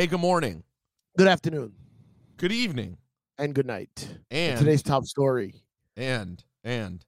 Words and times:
Hey, 0.00 0.06
good 0.06 0.18
morning. 0.20 0.62
Good 1.18 1.28
afternoon 1.28 1.74
Good 2.38 2.52
evening. 2.52 2.96
and 3.36 3.54
good 3.54 3.66
night. 3.66 4.08
And 4.30 4.58
Today's 4.58 4.82
top 4.82 5.04
story. 5.04 5.56
and 5.94 6.42
and 6.64 7.04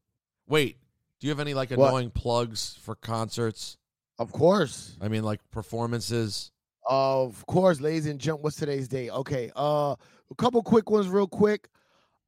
wait, 0.46 0.76
do 1.18 1.26
you 1.26 1.30
have 1.30 1.40
any 1.40 1.54
like 1.54 1.70
What? 1.70 1.88
annoying 1.88 2.10
plugs 2.10 2.76
for 2.82 2.94
concerts? 2.94 3.78
Of 4.18 4.30
course. 4.30 4.98
I 5.00 5.08
mean, 5.08 5.22
like 5.22 5.40
performances. 5.50 6.52
Of 6.86 7.46
course, 7.46 7.80
ladies 7.80 8.04
and 8.04 8.20
gentlemen. 8.20 8.42
What's 8.42 8.56
today's 8.56 8.88
date? 8.88 9.08
Okay. 9.08 9.50
Uh 9.56 9.94
a 10.30 10.34
couple 10.36 10.62
quick 10.62 10.90
ones 10.90 11.08
real 11.08 11.26
quick. 11.26 11.70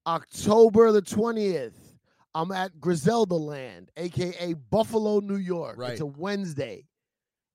October 0.06 0.92
the 0.92 1.02
20th. 1.02 1.74
I'm 2.34 2.52
at 2.52 2.80
Griselda 2.80 3.34
Land, 3.34 3.90
aka 3.98 4.54
Buffalo, 4.54 5.20
New 5.20 5.36
York. 5.36 5.76
Right. 5.76 5.90
It's 5.92 6.00
a 6.00 6.06
Wednesday. 6.06 6.86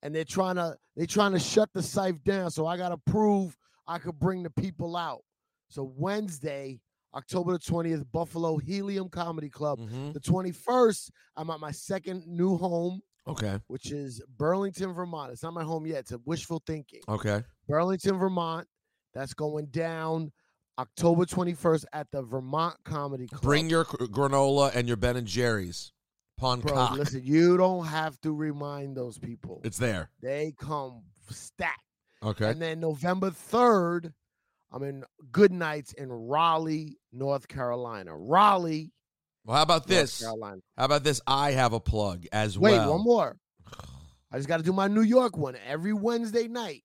And 0.02 0.13
they're 0.16 0.23
trying 0.25 0.55
to 0.55 0.75
they're 0.95 1.05
trying 1.05 1.34
to 1.34 1.39
shut 1.39 1.70
the 1.73 1.84
site 1.84 2.23
down. 2.23 2.52
So 2.52 2.65
I 2.68 2.77
gotta 2.77 2.97
prove 2.97 3.57
I 3.88 4.00
could 4.00 4.18
bring 4.20 4.43
the 4.43 4.50
people 4.50 4.96
out. 4.96 5.21
So 5.69 5.91
Wednesday, 5.97 6.79
October 7.15 7.54
the 7.54 7.60
20th, 7.60 8.05
Buffalo 8.11 8.57
Helium 8.57 9.10
Comedy 9.10 9.50
Club. 9.50 9.79
Mhm. 9.79 10.14
The 10.14 10.19
21st, 10.19 11.11
I'm 11.36 11.50
at 11.50 11.60
my 11.60 11.71
second 11.71 12.25
new 12.27 12.55
home, 12.57 13.01
Okay. 13.27 13.60
which 13.68 13.91
is 13.91 14.21
Burlington, 14.38 14.93
Vermont. 14.93 15.32
It's 15.32 15.43
not 15.43 15.54
my 15.54 15.64
home 15.64 15.86
yet. 15.86 16.00
It's 16.00 16.11
a 16.11 16.19
wishful 16.25 16.61
thinking. 16.66 17.02
Okay. 17.07 17.43
Burlington, 17.68 18.18
Vermont. 18.18 18.68
That's 19.13 19.33
going 19.33 19.68
down 19.68 20.32
October 20.77 21.25
21st 21.25 21.86
at 21.93 22.07
the 22.11 22.21
Vermont 22.21 22.77
Comedy 22.86 23.27
Club. 23.27 23.41
Bring 23.41 23.69
your 23.69 23.86
granola 23.86 24.74
and 24.75 24.88
your 24.88 24.97
Ben 24.97 25.18
and 25.18 25.27
Jerry's. 25.27 25.91
Bro, 26.39 26.74
cock. 26.74 26.92
listen, 26.98 27.21
you 27.24 27.57
don't 27.57 27.86
have 27.86 28.20
to 28.21 28.32
remind 28.34 28.96
those 28.96 29.18
people. 29.18 29.61
It's 29.64 29.78
there. 29.78 30.10
They 30.21 30.54
come 30.57 31.04
stacked. 31.30 31.82
Okay. 32.23 32.50
And 32.50 32.61
then 32.61 32.80
November 32.80 33.31
3rd, 33.31 34.14
I'm 34.72 34.83
in 34.83 35.03
Good 35.31 35.52
Nights 35.52 35.94
in 35.94 36.11
Raleigh, 36.11 36.97
North 37.11 37.47
Carolina. 37.47 38.16
Raleigh, 38.16 38.91
Well, 39.45 39.58
how 39.58 39.63
about 39.63 39.88
North 39.88 40.00
this? 40.02 40.22
Carolina. 40.22 40.61
How 40.78 40.86
about 40.86 41.03
this? 41.03 41.22
I 41.28 41.52
have 41.52 41.73
a 41.73 41.80
plug 41.80 42.25
as 42.31 42.58
Wait, 42.58 42.72
well. 42.73 42.85
Wait, 42.88 42.91
one 42.91 43.03
more. 43.03 43.38
I 44.31 44.38
just 44.38 44.47
got 44.47 44.58
to 44.58 44.63
do 44.63 44.73
my 44.73 44.88
New 44.88 45.02
York 45.02 45.38
one 45.38 45.56
every 45.66 45.94
Wednesday 45.94 46.47
night. 46.47 46.83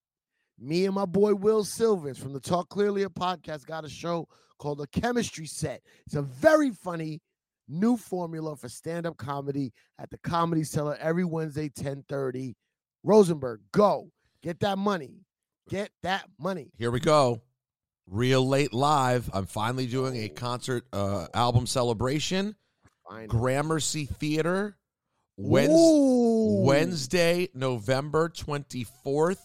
Me 0.59 0.87
and 0.87 0.95
my 0.95 1.05
boy 1.05 1.34
Will 1.34 1.65
Silvers 1.65 2.17
from 2.19 2.33
the 2.33 2.41
Talk 2.41 2.69
Clearly 2.69 3.03
a 3.03 3.09
podcast 3.09 3.67
got 3.67 3.84
a 3.84 3.89
show 3.89 4.28
called 4.59 4.78
The 4.78 4.87
Chemistry 4.87 5.47
Set. 5.47 5.83
It's 6.06 6.15
a 6.15 6.23
very 6.23 6.71
funny 6.71 7.21
new 7.69 7.97
formula 7.97 8.57
for 8.57 8.69
stand-up 8.69 9.17
comedy 9.17 9.73
at 9.98 10.11
the 10.11 10.19
Comedy 10.19 10.65
Cellar 10.65 10.97
every 11.01 11.25
Wednesday 11.25 11.69
10:30. 11.69 12.55
Rosenberg, 13.03 13.61
go. 13.73 14.11
Get 14.43 14.61
that 14.61 14.79
money. 14.79 15.25
Get 15.69 15.91
that 16.03 16.25
money. 16.39 16.71
Here 16.79 16.91
we 16.91 17.01
go. 17.01 17.43
Real 18.06 18.47
late 18.47 18.73
live. 18.75 19.31
I'm 19.33 19.47
finally 19.47 19.87
doing 19.87 20.17
a 20.17 20.29
concert 20.29 20.84
uh, 20.93 21.27
album 21.33 21.67
celebration. 21.67 22.55
Fine. 23.09 23.29
Gramercy 23.29 24.06
Theater. 24.06 24.77
Wednesday, 25.37 25.75
Ooh. 25.75 26.62
Wednesday, 26.65 27.49
November 27.55 28.28
24th. 28.28 29.39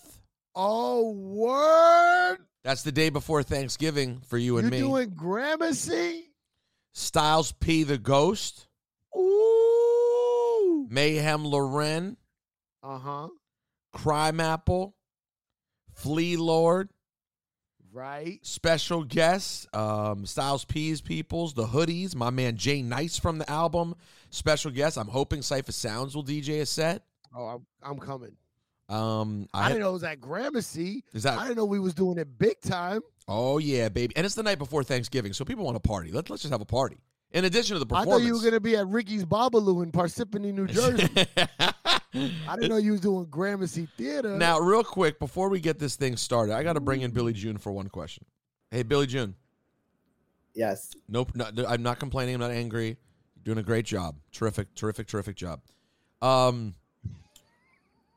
Oh, 0.56 1.12
word. 1.14 2.38
That's 2.64 2.84
the 2.84 2.92
day 2.92 3.10
before 3.10 3.42
Thanksgiving 3.42 4.22
for 4.28 4.38
you 4.38 4.58
and 4.58 4.66
You're 4.66 4.72
me. 4.72 4.80
doing 4.80 5.10
Gramercy? 5.16 6.29
Styles 6.94 7.52
P. 7.52 7.84
The 7.84 7.98
Ghost. 7.98 8.68
Ooh. 9.16 10.88
Mayhem 10.90 11.46
Lauren. 11.46 12.18
Uh-huh. 12.84 13.30
Crime 13.94 14.40
Apple. 14.40 14.96
Flee 15.94 16.38
Lord. 16.38 16.90
Right. 17.92 18.40
Special 18.44 19.04
guests. 19.04 19.68
Um, 19.74 20.26
Styles 20.26 20.66
P's 20.66 21.02
Peoples. 21.02 21.54
The 21.54 21.66
Hoodies. 21.66 22.16
My 22.16 22.30
man 22.30 22.56
Jay 22.58 22.82
Nice 22.82 23.18
from 23.18 23.38
the 23.38 23.50
album. 23.50 23.96
Special 24.30 24.72
guest. 24.72 24.98
I'm 24.98 25.08
hoping 25.08 25.42
Cipha 25.42 25.74
Sounds 25.74 26.16
will 26.16 26.24
DJ 26.24 26.62
a 26.62 26.66
set. 26.66 27.04
Oh, 27.36 27.46
I'm, 27.46 27.66
I'm 27.84 28.00
coming. 28.00 28.36
Um, 28.90 29.48
I, 29.54 29.66
I, 29.66 29.68
didn't 29.70 29.82
know 29.82 29.90
it 29.90 29.94
was 29.94 30.04
at 30.04 30.20
Gramercy. 30.20 31.04
is 31.14 31.24
that 31.24 31.38
I 31.38 31.44
didn't 31.44 31.58
know 31.58 31.66
we 31.66 31.80
was 31.80 31.94
doing 31.94 32.18
it 32.18 32.40
big 32.40 32.60
time. 32.62 33.02
Oh 33.30 33.60
yeah, 33.60 33.90
baby. 33.90 34.16
And 34.18 34.26
it's 34.26 34.34
the 34.34 34.42
night 34.42 34.58
before 34.58 34.84
Thanksgiving, 34.84 35.34
so 35.34 35.46
people 35.46 35.64
want 35.64 35.82
to 35.82 35.88
party. 35.88 36.12
Let's 36.12 36.30
let's 36.32 36.42
just 36.42 36.52
have 36.52 36.62
a 36.62 36.66
party. 36.66 36.98
In 37.32 37.46
addition 37.46 37.76
to 37.76 37.80
the 37.80 37.86
I 37.96 38.00
performance. 38.00 38.24
thought 38.24 38.28
you 38.28 38.34
were 38.34 38.42
gonna 38.44 38.60
be 38.60 38.76
at 38.76 38.88
Ricky's 38.88 39.24
Babalu 39.24 39.84
in 39.84 39.92
Parsippany, 39.92 40.52
New 40.52 40.66
Jersey. 40.66 41.08
I 42.48 42.56
didn't 42.56 42.70
know 42.70 42.78
you 42.78 42.94
was 42.94 43.02
doing 43.02 43.26
Gramercy 43.26 43.88
Theater. 43.98 44.36
now, 44.36 44.60
real 44.60 44.84
quick, 44.84 45.20
before 45.20 45.50
we 45.50 45.60
get 45.60 45.78
this 45.78 45.96
thing 45.96 46.18
started, 46.18 46.56
I 46.56 46.64
got 46.64 46.74
to 46.74 46.80
bring 46.80 47.02
in 47.02 47.12
Billy 47.12 47.34
June 47.34 47.60
for 47.60 47.72
one 47.72 47.88
question. 47.88 48.26
Hey, 48.72 48.82
Billy 48.82 49.06
June. 49.06 49.36
Yes. 50.56 50.96
Nope, 51.08 51.34
no, 51.36 51.46
I'm 51.68 51.84
not 51.84 52.00
complaining. 52.00 52.34
I'm 52.34 52.42
not 52.42 52.50
angry. 52.50 52.98
You're 53.36 53.44
doing 53.44 53.60
a 53.60 53.64
great 53.64 53.86
job. 53.86 54.16
Terrific, 54.32 54.74
terrific, 54.74 55.06
terrific 55.06 55.36
job. 55.36 55.62
Um, 56.24 56.74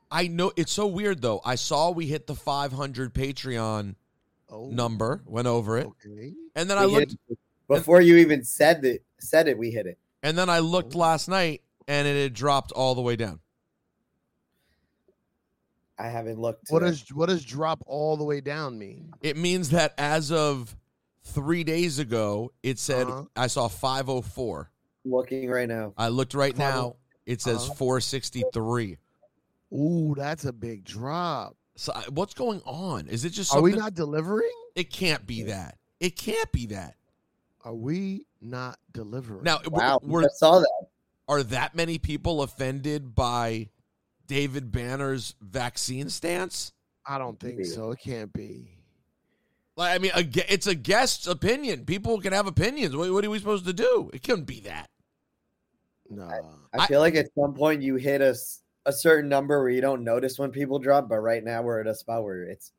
I 0.09 0.27
know 0.27 0.51
it's 0.55 0.71
so 0.71 0.87
weird 0.87 1.21
though. 1.21 1.39
I 1.45 1.53
saw 1.55 1.91
we 1.91 2.07
hit 2.07 2.25
the 2.25 2.35
500 2.35 3.13
Patreon 3.13 3.95
oh, 4.53 4.69
number, 4.69 5.21
went 5.25 5.47
over 5.47 5.77
it, 5.79 5.87
Okay. 5.87 6.33
and 6.55 6.69
then 6.69 6.77
I 6.77 6.85
We 6.85 6.93
hit 6.93 6.99
looked, 7.09 7.15
it. 7.29 7.37
Before 7.67 7.99
you 8.01 8.17
even 8.17 8.43
said 8.43 8.85
it, 8.85 9.03
said 9.19 9.47
it, 9.47 9.57
we 9.57 9.71
hit 9.71 9.87
it. 9.87 9.97
and 10.21 10.37
then 10.37 10.49
I 10.49 10.59
looked 10.59 10.95
last 10.95 11.27
night, 11.27 11.61
and 11.87 12.07
it 12.07 12.21
had 12.21 12.33
dropped 12.33 12.71
all 12.71 12.93
the 12.95 13.01
way 13.01 13.15
down. 13.15 13.39
I 15.97 16.07
haven't 16.07 16.39
looked. 16.39 16.69
What 16.69 16.79
does 16.81 17.05
what 17.13 17.29
does 17.29 17.45
drop 17.45 17.83
all 17.85 18.17
the 18.17 18.23
way 18.23 18.41
down 18.41 18.77
mean? 18.79 19.11
It 19.21 19.37
means 19.37 19.69
that 19.69 19.93
as 19.97 20.31
of 20.31 20.75
three 21.23 21.63
days 21.63 21.99
ago, 21.99 22.51
it 22.63 22.79
said 22.79 23.07
Uh-huh. 23.07 23.25
I 23.35 23.47
saw 23.47 23.67
504. 23.67 24.71
looking 25.05 25.49
right 25.49 25.67
now? 25.67 25.93
I 25.97 26.07
looked 26.09 26.33
right 26.33 26.57
now. 26.57 26.81
oh- 26.81 26.95
It 27.25 27.41
says 27.41 27.63
Uh-huh. 27.65 27.73
463. 27.75 28.97
Ooh, 29.71 30.13
that's 30.17 30.45
a 30.45 30.51
big 30.53 30.83
drop. 30.83 31.55
So 31.75 31.93
what's 32.09 32.33
going 32.33 32.61
on? 32.65 33.07
Is 33.07 33.25
it 33.25 33.31
just 33.31 33.53
Are 33.53 33.61
we 33.61 33.71
something? 33.71 33.83
not 33.83 33.93
delivering? 33.95 34.49
it 34.75 34.91
can't 34.91 35.25
be 35.25 35.43
that. 35.43 35.77
It 35.99 36.15
can't 36.17 36.51
be 36.51 36.67
that. 36.67 36.95
Are 37.63 37.73
we 37.73 38.25
not 38.41 38.77
delivering? 38.91 39.43
Now, 39.43 39.57
w- 39.59 39.77
Wow, 39.81 39.99
were, 40.03 40.23
I 40.23 40.27
saw 40.33 40.59
that. 40.59 40.87
are 41.27 41.43
that 41.43 41.75
many 41.75 41.97
people 41.97 42.41
offended 42.41 43.15
by 43.15 43.69
David 44.27 44.71
Banner's 44.71 45.35
vaccine 45.41 46.09
stance? 46.09 46.73
I 47.05 47.17
don't 47.17 47.39
think 47.39 47.57
Maybe. 47.57 47.69
so. 47.69 47.91
It 47.91 47.99
can't 47.99 48.31
be. 48.33 48.69
Like, 49.75 49.95
I 49.95 49.97
mean, 49.99 50.11
a, 50.15 50.25
it's 50.53 50.67
a 50.67 50.75
guest's 50.75 51.25
opinion. 51.27 51.85
People 51.85 52.19
can 52.19 52.33
have 52.33 52.47
opinions. 52.47 52.95
What, 52.95 53.11
what 53.11 53.23
are 53.25 53.29
we 53.29 53.39
supposed 53.39 53.65
to 53.65 53.73
do? 53.73 54.09
It 54.13 54.23
couldn't 54.23 54.45
be 54.45 54.59
that. 54.61 54.89
No. 56.09 56.23
I 56.73 56.83
I- 56.83 56.87
feel 56.87 56.99
like 56.99 57.15
at 57.15 57.27
some 57.35 57.53
point 57.53 57.81
you 57.81 57.95
hit 57.95 58.21
a, 58.21 58.29
s- 58.29 58.61
a 58.85 58.93
certain 58.93 59.29
number 59.29 59.59
where 59.61 59.69
you 59.69 59.81
don't 59.81 60.03
notice 60.03 60.37
when 60.39 60.51
people 60.51 60.79
drop, 60.79 61.07
but 61.09 61.19
right 61.19 61.43
now 61.43 61.61
we're 61.61 61.79
at 61.79 61.87
a 61.87 61.95
spot 61.95 62.23
where 62.23 62.43
it's. 62.43 62.71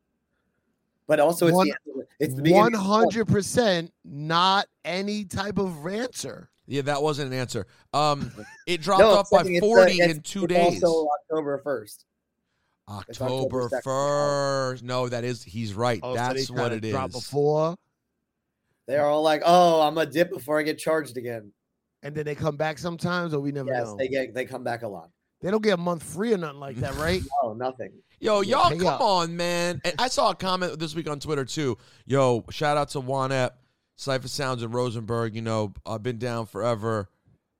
But 1.06 1.20
also, 1.20 1.47
it's 1.48 1.54
One- 1.54 1.69
the, 1.69 2.06
it's 2.19 2.34
the 2.34 2.42
beginning. 2.42 2.60
One 2.62 2.75
of 2.75 2.81
the 2.81 2.87
hundred 2.87 3.26
percent 3.28 3.92
not 4.04 4.66
any 4.84 5.25
type 5.25 5.59
of 5.59 5.84
ranter. 5.84 6.50
Yeah, 6.66 6.81
that 6.82 7.03
wasn't 7.03 7.32
an 7.32 7.38
answer. 7.38 7.66
Um, 7.92 8.31
it 8.66 8.81
dropped 8.81 9.00
No, 9.00 9.10
off 9.10 9.31
by 9.31 9.42
saying 9.42 9.56
it's, 9.56 9.66
40 9.66 9.92
it's- 9.92 10.10
in 10.16 10.22
two 10.22 10.44
it's 10.44 10.54
days. 10.54 10.82
Also, 10.82 11.09
October 11.31 11.59
first. 11.59 12.06
October 12.88 13.25
October 13.34 13.69
2nd. 13.71 13.82
first. 13.82 14.82
No, 14.82 15.09
that 15.09 15.25
is 15.25 15.42
he's 15.42 15.72
right. 15.75 16.00
Oh, 16.03 16.15
That's 16.15 16.47
try 16.48 16.62
what 16.62 16.69
to 16.71 16.75
it 16.76 16.91
drop 16.91 17.09
is. 17.10 17.15
before, 17.16 17.76
They're 18.86 19.06
all 19.06 19.22
like, 19.22 19.42
"Oh, 19.44 19.81
I'm 19.81 19.97
a 19.97 20.04
dip 20.04 20.31
before 20.31 20.59
I 20.59 20.62
get 20.62 20.78
charged 20.78 21.16
again." 21.16 21.53
and 22.03 22.15
then 22.15 22.26
they 22.26 22.34
come 22.34 22.56
back 22.59 22.76
sometimes, 22.78 23.32
or 23.32 23.41
we 23.41 23.50
never 23.50 23.71
Yes, 23.71 23.86
know. 23.86 23.97
they 23.97 24.09
get 24.09 24.34
they 24.34 24.44
come 24.44 24.62
back 24.65 24.82
a 24.82 24.88
lot. 24.88 25.09
They 25.44 25.50
don't 25.50 25.62
get 25.62 25.75
a 25.75 25.77
month 25.77 26.03
free 26.03 26.32
or 26.32 26.38
nothing 26.38 26.59
like 26.59 26.77
that, 26.77 26.94
right? 26.94 27.21
No, 27.43 27.53
nothing. 27.53 27.93
Yo, 28.19 28.41
Yeah, 28.41 28.56
y'all, 28.56 28.71
pay 28.71 28.78
come 28.78 28.87
up. 28.87 29.00
on, 29.03 29.37
man. 29.37 29.78
And 29.84 29.94
I 29.99 30.09
saw 30.09 30.31
a 30.31 30.34
comment 30.34 30.78
this 30.78 30.94
week 30.94 31.06
on 31.06 31.21
Twitter 31.21 31.44
too. 31.44 31.77
Yo, 32.07 32.47
shout 32.48 32.78
out 32.78 32.89
to 32.91 33.01
Juanette, 33.01 33.54
Cipha 33.98 34.27
Sounds 34.27 34.63
and 34.63 34.72
Rosenberg. 34.72 35.36
You 35.36 35.42
know, 35.42 35.74
I've 35.84 36.03
been 36.03 36.16
down 36.16 36.47
forever. 36.47 37.10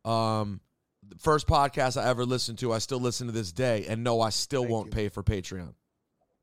Um, 0.03 0.63
the 1.07 1.17
first 1.19 1.47
podcast 1.47 2.01
I 2.01 2.09
ever 2.09 2.25
listened 2.25 2.57
to, 2.61 2.73
I 2.73 2.79
still 2.79 3.01
listen 3.01 3.27
to 3.27 3.35
this 3.35 3.53
day, 3.53 3.85
and 3.87 4.03
no, 4.03 4.23
I 4.23 4.31
still 4.31 4.63
Thank 4.63 4.73
won't 4.73 4.87
you. 4.87 4.93
pay 4.93 5.09
for 5.11 5.23
Patreon. 5.23 5.75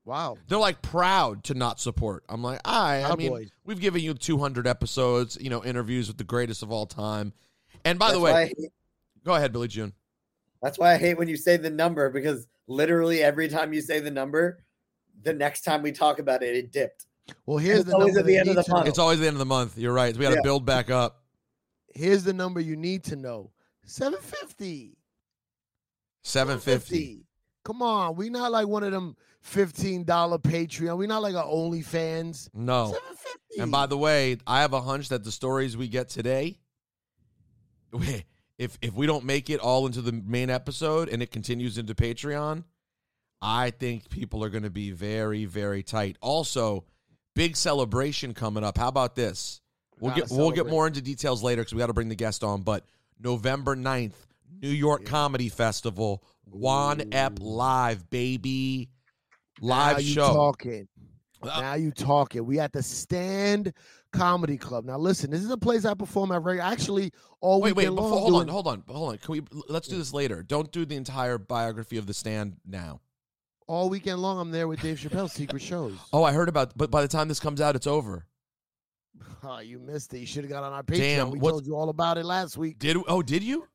Wow. 0.05 0.37
They're 0.47 0.59
like 0.59 0.83
proud 0.83 1.45
to 1.45 1.55
not 1.55 1.79
support. 1.79 2.23
I'm 2.29 2.43
like, 2.43 2.59
I, 2.63 3.01
I 3.01 3.15
mean, 3.15 3.31
boys. 3.31 3.49
we've 3.65 3.79
given 3.81 4.03
you 4.03 4.13
200 4.13 4.67
episodes, 4.67 5.39
you 5.41 5.49
know, 5.49 5.63
interviews 5.63 6.07
with 6.07 6.19
the 6.19 6.23
greatest 6.23 6.61
of 6.61 6.71
all 6.71 6.85
time. 6.85 7.33
And 7.83 7.97
by 7.97 8.09
That's 8.09 8.17
the 8.17 8.23
way, 8.23 8.31
I 8.33 8.53
go 9.25 9.33
ahead, 9.33 9.51
Billy 9.51 9.67
June. 9.67 9.93
That's 10.61 10.77
why 10.77 10.93
I 10.93 10.97
hate 10.97 11.17
when 11.17 11.27
you 11.27 11.37
say 11.37 11.57
the 11.57 11.69
number 11.69 12.09
because 12.09 12.47
literally 12.67 13.23
every 13.23 13.47
time 13.47 13.73
you 13.73 13.81
say 13.81 13.99
the 13.99 14.11
number, 14.11 14.63
the 15.23 15.33
next 15.33 15.61
time 15.61 15.81
we 15.81 15.91
talk 15.91 16.19
about 16.19 16.43
it, 16.43 16.55
it 16.55 16.71
dipped. 16.71 17.05
Well, 17.45 17.57
here's 17.57 17.81
it's 17.81 17.89
the 17.89 17.95
always 17.95 18.13
number 18.15 18.19
at 18.21 18.25
the 18.25 18.37
end 18.37 18.49
of 18.49 18.65
the 18.65 18.71
month. 18.71 18.87
It's 18.87 18.99
always 18.99 19.19
the 19.19 19.27
end 19.27 19.35
of 19.35 19.39
the 19.39 19.45
month. 19.45 19.77
You're 19.77 19.93
right. 19.93 20.15
We 20.15 20.23
got 20.23 20.29
to 20.31 20.35
Yeah. 20.35 20.41
build 20.43 20.65
back 20.65 20.89
up. 20.89 21.23
Here's 21.93 22.23
the 22.23 22.33
number 22.33 22.59
you 22.59 22.75
need 22.75 23.03
to 23.05 23.15
know: 23.15 23.51
seven 23.85 24.19
fifty. 24.21 24.97
750. 26.23 27.25
Come 27.63 27.81
on, 27.81 28.15
we 28.15 28.29
not 28.29 28.51
like 28.51 28.67
one 28.67 28.83
of 28.83 28.91
them 28.91 29.15
fifteen 29.41 30.03
dollar 30.03 30.37
Patreon. 30.37 30.97
We're 30.97 31.07
not 31.07 31.21
like 31.23 31.33
a 31.35 31.43
OnlyFans. 31.43 32.49
No. 32.53 32.95
And 33.57 33.71
by 33.71 33.85
the 33.87 33.97
way, 33.97 34.37
I 34.47 34.61
have 34.61 34.73
a 34.73 34.81
hunch 34.81 35.09
that 35.09 35.23
the 35.23 35.31
stories 35.31 35.75
we 35.75 35.87
get 35.87 36.09
today, 36.09 36.59
if 38.61 38.77
if 38.81 38.93
we 38.93 39.07
don't 39.07 39.25
make 39.25 39.49
it 39.49 39.59
all 39.59 39.85
into 39.87 40.01
the 40.01 40.11
main 40.11 40.49
episode 40.49 41.09
and 41.09 41.21
it 41.21 41.31
continues 41.31 41.77
into 41.77 41.95
Patreon, 41.95 42.63
I 43.41 43.71
think 43.71 44.09
people 44.09 44.43
are 44.43 44.49
going 44.49 44.63
to 44.63 44.69
be 44.69 44.91
very 44.91 45.45
very 45.45 45.83
tight. 45.83 46.17
Also, 46.21 46.85
big 47.35 47.57
celebration 47.57 48.33
coming 48.33 48.63
up. 48.63 48.77
How 48.77 48.87
about 48.87 49.15
this? 49.15 49.61
We'll 49.99 50.11
Gotta 50.11 50.21
get 50.21 50.31
we'll 50.31 50.51
get 50.51 50.67
more 50.67 50.87
into 50.87 51.01
details 51.01 51.43
later 51.43 51.61
because 51.61 51.73
we 51.73 51.79
got 51.79 51.87
to 51.87 51.93
bring 51.93 52.09
the 52.09 52.15
guest 52.15 52.43
on. 52.43 52.61
But 52.61 52.85
November 53.19 53.75
9th, 53.75 54.13
New 54.61 54.69
York 54.69 55.01
Yeah. 55.03 55.09
Comedy 55.09 55.49
Festival, 55.49 56.23
Juan 56.45 57.01
Ooh. 57.01 57.35
live, 57.39 58.09
baby, 58.09 58.89
now 59.61 59.67
live 59.93 60.01
you 60.01 60.13
show. 60.13 60.33
talking. 60.33 60.87
Uh, 61.43 61.61
Now 61.61 61.73
you 61.73 61.91
talking. 61.91 62.45
We 62.45 62.59
at 62.59 62.71
the 62.73 62.83
Stand 62.83 63.73
Comedy 64.11 64.57
Club. 64.57 64.85
Now 64.85 64.97
listen, 64.97 65.31
this 65.31 65.41
is 65.41 65.49
a 65.49 65.57
place 65.57 65.85
I 65.85 65.93
perform 65.93 66.31
at 66.31 66.43
regular. 66.43 66.69
Actually, 66.69 67.11
all 67.39 67.61
weekend. 67.61 67.77
Wait, 67.77 67.89
wait, 67.89 67.95
before, 67.95 68.09
long 68.09 68.19
hold 68.19 68.41
on, 68.41 68.47
hold 68.47 68.67
on, 68.67 68.83
hold 68.87 69.09
on. 69.11 69.17
Can 69.17 69.31
we 69.33 69.41
let's 69.69 69.87
do 69.87 69.97
this 69.97 70.13
later? 70.13 70.43
Don't 70.43 70.71
do 70.71 70.85
the 70.85 70.95
entire 70.95 71.37
biography 71.37 71.97
of 71.97 72.07
the 72.07 72.13
stand 72.13 72.57
now. 72.67 72.99
all 73.67 73.89
weekend 73.89 74.21
long. 74.21 74.39
I'm 74.39 74.51
there 74.51 74.67
with 74.67 74.81
Dave 74.81 74.97
Chappelle's 74.97 75.33
secret 75.33 75.61
shows. 75.61 75.93
Oh, 76.11 76.23
I 76.23 76.33
heard 76.33 76.49
about, 76.49 76.77
but 76.77 76.91
by 76.91 77.01
the 77.01 77.07
time 77.07 77.27
this 77.27 77.39
comes 77.39 77.61
out, 77.61 77.75
it's 77.75 77.87
over. 77.87 78.25
Oh, 79.43 79.59
you 79.63 79.79
missed 79.79 80.13
it. 80.13 80.19
You 80.19 80.25
should 80.25 80.43
have 80.43 80.51
got 80.51 80.63
on 80.63 80.73
our 80.73 80.83
Patreon. 80.83 80.97
Damn, 80.97 81.31
we 81.31 81.39
what's- 81.39 81.53
told 81.53 81.65
you 81.65 81.75
all 81.75 81.89
about 81.89 82.17
it 82.17 82.25
last 82.25 82.57
week. 82.57 82.79
Did 82.79 82.97
oh, 83.07 83.21
did 83.21 83.43
you? 83.43 83.67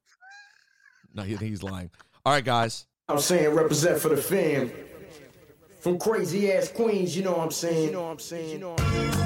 No, 1.14 1.22
he, 1.22 1.36
he's 1.36 1.62
lying. 1.62 1.90
All 2.26 2.32
right, 2.32 2.44
guys. 2.44 2.86
I'm 3.08 3.20
saying 3.20 3.54
represent 3.54 3.98
for 4.00 4.08
the 4.10 4.16
fam. 4.18 4.70
From 5.80 5.98
crazy 5.98 6.52
ass 6.52 6.68
queens, 6.68 7.16
you 7.16 7.22
know 7.22 7.32
what 7.32 7.44
I'm 7.44 7.50
saying? 7.52 7.84
You 7.84 7.92
know 7.92 8.02
what 8.02 8.10
I'm 8.10 8.18
saying? 8.18 8.50
You 8.50 8.58
know 8.58 8.70
what 8.70 8.80
I'm 8.80 9.12
saying? 9.12 9.25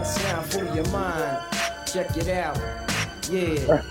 One 0.00 0.14
time 0.14 0.44
for 0.44 0.64
your 0.74 0.88
mind. 0.88 1.44
Check 1.86 2.16
it 2.16 2.28
out. 2.28 2.56
Yeah. 3.30 3.82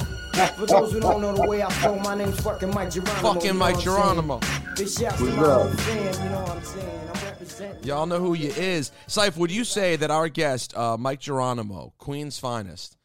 For 0.55 0.65
those 0.65 0.91
who 0.91 0.99
don't 0.99 1.21
know 1.21 1.35
the 1.35 1.47
way 1.47 1.61
I 1.61 1.69
flow, 1.69 1.99
my 1.99 2.15
name's 2.15 2.39
fucking 2.39 2.69
Mic 2.69 2.89
Geronimo. 2.89 3.33
Fucking 3.33 3.41
you 3.45 3.53
know 3.53 3.59
Mike 3.59 3.75
what 3.75 3.87
I'm 3.87 3.93
saying? 3.93 3.95
Geronimo. 3.95 4.39
Big 4.75 4.89
shouts 4.89 5.17
to 5.17 5.23
What's 5.23 5.35
my 5.35 5.43
up? 5.43 5.61
whole 5.61 5.71
fam, 5.71 6.23
you 6.23 6.29
know 6.31 6.41
what 6.41 6.49
I'm 6.49 6.63
saying? 6.63 6.99
I'm 7.13 7.25
representing. 7.25 7.83
Y'all 7.83 8.05
know 8.07 8.19
who 8.19 8.33
you 8.33 8.49
is. 8.49 8.91
Syph, 9.05 9.37
would 9.37 9.51
you 9.51 9.63
say 9.63 9.97
that 9.97 10.09
our 10.09 10.29
guest, 10.29 10.75
uh, 10.75 10.97
Mic 10.97 11.19
Geronimo, 11.19 11.93
Queen's 11.99 12.39
finest, 12.39 12.97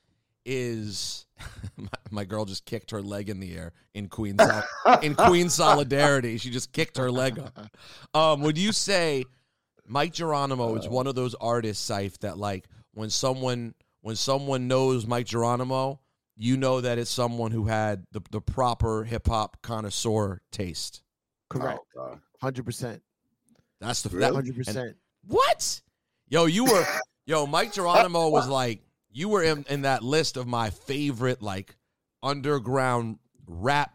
is 0.46 1.26
my, 1.76 1.88
my 2.10 2.24
girl 2.24 2.46
just 2.46 2.64
kicked 2.64 2.90
her 2.92 3.02
leg 3.02 3.28
in 3.28 3.38
the 3.38 3.54
air 3.54 3.72
in 3.92 4.08
Queen 4.08 4.38
in 5.02 5.14
Queen 5.16 5.50
solidarity. 5.50 6.38
She 6.38 6.48
just 6.48 6.72
kicked 6.72 6.96
her 6.96 7.10
leg 7.10 7.38
up. 7.38 7.68
Um, 8.14 8.40
would 8.40 8.56
you 8.56 8.72
say 8.72 9.26
Mic 9.86 10.14
Geronimo 10.14 10.76
is 10.76 10.88
one 10.88 11.06
of 11.06 11.14
those 11.14 11.34
artists, 11.34 11.84
Syph, 11.84 12.18
that 12.20 12.38
like 12.38 12.64
when 12.94 13.10
someone 13.10 13.74
when 14.00 14.16
someone 14.16 14.68
knows 14.68 15.06
Mic 15.06 15.26
Geronimo, 15.26 16.00
you 16.36 16.56
know 16.56 16.80
that 16.80 16.98
it's 16.98 17.10
someone 17.10 17.50
who 17.52 17.64
had 17.66 18.04
the, 18.12 18.20
the 18.30 18.40
proper 18.40 19.04
hip 19.04 19.26
hop 19.28 19.62
connoisseur 19.62 20.40
taste. 20.50 21.02
Correct. 21.48 21.78
Oh, 21.96 22.00
God. 22.08 22.20
Hundred 22.40 22.64
percent. 22.64 23.02
That's 23.80 24.02
the 24.02 24.08
Really? 24.10 24.20
that, 24.20 24.34
Hundred 24.34 24.56
and- 24.56 24.64
percent. 24.64 24.96
What? 25.26 25.80
Yo, 26.28 26.46
you 26.46 26.64
were 26.64 26.84
yo, 27.26 27.46
Mic 27.46 27.72
Geronimo 27.72 28.28
was 28.28 28.48
like 28.48 28.80
you 29.10 29.28
were 29.28 29.42
in, 29.42 29.64
in 29.68 29.82
that 29.82 30.02
list 30.02 30.36
of 30.36 30.46
my 30.46 30.70
favorite 30.70 31.40
like 31.40 31.76
underground 32.22 33.18
rap 33.46 33.94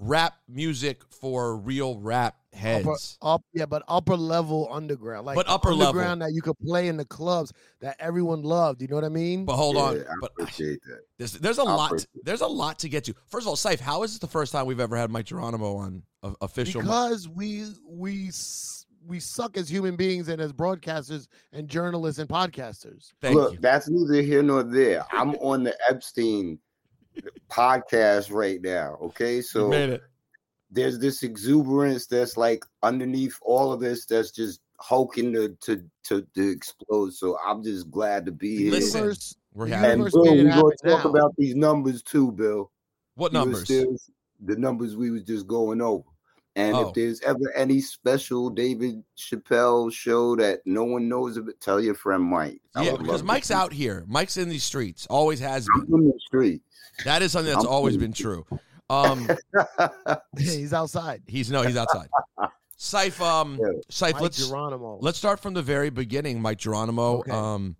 rap 0.00 0.34
music 0.48 1.02
for 1.10 1.56
real 1.56 1.98
rap 1.98 2.36
Upper, 2.58 2.90
heads. 2.90 3.18
up, 3.22 3.42
yeah, 3.52 3.66
but 3.66 3.82
upper 3.88 4.16
level 4.16 4.68
underground, 4.70 5.26
like 5.26 5.36
But 5.36 5.48
upper 5.48 5.70
level. 5.70 5.86
underground 5.88 6.22
that 6.22 6.32
you 6.32 6.42
could 6.42 6.58
play 6.58 6.88
in 6.88 6.96
the 6.96 7.04
clubs 7.04 7.52
that 7.80 7.96
everyone 7.98 8.42
loved. 8.42 8.82
You 8.82 8.88
know 8.88 8.96
what 8.96 9.04
I 9.04 9.08
mean? 9.08 9.44
But 9.44 9.56
hold 9.56 9.76
Yeah, 9.76 9.82
on, 9.82 10.00
I 10.00 10.14
but 10.20 10.30
appreciate 10.38 10.80
that. 10.86 11.00
there's, 11.18 11.32
there's 11.32 11.58
a 11.58 11.62
I 11.62 11.64
lot. 11.74 11.86
appreciate 11.86 12.08
There's 12.24 12.40
a 12.40 12.46
lot 12.46 12.78
to 12.80 12.88
get 12.88 13.04
to. 13.04 13.14
First 13.26 13.44
of 13.44 13.48
all, 13.48 13.56
Syph, 13.56 13.80
how 13.80 14.02
is 14.02 14.12
this 14.12 14.18
the 14.18 14.26
first 14.26 14.52
time 14.52 14.66
we've 14.66 14.80
ever 14.80 14.96
had 14.96 15.10
Mic 15.10 15.26
Geronimo 15.26 15.76
on 15.76 16.02
a, 16.22 16.32
official? 16.40 16.82
because 16.82 17.28
we 17.28 17.66
we 17.88 18.30
we 19.06 19.20
suck 19.20 19.56
as 19.56 19.68
human 19.70 19.96
beings 19.96 20.28
and 20.28 20.40
as 20.40 20.52
broadcasters 20.52 21.28
and 21.52 21.66
journalists 21.68 22.18
and 22.18 22.28
podcasters. 22.28 23.12
Thank 23.22 23.36
Look, 23.36 23.52
you. 23.54 23.58
that's 23.60 23.88
neither 23.88 24.20
here 24.22 24.42
nor 24.42 24.62
there. 24.62 25.04
I'm 25.12 25.34
on 25.36 25.62
the 25.64 25.74
Epstein 25.88 26.58
podcast 27.50 28.32
right 28.32 28.60
now. 28.60 28.98
Okay, 29.02 29.36
You 29.36 29.42
so 29.42 29.68
made 29.68 29.90
it. 29.90 30.02
There's 30.70 30.98
this 30.98 31.22
exuberance 31.22 32.06
that's 32.06 32.36
like 32.36 32.64
underneath 32.82 33.36
all 33.42 33.72
of 33.72 33.80
this 33.80 34.04
that's 34.06 34.30
just 34.30 34.60
hulking 34.80 35.32
to 35.32 35.56
to 35.62 35.82
to, 36.04 36.26
to 36.34 36.48
explode. 36.50 37.12
So 37.14 37.38
I'm 37.44 37.62
just 37.62 37.90
glad 37.90 38.26
to 38.26 38.32
be 38.32 38.56
here. 38.56 38.70
Listen, 38.72 39.00
Universe- 39.00 39.36
We're 39.54 39.66
having 39.68 39.84
and 39.90 39.98
universe 40.00 40.12
Bill, 40.12 40.24
made 40.24 40.44
we're 40.44 40.50
gonna 40.50 40.74
talk 40.96 41.04
now. 41.04 41.10
about 41.10 41.34
these 41.36 41.54
numbers 41.54 42.02
too, 42.02 42.32
Bill. 42.32 42.70
what 43.14 43.32
You 43.32 43.38
numbers? 43.40 43.64
still- 43.64 43.96
the 44.44 44.54
numbers 44.56 44.94
we 44.96 45.10
was 45.10 45.22
just 45.24 45.46
going 45.48 45.80
over. 45.80 46.04
And 46.54 46.74
Oh. 46.76 46.88
if 46.88 46.94
there's 46.94 47.20
ever 47.22 47.52
any 47.56 47.80
special 47.80 48.50
David 48.50 49.02
Chappelle 49.16 49.92
show 49.92 50.36
that 50.36 50.60
no 50.64 50.84
one 50.84 51.08
knows 51.08 51.36
of 51.36 51.48
it, 51.48 51.60
tell 51.60 51.80
your 51.80 51.94
friend 51.94 52.22
Mike. 52.22 52.60
I 52.74 52.84
Yeah, 52.84 52.96
because 52.96 53.22
Mike's 53.22 53.50
out 53.50 53.72
here. 53.72 54.04
Mike's 54.08 54.36
in 54.36 54.48
these 54.48 54.64
streets. 54.64 55.06
Always 55.08 55.40
has 55.40 55.66
I'm 55.74 55.86
been. 55.86 55.94
in 56.02 56.06
the 56.08 56.18
street. 56.20 56.62
That 57.04 57.22
is 57.22 57.32
something 57.32 57.52
that's 57.52 57.64
I'm 57.64 57.70
always 57.70 57.96
been 57.96 58.12
true. 58.12 58.44
Um, 58.90 59.28
He's 60.38 60.72
outside. 60.72 61.22
he's 61.26 61.50
no, 61.50 61.62
he's 61.62 61.76
outside. 61.76 62.08
Syph, 62.76 63.20
um, 63.20 63.58
Yeah. 63.60 63.72
Syph, 63.90 64.14
Mike 64.14 64.22
let's 64.22 64.48
Geronimo. 64.48 64.98
let's 65.00 65.18
start 65.18 65.40
from 65.40 65.54
the 65.54 65.62
very 65.62 65.90
beginning, 65.90 66.40
Mic 66.40 66.58
Geronimo. 66.58 67.18
Okay. 67.18 67.32
Um, 67.32 67.76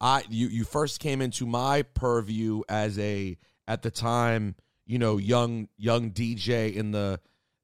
I 0.00 0.24
you 0.28 0.48
you 0.48 0.64
first 0.64 1.00
came 1.00 1.20
into 1.20 1.46
my 1.46 1.82
purview 1.82 2.62
as 2.68 2.98
a 2.98 3.36
at 3.66 3.82
the 3.82 3.90
time 3.90 4.54
you 4.86 4.98
know 4.98 5.16
young 5.18 5.68
young 5.76 6.10
DJ 6.10 6.74
in 6.74 6.90
the 6.90 7.20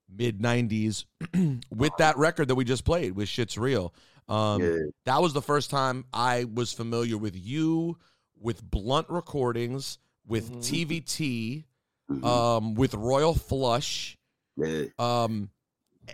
mid 0.09 0.39
'90s 0.39 1.05
with 1.69 1.91
that 1.99 2.17
record 2.17 2.47
that 2.49 2.55
we 2.55 2.63
just 2.65 2.85
played 2.85 3.15
with 3.15 3.29
"Shit's 3.29 3.57
Real." 3.57 3.93
Um, 4.27 4.61
yeah. 4.61 4.75
that 5.05 5.21
was 5.21 5.33
the 5.33 5.41
first 5.41 5.69
time 5.69 6.05
I 6.11 6.43
was 6.45 6.73
familiar 6.73 7.17
with 7.17 7.35
you, 7.35 7.97
with 8.39 8.61
Blunt 8.61 9.07
Recordings, 9.09 9.99
with 10.27 10.51
Mhm. 10.51 10.59
TVT, 10.59 11.63
Mhm. 12.09 12.23
um, 12.25 12.73
with 12.75 12.93
Royal 12.93 13.33
Flush 13.33 14.17
yeah. 14.55 14.85
um 14.97 15.49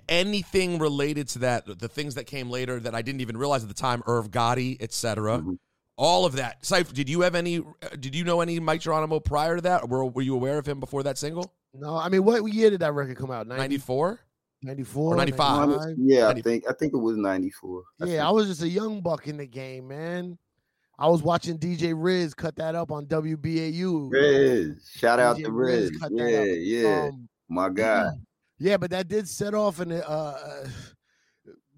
anything 0.09 0.79
related 0.79 1.27
to 1.29 1.39
that 1.39 1.65
the 1.79 1.87
things 1.87 2.15
that 2.15 2.25
came 2.25 2.49
later 2.49 2.79
that 2.79 2.95
i 2.95 3.01
didn't 3.03 3.21
even 3.21 3.37
realize 3.37 3.61
at 3.61 3.67
the 3.69 3.75
time 3.75 4.01
irv 4.07 4.31
gotti 4.31 4.75
etc 4.81 5.37
Mhm. 5.37 5.59
all 5.97 6.25
of 6.25 6.33
that 6.33 6.65
Syph, 6.65 6.91
did 6.93 7.07
you 7.07 7.21
have 7.21 7.35
any 7.35 7.59
uh, 7.59 7.89
did 7.99 8.15
you 8.15 8.23
know 8.23 8.41
any 8.41 8.59
mic 8.59 8.81
geronimo 8.81 9.19
prior 9.19 9.57
to 9.57 9.61
that 9.61 9.87
were, 9.87 10.03
were 10.05 10.23
you 10.23 10.33
aware 10.33 10.57
of 10.57 10.67
him 10.67 10.79
before 10.79 11.03
that 11.03 11.17
single 11.19 11.53
No, 11.75 11.95
I 11.95 12.09
mean, 12.09 12.23
what 12.23 12.43
year 12.51 12.69
did 12.71 12.79
that 12.81 12.93
record 12.93 13.17
come 13.17 13.31
out? 13.31 13.47
90, 13.47 13.59
94 13.61 14.19
94? 14.63 15.13
Or 15.13 15.17
95. 15.17 15.69
95? 15.69 15.95
Yeah, 15.99 16.27
I 16.27 16.41
think 16.41 16.63
I 16.69 16.73
think 16.73 16.93
it 16.93 16.97
was 16.97 17.17
ninety 17.17 17.49
four. 17.49 17.83
Yeah, 17.99 18.27
I 18.27 18.31
was 18.31 18.47
just 18.47 18.61
a 18.61 18.67
young 18.69 19.01
buck 19.01 19.27
in 19.27 19.37
the 19.37 19.45
game, 19.47 19.87
man. 19.89 20.37
I 20.99 21.07
was 21.07 21.23
watching 21.23 21.57
DJ 21.57 21.93
Riz 21.95 22.33
cut 22.33 22.55
that 22.57 22.75
up 22.75 22.91
on 22.91 23.05
WBAU. 23.07 24.11
Riz. 24.11 24.89
Shout 24.95 25.19
out 25.19 25.37
to 25.37 25.51
Riz 25.51 25.91
Riz. 25.91 26.11
Yeah, 26.11 26.43
yeah. 26.43 27.03
Um, 27.05 27.27
My 27.49 27.69
guy. 27.69 28.11
yeah, 28.59 28.77
but 28.77 28.91
that 28.91 29.07
did 29.07 29.27
set 29.27 29.53
off 29.53 29.79
and 29.79 29.91
uh 29.93 30.35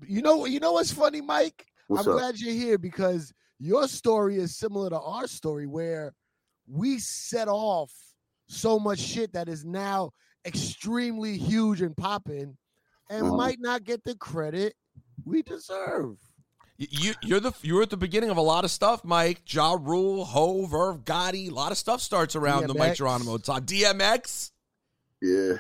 you 0.05 0.21
know 0.21 0.45
you 0.45 0.59
know 0.59 0.73
what's 0.73 0.91
funny, 0.91 1.21
Mike? 1.21 1.65
What's 1.87 2.05
I'm 2.05 2.13
up? 2.13 2.19
glad 2.19 2.39
you're 2.39 2.53
here 2.53 2.77
because 2.77 3.31
your 3.59 3.87
story 3.87 4.37
is 4.37 4.57
similar 4.57 4.89
to 4.89 4.99
our 4.99 5.27
story 5.27 5.65
where 5.65 6.13
we 6.67 6.99
set 6.99 7.47
off 7.47 7.91
so 8.47 8.77
much 8.79 8.99
shit 8.99 9.31
that 9.33 9.47
is 9.47 9.63
now 9.63 10.11
extremely 10.45 11.37
huge 11.37 11.81
and 11.81 11.95
popping 11.95 12.57
and 13.09 13.25
Uh-huh. 13.27 13.35
might 13.37 13.59
not 13.59 13.83
get 13.85 14.03
the 14.03 14.15
credit 14.15 14.73
we 15.23 15.41
deserve. 15.41 16.17
Y- 16.79 16.87
you 16.89 17.13
you're 17.21 17.39
the 17.39 17.53
you're 17.61 17.81
at 17.81 17.89
the 17.89 17.97
beginning 17.97 18.29
of 18.29 18.37
a 18.37 18.41
lot 18.41 18.65
of 18.65 18.71
stuff 18.71 19.03
mike 19.05 19.41
ja 19.53 19.77
rule 19.79 20.25
hove 20.25 20.73
irv 20.73 21.05
gotti 21.05 21.47
a 21.49 21.53
lot 21.53 21.71
of 21.71 21.77
stuff 21.77 22.01
starts 22.01 22.35
around 22.35 22.67
the 22.67 22.73
mike 22.73 22.93
DMX. 22.93 22.95
geronimo 22.97 23.37
time 23.37 23.65
dmx 23.65 24.51
Yeah. 25.21 25.53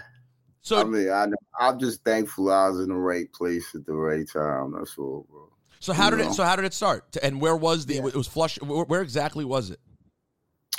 so 0.61 0.81
I 0.81 0.83
mean, 0.83 1.09
I, 1.09 1.27
I'm 1.59 1.79
just 1.79 2.03
thankful 2.03 2.51
I 2.51 2.67
was 2.69 2.79
in 2.81 2.89
the 2.89 2.95
right 2.95 3.31
place 3.31 3.73
at 3.75 3.85
the 3.85 3.93
right 3.93 4.27
time. 4.27 4.73
That's 4.77 4.97
all, 4.97 5.25
bro. 5.29 5.49
so 5.79 5.93
how 5.93 6.09
did 6.09 6.19
you 6.19 6.25
it 6.31 6.33
so 6.33 6.43
how 6.43 6.55
did 6.57 6.65
it 6.65 6.73
start 6.73 7.15
and 7.23 7.39
where 7.39 7.55
was 7.55 7.85
the 7.85 7.95
Yeah. 7.95 8.07
it 8.07 8.15
was 8.15 8.27
flush 8.27 8.59
where, 8.61 8.83
where 8.85 9.01
exactly 9.01 9.45
was 9.45 9.69
it 9.69 9.79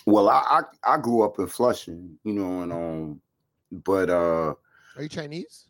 Well, 0.06 0.28
I, 0.28 0.60
I 0.84 0.94
I 0.94 0.98
grew 0.98 1.22
up 1.22 1.38
in 1.38 1.46
Flushing, 1.48 2.18
you 2.24 2.32
know, 2.34 2.62
and 2.62 2.72
um, 2.72 3.20
but 3.72 4.10
uh, 4.10 4.54
Are 4.96 5.02
you 5.02 5.08
Chinese? 5.08 5.65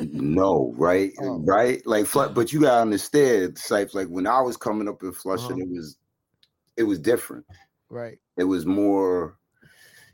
No, 0.00 0.74
right, 0.76 1.12
Oh. 1.20 1.38
right, 1.40 1.84
like, 1.86 2.06
but 2.12 2.52
you 2.52 2.60
gotta 2.60 2.82
understand, 2.82 3.54
Sipes, 3.54 3.94
like 3.94 4.08
when 4.08 4.26
I 4.26 4.40
was 4.40 4.56
coming 4.56 4.88
up 4.88 5.02
in 5.02 5.12
Flushing, 5.12 5.52
Uh-huh. 5.52 5.62
it 5.62 5.68
was, 5.70 5.96
it 6.76 6.82
was 6.84 6.98
different. 6.98 7.44
Right. 7.90 8.18
It 8.38 8.44
was 8.44 8.64
more, 8.64 9.36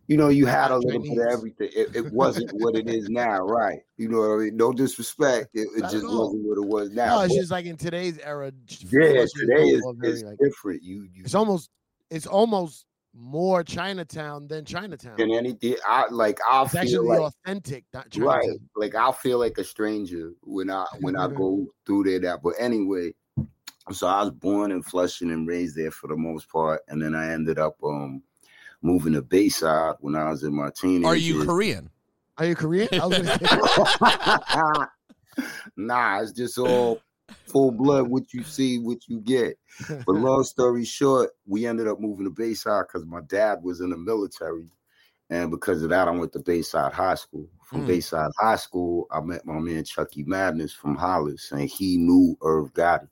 you 0.08 0.16
know, 0.16 0.28
you 0.28 0.46
had 0.46 0.70
a 0.72 0.76
little 0.78 1.00
bit 1.02 1.12
of 1.18 1.32
everything. 1.32 1.68
It, 1.76 1.94
it 1.94 2.12
wasn't 2.12 2.50
what 2.54 2.75
it 2.75 2.88
is 2.88 3.08
now, 3.08 3.40
right? 3.40 3.80
You 3.98 4.08
know 4.08 4.20
what 4.20 4.30
I 4.30 4.37
mean? 4.44 4.56
No 4.56 4.72
disrespect. 4.72 5.50
It, 5.54 5.68
it 5.76 5.82
just 5.82 6.06
wasn't 6.06 6.44
what 6.44 6.58
it 6.58 6.66
was 6.66 6.90
now. 6.90 7.16
No, 7.18 7.20
it's 7.25 7.34
But, 7.34 7.40
just 7.40 7.50
like 7.52 7.66
in 7.66 7.76
today's 7.76 8.18
era. 8.18 8.50
yeah, 8.90 9.25
today 9.37 9.68
is, 9.68 9.84
is 10.02 10.25
like- 10.25 10.38
different. 10.38 10.82
You, 10.82 11.06
you 11.14 11.22
it's 11.25 11.34
almost 11.37 11.70
it's 12.10 12.26
almost 12.26 12.87
more 13.18 13.64
Chinatown 13.64 14.46
than 14.46 14.64
Chinatown. 14.64 15.16
than 15.18 15.32
anything. 15.32 15.75
I 15.87 16.06
like. 16.10 16.38
I 16.48 16.62
It's 16.62 16.72
feel 16.72 16.80
actually 16.80 17.08
like 17.08 17.20
authentic, 17.20 17.84
not 17.92 18.10
Chinatown. 18.10 18.37
right. 18.38 18.58
Like 18.76 18.94
I 18.94 19.10
feel 19.12 19.38
like 19.38 19.58
a 19.58 19.64
stranger 19.64 20.32
when 20.42 20.70
I 20.70 20.84
when 21.00 21.16
I 21.16 21.26
go 21.34 21.66
through 21.84 22.04
there. 22.04 22.20
That, 22.20 22.42
but 22.42 22.54
anyway. 22.58 23.12
So 23.90 24.06
I 24.06 24.20
was 24.22 24.32
born 24.32 24.70
in 24.70 24.82
Flushing 24.82 25.30
and 25.30 25.48
raised 25.48 25.75
there 25.75 25.90
for 25.90 26.08
the 26.08 26.16
most 26.16 26.50
part, 26.50 26.82
and 26.88 27.00
then 27.00 27.14
I 27.14 27.32
ended 27.32 27.58
up 27.58 27.76
um 27.82 28.22
moving 28.82 29.14
to 29.14 29.22
Bayside 29.22 29.94
when 30.00 30.14
I 30.14 30.30
was 30.30 30.42
in 30.44 30.54
my 30.54 30.70
teenage 30.78 31.06
Are 31.06 31.16
you. 31.16 31.44
Korean? 31.44 31.88
Are 32.37 32.44
you 32.44 32.54
Korean? 32.54 32.88
I 32.92 33.06
was 33.06 33.16
gonna 33.18 34.87
say, 35.48 35.48
nah, 35.76 36.20
it's 36.20 36.32
just 36.32 36.58
all 36.58 37.00
full 37.47 37.70
blood. 37.70 38.08
What 38.08 38.32
you 38.32 38.42
see, 38.42 38.78
what 38.78 39.08
you 39.08 39.20
get. 39.20 39.58
But 39.88 40.08
long 40.08 40.44
story 40.44 40.85
short, 40.85 41.30
we 41.47 41.66
ended 41.66 41.88
up 41.88 42.00
moving 42.00 42.25
to 42.25 42.30
Bayside 42.30 42.85
because 42.87 43.06
my 43.06 43.20
dad 43.26 43.62
was 43.62 43.80
in 43.80 43.90
the 43.90 43.97
military, 43.97 44.70
and 45.30 45.50
because 45.50 45.82
of 45.82 45.90
that, 45.90 46.08
I 46.08 46.11
went 46.11 46.32
to 46.32 46.40
Bayside 46.40 46.92
High 46.92 47.14
School. 47.16 47.49
From 47.64 47.82
Mm. 47.82 47.87
Bayside 47.88 48.30
High 48.38 48.56
School, 48.56 49.06
I 49.11 49.20
met 49.20 49.44
my 49.44 49.58
man 49.58 49.85
Chucky 49.85 50.23
Madness 50.25 50.73
from 50.73 50.97
Hollis, 50.97 51.52
and 51.52 51.68
he 51.68 51.99
knew 51.99 52.37
Irv 52.42 52.73
Gotti. 52.73 53.08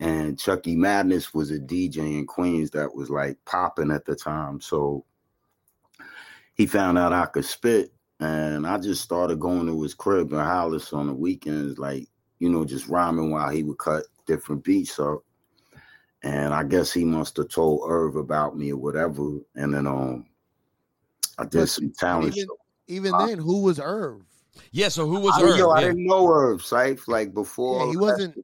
And 0.00 0.38
Chucky 0.38 0.74
Madness 0.76 1.34
was 1.34 1.50
a 1.50 1.58
DJ 1.58 2.18
in 2.18 2.26
Queens 2.26 2.70
that 2.70 2.94
was 2.94 3.10
like 3.10 3.36
popping 3.44 3.90
at 3.90 4.06
the 4.06 4.14
time. 4.14 4.60
So 4.60 5.04
he 6.54 6.66
found 6.66 6.96
out 6.96 7.12
I 7.12 7.26
could 7.26 7.44
spit, 7.44 7.92
and 8.20 8.66
I 8.66 8.78
just 8.78 9.02
started 9.02 9.38
going 9.38 9.66
to 9.66 9.82
his 9.82 9.94
crib 9.94 10.32
in 10.32 10.38
Hollis 10.38 10.92
on 10.92 11.08
the 11.08 11.14
weekends, 11.14 11.78
like, 11.78 12.08
you 12.38 12.48
know, 12.48 12.64
just 12.64 12.88
rhyming 12.88 13.30
while 13.30 13.48
he 13.50 13.62
would 13.62 13.78
cut 13.78 14.04
different 14.26 14.64
beats 14.64 14.98
up. 14.98 15.20
And 16.22 16.52
I 16.52 16.64
guess 16.64 16.92
he 16.92 17.04
must 17.04 17.36
have 17.36 17.48
told 17.48 17.88
Irv 17.88 18.16
about 18.16 18.56
me 18.56 18.72
or 18.72 18.76
whatever. 18.76 19.38
And 19.54 19.72
then 19.74 19.86
um 19.86 20.26
I 21.38 21.44
did 21.44 21.60
But 21.60 21.68
some 21.68 21.90
talent 21.92 22.36
even- 22.36 22.48
show. 22.48 22.58
even 22.88 23.12
then, 23.26 23.38
who 23.38 23.62
was 23.62 23.78
Irv? 23.78 24.22
Yeah. 24.72 24.88
So 24.88 25.06
who 25.06 25.20
was 25.20 25.34
I, 25.36 25.56
yo, 25.56 25.70
Irv? 25.70 25.76
I 25.76 25.80
didn't 25.82 26.04
know 26.06 26.28
Irv, 26.28 26.60
Syfe, 26.62 27.06
like 27.06 27.32
before. 27.32 27.84
Yeah, 27.86 27.90
he 27.92 27.96
wasn't. 27.96 28.34
He 28.34 28.42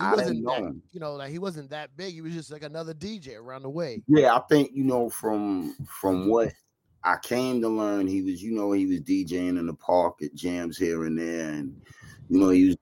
I 0.00 0.10
wasn't 0.12 0.28
didn't 0.28 0.42
know 0.44 0.50
that, 0.54 0.60
him. 0.62 0.82
you 0.92 1.00
know, 1.00 1.14
like 1.14 1.30
he 1.30 1.38
wasn't 1.38 1.70
that 1.70 1.96
big. 1.96 2.14
He 2.14 2.20
was 2.22 2.32
just 2.32 2.50
like 2.50 2.62
another 2.64 2.94
DJ 2.94 3.36
around 3.36 3.62
the 3.62 3.70
way. 3.70 4.02
Yeah, 4.08 4.34
I 4.34 4.40
think 4.48 4.70
you 4.74 4.84
know 4.84 5.08
from 5.10 5.74
from 5.86 6.28
what 6.28 6.52
I 7.04 7.16
came 7.22 7.60
to 7.60 7.68
learn, 7.68 8.06
he 8.08 8.22
was 8.22 8.42
you 8.42 8.52
know 8.52 8.72
he 8.72 8.86
was 8.86 9.00
DJing 9.02 9.58
in 9.58 9.66
the 9.66 9.74
park 9.74 10.22
at 10.22 10.34
jams 10.34 10.78
here 10.78 11.04
and 11.04 11.16
there, 11.18 11.50
and 11.50 11.80
you 12.28 12.40
know 12.40 12.48
he 12.48 12.66
was 12.68 12.76
doing, 12.76 12.81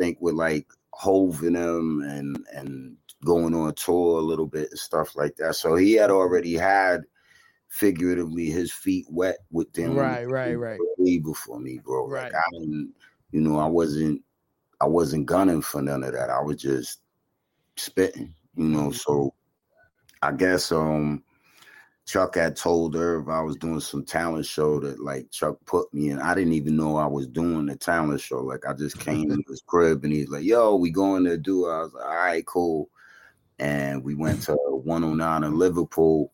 think 0.00 0.18
with 0.20 0.34
like 0.34 0.66
Hove 0.92 1.42
and 1.42 1.56
them 1.56 2.02
and 2.02 2.38
and 2.54 2.96
going 3.24 3.54
on 3.54 3.74
tour 3.74 4.18
a 4.18 4.22
little 4.22 4.46
bit 4.46 4.70
and 4.70 4.78
stuff 4.78 5.14
like 5.14 5.36
that. 5.36 5.54
So 5.54 5.76
he 5.76 5.92
had 5.92 6.10
already 6.10 6.54
had 6.54 7.02
figuratively 7.68 8.46
his 8.46 8.72
feet 8.72 9.06
wet 9.08 9.38
with 9.50 9.72
them, 9.74 9.94
Right, 9.94 10.24
right, 10.24 10.54
right. 10.54 10.78
Before 11.22 11.60
me, 11.60 11.80
bro. 11.84 12.08
Right. 12.08 12.24
Like 12.24 12.34
I 12.34 12.58
didn't, 12.58 12.92
you 13.30 13.40
know, 13.40 13.58
I 13.58 13.66
wasn't 13.66 14.22
I 14.80 14.86
wasn't 14.86 15.26
gunning 15.26 15.62
for 15.62 15.82
none 15.82 16.02
of 16.02 16.12
that. 16.12 16.30
I 16.30 16.40
was 16.40 16.56
just 16.56 17.00
spitting, 17.76 18.34
you 18.56 18.64
know. 18.64 18.88
Mm-hmm. 18.88 18.92
So 18.92 19.34
I 20.22 20.32
guess 20.32 20.72
um 20.72 21.22
Chuck 22.10 22.34
had 22.34 22.56
told 22.56 22.96
Irv 22.96 23.28
I 23.28 23.40
was 23.40 23.54
doing 23.54 23.78
some 23.78 24.04
talent 24.04 24.44
show 24.44 24.80
that 24.80 24.98
like 25.00 25.30
Chuck 25.30 25.56
put 25.64 25.94
me 25.94 26.10
in. 26.10 26.18
I 26.18 26.34
didn't 26.34 26.54
even 26.54 26.76
know 26.76 26.96
I 26.96 27.06
was 27.06 27.28
doing 27.28 27.66
the 27.66 27.76
talent 27.76 28.20
show. 28.20 28.40
Like 28.40 28.66
I 28.66 28.72
just 28.72 28.98
came 28.98 29.28
to 29.30 29.40
his 29.48 29.62
crib 29.64 30.02
and 30.02 30.12
he's 30.12 30.28
like, 30.28 30.42
yo, 30.42 30.74
we 30.74 30.90
going 30.90 31.22
to 31.26 31.38
do 31.38 31.68
it. 31.68 31.72
I 31.72 31.82
was 31.82 31.94
like, 31.94 32.04
all 32.04 32.10
right, 32.16 32.44
cool. 32.46 32.88
And 33.60 34.02
we 34.02 34.16
went 34.16 34.42
to 34.42 34.54
109 34.56 35.44
in 35.44 35.56
Liverpool. 35.56 36.32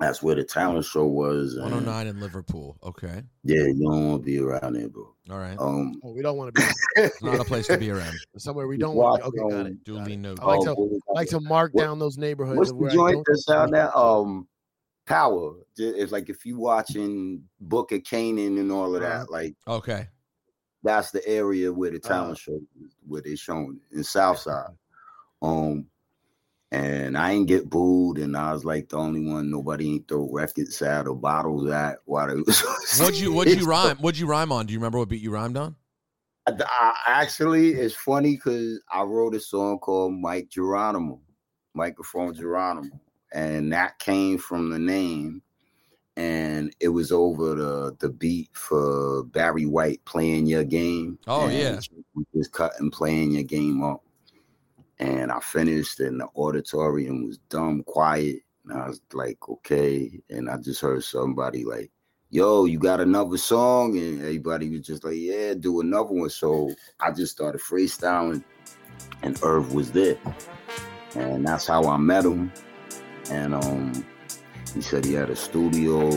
That's 0.00 0.22
where 0.22 0.34
the 0.34 0.44
talent 0.44 0.86
show 0.86 1.04
was. 1.06 1.54
and 1.54 1.64
109 1.64 2.06
in 2.06 2.18
Liverpool. 2.20 2.78
Okay. 2.82 3.22
Yeah, 3.42 3.64
you 3.64 3.74
don't 3.82 4.08
want 4.08 4.22
to 4.22 4.26
be 4.26 4.38
around 4.40 4.72
there, 4.76 4.88
bro. 4.88 5.14
All 5.30 5.38
right. 5.38 5.58
Um 5.58 6.00
Oh, 6.02 6.12
we 6.12 6.22
don't 6.22 6.38
want 6.38 6.54
to 6.54 6.62
be 6.62 6.66
It's 7.02 7.22
not 7.22 7.38
a 7.38 7.44
place 7.44 7.66
to 7.66 7.76
be 7.76 7.90
around. 7.90 8.14
somewhere 8.38 8.66
we 8.66 8.78
don't 8.78 8.94
want. 8.96 9.22
to 9.24 9.30
be. 9.30 9.40
Okay, 9.40 9.50
got 9.56 9.60
um, 9.60 9.66
it. 9.66 9.84
got 9.84 9.84
Duly 9.84 10.14
it. 10.14 10.16
noted. 10.20 10.40
I 10.42 10.46
like 10.46 10.60
oh, 10.60 10.64
to 10.64 10.70
what 10.74 10.90
was 10.90 11.00
I 11.10 11.12
like 11.12 11.28
to 11.28 11.40
mark 11.40 11.74
What- 11.74 11.82
down 11.82 11.98
those 11.98 12.16
neighborhoods. 12.16 12.56
What's 12.58 12.70
of 12.70 12.78
the 12.78 12.82
where 12.82 12.90
joint 12.90 13.26
that's 13.28 13.48
out 13.50 13.66
be. 13.66 13.72
there? 13.72 13.96
Um, 13.96 14.48
Power. 15.06 15.52
It's 15.76 16.12
like 16.12 16.28
if 16.30 16.46
you 16.46 16.58
watching 16.58 17.42
Book 17.60 17.92
of 17.92 18.02
Kanan 18.02 18.58
and 18.58 18.72
all 18.72 18.94
of 18.94 19.02
that, 19.02 19.30
like 19.30 19.54
Okay. 19.68 20.08
that's 20.82 21.10
the 21.10 21.26
area 21.28 21.72
where 21.72 21.90
the 21.90 21.98
talent 21.98 22.32
Uh. 22.32 22.40
show 22.40 22.60
is, 22.82 22.96
where 23.06 23.20
they 23.22 23.36
shown 23.36 23.80
in 23.92 24.02
Southside. 24.04 24.70
Um, 25.42 25.86
and 26.72 27.16
I 27.18 27.32
ain't 27.32 27.46
get 27.46 27.68
booed, 27.70 28.18
and 28.18 28.36
I 28.36 28.52
was 28.52 28.64
like 28.64 28.88
the 28.88 28.96
only 28.96 29.24
one. 29.30 29.50
Nobody 29.50 29.92
ain't 29.92 30.08
throw 30.08 30.28
records 30.32 30.80
at 30.82 31.06
or 31.06 31.14
bottles 31.14 31.68
at 31.70 31.98
while 32.06 32.26
they 32.28 32.34
was. 32.34 32.60
What'd 32.98 33.16
you 33.20 33.32
What'd 33.32 33.60
you 33.60 33.66
rhyme? 33.66 33.96
What'd 33.98 34.18
you 34.18 34.26
rhyme 34.26 34.50
on? 34.50 34.66
Do 34.66 34.72
you 34.72 34.78
remember 34.78 34.98
what 34.98 35.08
beat 35.08 35.22
you 35.22 35.30
rhymed 35.30 35.56
on? 35.56 35.76
I, 36.46 36.52
I- 36.60 36.94
actually, 37.06 37.74
it's 37.74 37.94
funny 37.94 38.36
because 38.36 38.80
I 38.92 39.02
wrote 39.02 39.34
a 39.34 39.40
song 39.40 39.78
called 39.78 40.14
Mic 40.14 40.50
Geronimo, 40.50 41.20
Microphone 41.74 42.34
Geronimo, 42.34 42.88
and 43.32 43.72
that 43.72 43.98
came 43.98 44.38
from 44.38 44.70
the 44.70 44.78
name, 44.78 45.42
and 46.16 46.74
it 46.80 46.88
was 46.88 47.12
over 47.12 47.54
the 47.54 47.96
the 48.00 48.08
beat 48.08 48.50
for 48.52 49.24
Barry 49.24 49.66
White 49.66 50.04
playing 50.04 50.46
your 50.46 50.64
game. 50.64 51.18
Oh, 51.26 51.46
and 51.46 51.58
yeah. 51.58 51.80
we 52.14 52.24
just 52.34 52.52
cut 52.52 52.72
and 52.78 52.92
playing 52.92 53.32
your 53.32 53.44
game 53.44 53.82
up, 53.82 54.04
and 54.98 55.30
I 55.32 55.40
finished, 55.40 56.00
and 56.00 56.20
the 56.20 56.28
auditorium 56.36 57.26
was 57.26 57.38
dumb 57.48 57.82
quiet, 57.84 58.40
and 58.64 58.78
I 58.78 58.88
was 58.88 59.00
like, 59.12 59.38
okay, 59.48 60.20
and 60.30 60.48
I 60.48 60.56
just 60.58 60.80
heard 60.80 61.04
somebody 61.04 61.64
like 61.64 61.90
yo, 62.34 62.64
you 62.64 62.80
got 62.80 63.00
another 63.00 63.36
song? 63.36 63.96
And 63.96 64.20
everybody 64.20 64.68
was 64.68 64.80
just 64.80 65.04
like, 65.04 65.14
yeah, 65.16 65.54
do 65.54 65.80
another 65.80 66.12
one. 66.12 66.30
So 66.30 66.74
I 66.98 67.12
just 67.12 67.30
started 67.30 67.60
freestyling, 67.60 68.42
and 69.22 69.38
Irv 69.44 69.72
was 69.72 69.92
there. 69.92 70.18
And 71.14 71.46
that's 71.46 71.68
how 71.68 71.84
I 71.84 71.96
met 71.96 72.24
him. 72.24 72.52
And 73.30 73.54
um, 73.54 74.06
he 74.74 74.80
said 74.80 75.04
he 75.04 75.14
had 75.14 75.30
a 75.30 75.36
studio, 75.36 76.08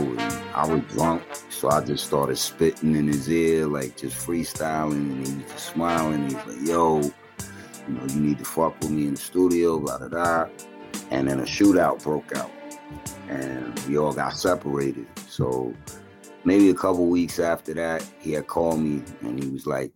I 0.54 0.68
was 0.68 0.82
drunk. 0.94 1.24
So 1.50 1.70
I 1.70 1.84
just 1.84 2.06
started 2.06 2.38
spitting 2.38 2.96
in 2.96 3.08
his 3.08 3.30
ear, 3.30 3.66
like 3.66 3.98
just 3.98 4.16
freestyling, 4.16 5.12
and 5.12 5.28
he 5.28 5.34
was 5.36 5.52
just 5.52 5.70
smiling. 5.74 6.24
He's 6.24 6.34
like, 6.34 6.68
yo, 6.68 7.02
you 7.02 7.94
know, 7.94 8.06
you 8.08 8.20
need 8.20 8.40
to 8.40 8.46
fuck 8.46 8.80
with 8.80 8.92
me 8.92 9.08
in 9.08 9.14
the 9.16 9.20
studio, 9.20 9.80
blah, 9.80 9.98
blah, 9.98 10.08
blah. 10.08 10.48
And 11.10 11.28
then 11.28 11.40
a 11.40 11.44
shootout 11.44 12.04
broke 12.04 12.36
out, 12.36 12.52
and 13.30 13.80
we 13.88 13.98
all 13.98 14.14
got 14.14 14.38
separated. 14.38 15.08
So 15.28 15.74
maybe 16.44 16.70
a 16.70 16.74
couple 16.74 17.06
weeks 17.08 17.40
after 17.40 17.74
that, 17.74 18.04
he 18.20 18.32
had 18.32 18.48
called 18.48 18.80
me 18.80 19.04
and 19.22 19.42
he 19.44 19.50
was 19.50 19.68
like, 19.68 19.92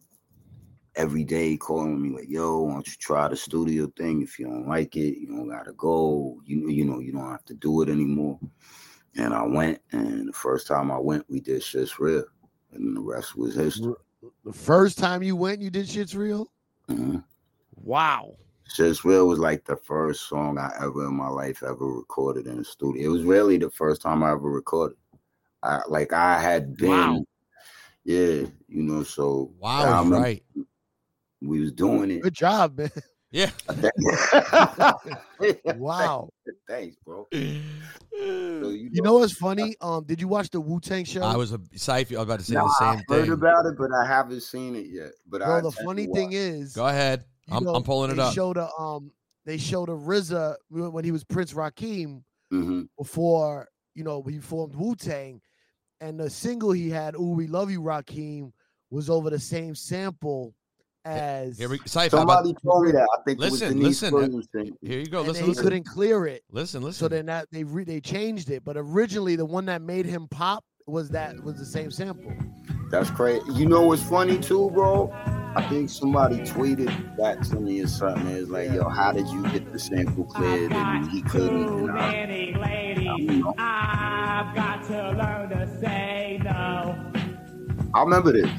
every 0.95 1.23
day 1.23 1.57
calling 1.57 2.01
me 2.01 2.09
like, 2.09 2.29
"Yo, 2.29 2.61
why 2.61 2.73
don't 2.73 2.87
you 2.87 2.93
try 2.99 3.27
the 3.27 3.35
studio 3.35 3.87
thing? 3.97 4.21
If 4.21 4.37
you 4.39 4.45
don't 4.45 4.67
like 4.67 4.95
it, 4.95 5.17
you 5.17 5.27
don't 5.27 5.49
gotta 5.49 5.73
go. 5.73 6.41
You 6.45 6.69
you 6.69 6.85
know 6.85 6.99
you 6.99 7.11
don't 7.11 7.29
have 7.29 7.45
to 7.45 7.53
do 7.53 7.81
it 7.81 7.89
anymore." 7.89 8.39
And 9.15 9.33
I 9.33 9.43
went, 9.45 9.79
and 9.91 10.27
the 10.29 10.33
first 10.33 10.67
time 10.67 10.91
I 10.91 10.97
went, 10.99 11.29
we 11.29 11.39
did 11.41 11.63
shit's 11.63 11.99
real, 11.99 12.23
and 12.71 12.95
the 12.95 13.01
rest 13.01 13.35
was 13.35 13.55
history. 13.55 13.93
The 14.43 14.53
first 14.53 14.97
time 14.97 15.23
you 15.23 15.35
went, 15.35 15.61
you 15.61 15.69
did 15.69 15.89
shit's 15.89 16.15
real. 16.15 16.51
Mhm. 16.89 17.23
Wow. 17.75 18.35
Shit's 18.67 19.03
real 19.03 19.27
was 19.27 19.39
like 19.39 19.65
the 19.65 19.75
first 19.75 20.29
song 20.29 20.57
I 20.57 20.71
ever 20.81 21.05
in 21.07 21.15
my 21.15 21.27
life 21.27 21.61
ever 21.63 21.85
recorded 21.85 22.47
in 22.47 22.59
a 22.59 22.63
studio. 22.63 23.03
It 23.03 23.11
was 23.11 23.23
really 23.23 23.57
the 23.57 23.69
first 23.69 24.01
time 24.01 24.23
I 24.23 24.31
ever 24.31 24.49
recorded. 24.49 24.97
I 25.63 25.81
like 25.87 26.13
I 26.13 26.39
had 26.39 26.77
been, 26.77 26.89
Wow. 26.89 27.25
yeah, 28.05 28.45
you 28.67 28.83
know. 28.83 29.03
So 29.03 29.51
Wow. 29.59 29.79
He's 29.79 29.85
remember 29.85 30.15
right. 30.19 30.43
We 31.41 31.59
was 31.59 31.71
doing 31.71 32.11
it. 32.11 32.21
Good 32.21 32.33
job, 32.33 32.77
man. 32.77 32.91
Yeah. 33.31 33.49
Wow. 35.65 36.29
Thanks, 36.67 36.97
bro. 37.05 37.27
So, 38.13 38.67
I 38.69 38.73
You 38.73 39.01
know 39.01 39.13
what's 39.19 39.33
funny? 39.33 39.75
Um, 39.81 40.03
did 40.03 40.19
you 40.21 40.27
watch 40.27 40.49
the 40.51 40.59
Wu 40.61 40.79
Tang 40.79 41.05
show? 41.05 41.23
I 41.23 41.35
was 41.37 41.53
a 41.53 41.57
Saifi. 41.57 42.13
I 42.15 42.19
was 42.19 42.23
about 42.25 42.39
to 42.39 42.45
say 42.45 42.53
Nah, 42.53 42.65
the 42.67 42.75
I 42.81 42.95
same 42.95 43.03
heard 43.09 43.23
thing. 43.23 43.31
about 43.31 43.65
it, 43.65 43.75
but 43.77 43.89
I 43.91 44.05
haven't 44.05 44.41
seen 44.41 44.75
it 44.75 44.87
yet. 44.87 45.13
But 45.27 45.41
I 45.41 45.45
Bro, 45.45 45.61
the 45.61 45.71
funny 45.71 46.05
thing 46.07 46.33
is, 46.33 46.73
Go 46.73 46.85
ahead. 46.85 47.25
I'm, 47.49 47.63
know, 47.63 47.73
I'm 47.73 47.83
pulling 47.83 48.11
it 48.11 48.15
they 48.15 48.21
up. 48.21 48.33
Showed 48.33 48.57
a 48.57 48.69
um, 48.77 49.11
they 49.45 49.57
showed 49.57 49.89
a 49.89 49.93
RZA 49.93 50.55
when 50.69 50.91
when 50.91 51.03
he 51.05 51.11
was 51.11 51.23
Prince 51.23 51.53
Rakeem 51.53 52.21
Mhm. 52.53 52.89
before 52.97 53.67
you 53.95 54.03
know 54.03 54.21
he 54.23 54.37
formed 54.39 54.75
Wu 54.75 54.93
Tang, 54.95 55.41
and 56.01 56.19
the 56.19 56.29
single 56.29 56.71
he 56.73 56.89
had, 56.89 57.15
"Ooh 57.15 57.31
We 57.33 57.47
Love 57.47 57.71
You, 57.71 57.81
Rakeem," 57.81 58.51
was 58.91 59.09
over 59.09 59.29
the 59.31 59.39
same 59.39 59.73
sample 59.73 60.53
as 61.05 61.57
Here 61.57 61.69
we 61.69 61.79
Syph, 61.85 62.11
how 62.11 62.21
about, 62.21 62.43
Somebody 62.45 62.55
told 62.63 62.85
me 62.85 62.91
that. 62.91 63.07
I 63.17 63.21
think 63.23 63.39
Listen, 63.39 63.53
it 63.53 63.65
was 63.67 63.73
Deniece 63.73 64.01
listen. 64.01 64.07
Uh, 64.13 64.17
Williams 64.17 64.47
thing. 64.53 64.77
here 64.81 64.99
you 64.99 65.05
go. 65.07 65.19
and 65.19 65.27
Listen, 65.29 65.33
then 65.41 65.43
he 65.45 65.49
listen, 65.49 65.63
couldn't 65.63 65.83
clear 65.85 66.25
it. 66.27 66.43
listen, 66.51 66.81
listen. 66.81 66.99
So 66.99 67.07
then 67.07 67.25
that 67.27 67.47
they 67.51 67.63
re, 67.63 67.83
they 67.83 67.99
changed 67.99 68.49
it, 68.49 68.63
but 68.63 68.77
originally 68.77 69.35
the 69.35 69.45
one 69.45 69.65
that 69.65 69.81
made 69.81 70.05
him 70.05 70.27
pop 70.29 70.63
was 70.87 71.09
that 71.09 71.41
was 71.43 71.57
the 71.57 71.65
same 71.65 71.91
sample. 71.91 72.33
That's 72.89 73.09
crazy. 73.09 73.43
You 73.53 73.65
know 73.67 73.81
what's 73.83 74.03
funny 74.03 74.37
too, 74.37 74.69
bro? 74.71 75.09
I 75.55 75.65
think 75.69 75.89
somebody 75.89 76.37
tweeted 76.39 77.17
that 77.17 77.43
to 77.45 77.59
me 77.59 77.81
or 77.81 77.87
something. 77.87 78.27
It's 78.27 78.49
like, 78.49 78.71
yo, 78.71 78.87
how 78.89 79.11
did 79.11 79.27
you 79.27 79.43
get 79.49 79.71
the 79.71 79.79
sample 79.79 80.23
cleared 80.25 80.71
and 80.73 81.09
he 81.09 81.21
couldn't? 81.21 81.89
And 81.89 81.91
I, 81.91 82.11
many 82.11 82.53
ladies. 82.53 83.07
I 83.09 83.17
know. 83.17 83.53
I've 83.57 84.55
got 84.55 84.83
to 84.87 85.11
learn 85.11 85.49
to 85.49 85.79
say 85.79 86.39
no. 86.43 86.97
I 87.93 88.01
remember 88.03 88.31
this. 88.33 88.49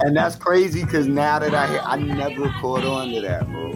And 0.00 0.16
that's 0.16 0.36
crazy 0.36 0.84
because 0.84 1.08
now 1.08 1.38
that 1.40 1.54
I 1.54 1.66
hear, 1.66 1.80
I 1.84 1.96
never 1.96 2.50
caught 2.60 2.84
on 2.84 3.10
to 3.10 3.20
that, 3.22 3.46
bro. 3.46 3.72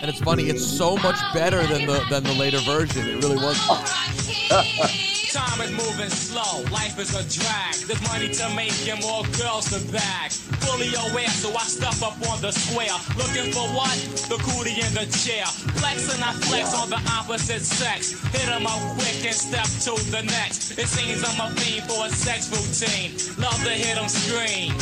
and 0.00 0.08
it's 0.10 0.20
funny. 0.20 0.44
It's 0.44 0.64
so 0.64 0.96
much 0.96 1.18
better 1.34 1.66
than 1.66 1.86
the 1.86 2.04
than 2.10 2.24
the 2.24 2.32
later 2.32 2.58
version. 2.60 3.08
It 3.08 3.22
really 3.22 3.36
was. 3.36 5.08
Time 5.32 5.62
is 5.62 5.70
moving 5.72 6.10
slow, 6.10 6.60
life 6.70 6.98
is 6.98 7.16
a 7.16 7.24
drag. 7.24 7.74
There's 7.88 8.02
money 8.12 8.28
to 8.34 8.54
make 8.54 8.76
and 8.86 9.00
more 9.00 9.24
girls 9.40 9.64
to 9.72 9.80
bag. 9.90 10.30
Fully 10.60 10.92
aware, 11.08 11.28
so 11.28 11.48
I 11.56 11.64
step 11.64 11.96
up 12.04 12.20
on 12.28 12.42
the 12.42 12.52
square. 12.52 12.92
Looking 13.16 13.50
for 13.50 13.64
what? 13.72 13.96
The 14.28 14.36
cootie 14.44 14.76
in 14.76 14.92
the 14.92 15.08
chair. 15.08 15.46
Flex 15.80 16.12
and 16.12 16.22
I 16.22 16.32
flex 16.44 16.74
on 16.74 16.90
the 16.90 17.00
opposite 17.16 17.62
sex. 17.62 18.20
Hit 18.28 18.46
'em 18.48 18.66
up 18.66 18.76
quick 19.00 19.24
and 19.24 19.34
step 19.34 19.64
to 19.88 19.96
the 20.10 20.22
next. 20.22 20.76
It 20.78 20.86
seems 20.86 21.24
I'm 21.24 21.40
a 21.40 21.48
fiend 21.56 21.88
for 21.90 22.04
a 22.04 22.10
sex 22.10 22.52
routine. 22.52 23.16
Love 23.40 23.56
to 23.64 23.70
hit 23.70 23.96
'em 23.96 24.08
scream. 24.08 24.76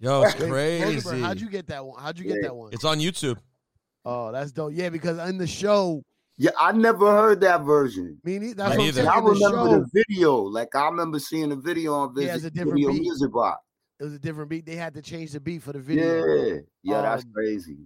Yo, 0.00 0.22
it's 0.22 0.34
crazy. 0.34 1.20
How'd 1.20 1.40
you 1.40 1.48
get 1.48 1.68
that 1.68 1.84
one? 1.86 2.02
How'd 2.02 2.18
you 2.18 2.24
get 2.24 2.38
Yeah. 2.42 2.48
that 2.48 2.56
one? 2.56 2.72
It's 2.72 2.84
on 2.84 2.98
YouTube. 2.98 3.38
Oh, 4.04 4.32
that's 4.32 4.50
dope. 4.50 4.72
Yeah, 4.74 4.88
because 4.88 5.18
in 5.28 5.38
the 5.38 5.46
show, 5.46 6.02
Yeah, 6.40 6.52
I 6.58 6.70
never 6.72 7.10
heard 7.10 7.40
that 7.40 7.62
version. 7.62 8.18
me 8.22 8.38
neither. 8.38 8.54
That's 8.54 8.76
Me 8.76 8.90
what 8.90 8.96
I'm 8.98 9.04
neither. 9.04 9.10
I 9.10 9.18
In 9.18 9.24
the 9.24 9.30
remember 9.30 9.78
the 9.80 10.04
video. 10.08 10.36
Like 10.36 10.74
I 10.74 10.84
remember 10.86 11.18
seeing 11.18 11.48
the 11.48 11.56
video 11.56 11.94
on 11.94 12.14
Yeah, 12.16 12.32
Visit 12.32 12.34
it's 12.36 12.44
a 12.44 12.50
different 12.50 12.74
Video 12.76 12.90
beat. 12.92 13.00
Music 13.02 13.32
Box. 13.32 13.62
it 13.98 14.04
was 14.04 14.12
a 14.14 14.18
different 14.18 14.48
beat. 14.48 14.64
They 14.64 14.76
had 14.76 14.94
to 14.94 15.02
change 15.02 15.32
the 15.32 15.40
beat 15.40 15.62
for 15.62 15.72
the 15.72 15.80
video. 15.80 16.24
Yeah, 16.24 16.60
yeah, 16.82 17.02
that's 17.02 17.24
Um, 17.24 17.32
crazy. 17.32 17.78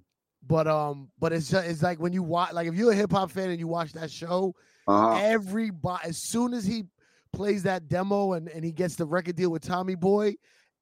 But 0.46 0.66
um, 0.68 1.08
but 1.18 1.32
it's 1.32 1.48
just, 1.50 1.66
it's 1.66 1.82
like 1.82 1.98
when 1.98 2.12
you 2.12 2.22
watch, 2.22 2.52
like 2.52 2.66
if 2.66 2.74
you're 2.74 2.92
a 2.92 2.94
hip 2.94 3.12
hop 3.12 3.30
fan 3.30 3.48
and 3.50 3.58
you 3.58 3.68
watch 3.68 3.92
that 3.92 4.10
show, 4.10 4.54
Uh 4.86 5.00
huh. 5.14 5.20
everybody 5.22 6.08
as 6.08 6.18
soon 6.18 6.52
as 6.52 6.64
he 6.66 6.84
plays 7.32 7.62
that 7.62 7.88
demo 7.88 8.32
and, 8.34 8.48
and 8.50 8.62
he 8.64 8.72
gets 8.72 8.96
the 8.96 9.06
record 9.06 9.36
deal 9.36 9.50
with 9.50 9.62
Tommy 9.62 9.94
Boy, 9.94 10.34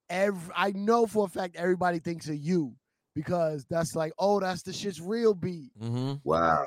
every 0.09 0.53
I 0.57 0.73
know 0.73 1.07
for 1.07 1.27
a 1.27 1.29
fact 1.29 1.55
everybody 1.57 2.01
thinks 2.01 2.27
of 2.29 2.35
you 2.37 2.75
because 3.15 3.65
that's 3.71 3.95
like, 3.95 4.13
oh, 4.19 4.41
that's 4.41 4.63
the 4.63 4.73
shit's 4.73 5.01
real 5.01 5.35
beat. 5.35 5.71
Mm-hmm. 5.81 6.15
Wow, 6.25 6.67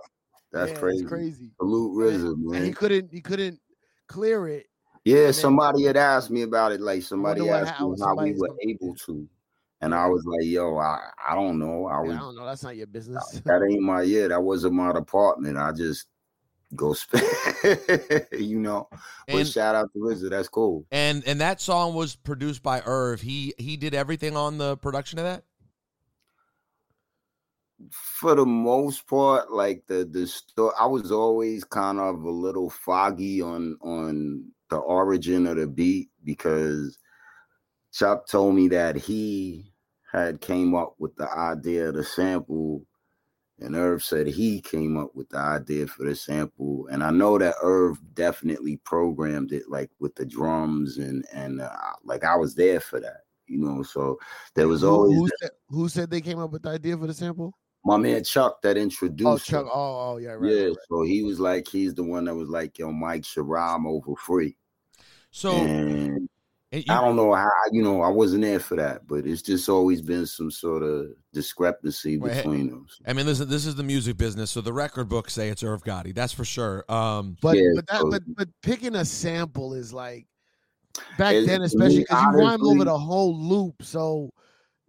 that's 0.54 0.72
Yeah, 0.72 0.78
crazy. 0.78 1.06
Crazy. 1.06 1.52
Salute 1.60 1.98
RZA, 1.98 2.34
And 2.34 2.66
he 2.66 2.72
man. 2.72 2.74
couldn't 2.74 3.12
he 3.12 3.22
couldn't 3.22 3.60
clear 4.08 4.48
it. 4.48 4.68
Yeah, 5.06 5.32
somebody 5.32 5.84
had 5.84 5.98
asked 5.98 6.30
me 6.32 6.44
about 6.44 6.72
it. 6.72 6.80
Like 6.80 7.04
somebody 7.04 7.50
asked 7.50 7.78
how 7.78 7.90
me 7.90 7.98
how 8.02 8.16
we 8.16 8.32
were 8.34 8.56
able 8.62 8.96
to, 9.06 9.28
and 9.82 9.94
I 9.94 10.08
was 10.08 10.24
like, 10.26 10.46
"Yo, 10.46 10.78
I, 10.78 11.10
I 11.28 11.36
don't 11.36 11.60
know. 11.60 11.88
I 11.88 11.98
Yeah, 11.98 12.08
was 12.08 12.16
I 12.16 12.20
don't 12.20 12.36
know. 12.36 12.46
That's 12.46 12.64
not 12.64 12.78
your 12.78 12.88
business. 12.88 13.42
that 13.44 13.68
ain't 13.70 13.82
my 13.82 14.04
yeah. 14.04 14.30
That 14.30 14.42
wasn't 14.42 14.76
my 14.76 14.94
department. 14.94 15.58
I 15.58 15.74
just 15.74 16.08
go 16.76 16.94
spend, 16.94 17.24
you 18.32 18.60
know. 18.60 18.88
But 19.28 19.36
And 19.36 19.48
shout 19.48 19.76
out 19.76 19.92
to 19.94 20.00
RZA. 20.00 20.30
That's 20.30 20.48
cool. 20.48 20.86
and 20.92 21.24
and 21.28 21.42
that 21.42 21.60
song 21.60 21.94
was 21.96 22.16
produced 22.16 22.64
by 22.64 22.82
Irv. 22.86 23.22
He 23.22 23.54
he 23.58 23.76
did 23.78 23.94
everything 23.94 24.38
on 24.38 24.58
the 24.58 24.78
production 24.78 25.20
of 25.20 25.26
that. 25.26 25.44
For 27.92 28.36
the 28.36 28.46
most 28.46 29.08
part, 29.08 29.52
like 29.52 29.84
the 29.88 30.06
the 30.06 30.28
story, 30.28 30.74
I 30.80 30.86
was 30.86 31.12
always 31.12 31.64
kind 31.64 32.00
of 32.00 32.24
a 32.24 32.30
little 32.30 32.70
foggy 32.70 33.42
on 33.42 33.78
on 33.82 34.46
the 34.70 34.78
origin 34.78 35.48
of 35.48 35.58
the 35.58 35.68
beat 35.68 36.10
because 36.24 36.98
Chuck 37.92 38.28
told 38.28 38.56
me 38.56 38.68
that 38.70 38.96
he 38.96 39.72
had 40.12 40.42
came 40.42 40.76
up 40.76 40.96
with 41.00 41.16
the 41.16 41.30
idea 41.32 41.90
of 41.90 41.96
the 41.96 42.04
sample, 42.04 42.86
and 43.60 43.76
Irv 43.76 44.04
said 44.04 44.28
he 44.28 44.62
came 44.62 44.98
up 44.98 45.16
with 45.16 45.30
the 45.30 45.38
idea 45.40 45.88
for 45.88 46.06
the 46.06 46.16
sample. 46.16 46.88
And 46.92 47.04
I 47.04 47.12
know 47.12 47.38
that 47.38 47.56
Irv 47.62 48.00
definitely 48.14 48.78
programmed 48.78 49.52
it, 49.52 49.70
like 49.70 49.90
with 50.00 50.16
the 50.16 50.26
drums 50.26 50.98
and 50.98 51.26
and 51.34 51.62
uh, 51.62 51.70
like 52.04 52.24
I 52.24 52.36
was 52.36 52.56
there 52.56 52.80
for 52.80 53.00
that, 53.00 53.22
you 53.48 53.60
know. 53.60 53.84
So 53.84 54.20
there 54.56 54.68
was 54.68 54.84
Who- 54.84 54.90
always 54.90 55.18
who, 55.20 55.28
said, 55.42 55.52
who 55.70 55.90
said 55.90 56.10
they 56.10 56.22
came 56.22 56.40
up 56.40 56.52
with 56.52 56.64
the 56.64 56.70
idea 56.70 56.98
for 56.98 57.08
the 57.08 57.14
sample? 57.14 57.54
My 57.86 57.98
man 57.98 58.24
Chuck 58.24 58.62
that 58.62 58.78
introduced. 58.78 59.28
Oh, 59.28 59.36
it. 59.36 59.44
Chuck. 59.44 59.66
Oh, 59.66 60.14
oh, 60.14 60.18
yeah, 60.18 60.32
right. 60.32 60.52
yeah, 60.52 60.60
right, 60.62 60.68
right. 60.70 60.78
so 60.90 61.04
he 61.04 61.24
was 61.24 61.40
like, 61.40 61.68
he's 61.68 61.94
the 61.94 62.04
one 62.04 62.26
that 62.26 62.36
was 62.36 62.50
like, 62.50 62.80
yo, 62.80 62.92
Mike 62.92 63.26
should 63.26 63.48
rhyme 63.48 63.86
over 63.86 64.16
free. 64.16 64.56
So 65.32 65.52
and 65.52 66.30
and 66.72 66.86
I 66.90 67.02
don't 67.02 67.16
know 67.16 67.34
how, 67.34 67.50
you 67.72 67.84
know, 67.84 68.02
I 68.02 68.10
wasn't 68.10 68.42
there 68.42 68.60
for 68.60 68.76
that, 68.78 69.06
but 69.06 69.28
it's 69.28 69.44
just 69.44 69.70
always 69.70 70.02
been 70.02 70.26
some 70.26 70.50
sort 70.50 70.82
of 70.82 71.08
discrepancy 71.32 72.18
Wait, 72.18 72.32
hey- 72.32 72.42
between 72.42 72.70
them. 72.70 72.88
I 73.06 73.14
mean, 73.14 73.28
listen, 73.28 73.48
this 73.48 73.66
is 73.68 73.76
the 73.76 73.84
music 73.84 74.18
business, 74.18 74.50
so 74.50 74.62
the 74.62 74.74
record 74.74 75.08
books 75.08 75.34
say 75.34 75.50
it's 75.50 75.64
Irv 75.64 75.84
Gotti. 75.84 76.16
That's 76.16 76.34
for 76.34 76.46
sure. 76.46 76.84
Um, 76.92 77.38
But 77.42 77.58
Yeah, 77.58 77.70
but 77.76 77.88
that 77.88 78.02
so- 78.02 78.10
but 78.10 78.24
but 78.28 78.50
picking 78.64 78.96
a 78.96 79.06
sample 79.06 79.74
is 79.76 79.94
like 79.94 80.26
back 81.18 81.36
then, 81.46 81.62
especially 81.62 81.98
me, 81.98 82.04
because 82.04 82.24
you 82.24 82.40
rhyme 82.40 82.64
over 82.64 82.86
the 82.86 82.98
whole 82.98 83.38
loop, 83.38 83.84
so 83.84 84.32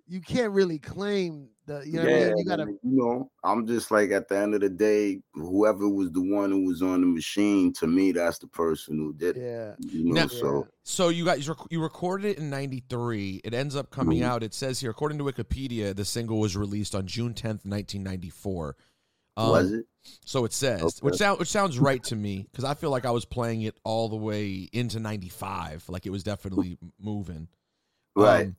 you 0.07 0.21
can't 0.21 0.53
really 0.53 0.79
claim 0.79 1.49
the 1.67 1.83
you 1.87 1.93
know 1.95 2.03
what 2.05 2.09
I 2.13 2.19
yeah, 2.19 2.27
mean. 2.29 2.39
You 2.39 2.45
gotta 2.45 2.67
man, 2.67 2.79
you 2.83 2.97
know, 2.97 3.31
I'm 3.43 3.67
just 3.67 3.91
like 3.91 4.11
at 4.11 4.29
the 4.29 4.37
end 4.37 4.55
of 4.55 4.61
the 4.61 4.69
day, 4.69 5.21
whoever 5.35 5.89
was 5.89 6.11
the 6.13 6.21
one 6.21 6.51
who 6.51 6.65
was 6.67 6.83
on 6.83 7.01
the 7.01 7.07
machine, 7.07 7.73
to 7.75 7.87
me, 7.87 8.13
that's 8.13 8.39
the 8.39 8.47
person 8.49 8.99
who 8.99 9.15
did 9.15 9.37
it. 9.37 9.43
yeah. 9.43 9.75
You 9.79 10.05
know, 10.13 10.23
Now- 10.23 10.27
so 10.27 10.67
so 10.83 11.09
you 11.09 11.25
guys 11.25 11.49
rec- 11.49 11.57
you 11.71 11.81
recorded 11.83 12.27
it 12.33 12.39
in 12.39 12.51
'93. 12.51 13.41
It 13.45 13.55
ends 13.55 13.77
up 13.77 13.91
coming 13.91 14.19
Mhm. 14.21 14.25
out. 14.25 14.43
It 14.43 14.53
says 14.55 14.81
here, 14.81 14.91
according 14.91 15.19
to 15.19 15.25
Wikipedia, 15.25 15.95
the 15.97 16.05
single 16.05 16.39
was 16.39 16.57
released 16.57 16.95
on 16.95 17.07
June 17.07 17.33
10th, 17.35 17.65
1994. 17.65 18.77
Um, 19.37 19.49
was 19.49 19.73
it? 19.73 19.87
So 20.25 20.45
it 20.45 20.53
says, 20.53 20.83
Okay. 20.83 20.93
which 21.01 21.17
sound 21.17 21.39
which 21.41 21.49
sounds 21.49 21.79
right 21.79 22.03
to 22.05 22.15
me 22.15 22.47
because 22.53 22.65
I 22.65 22.75
feel 22.75 22.91
like 22.91 23.05
I 23.07 23.11
was 23.11 23.25
playing 23.25 23.63
it 23.63 23.75
all 23.85 24.09
the 24.09 24.17
way 24.17 24.69
into 24.73 25.01
'95, 25.01 25.89
like 25.89 26.05
it 26.07 26.11
was 26.11 26.23
definitely 26.23 26.79
moving. 27.01 27.49
Right. 28.15 28.47
Um, 28.49 28.57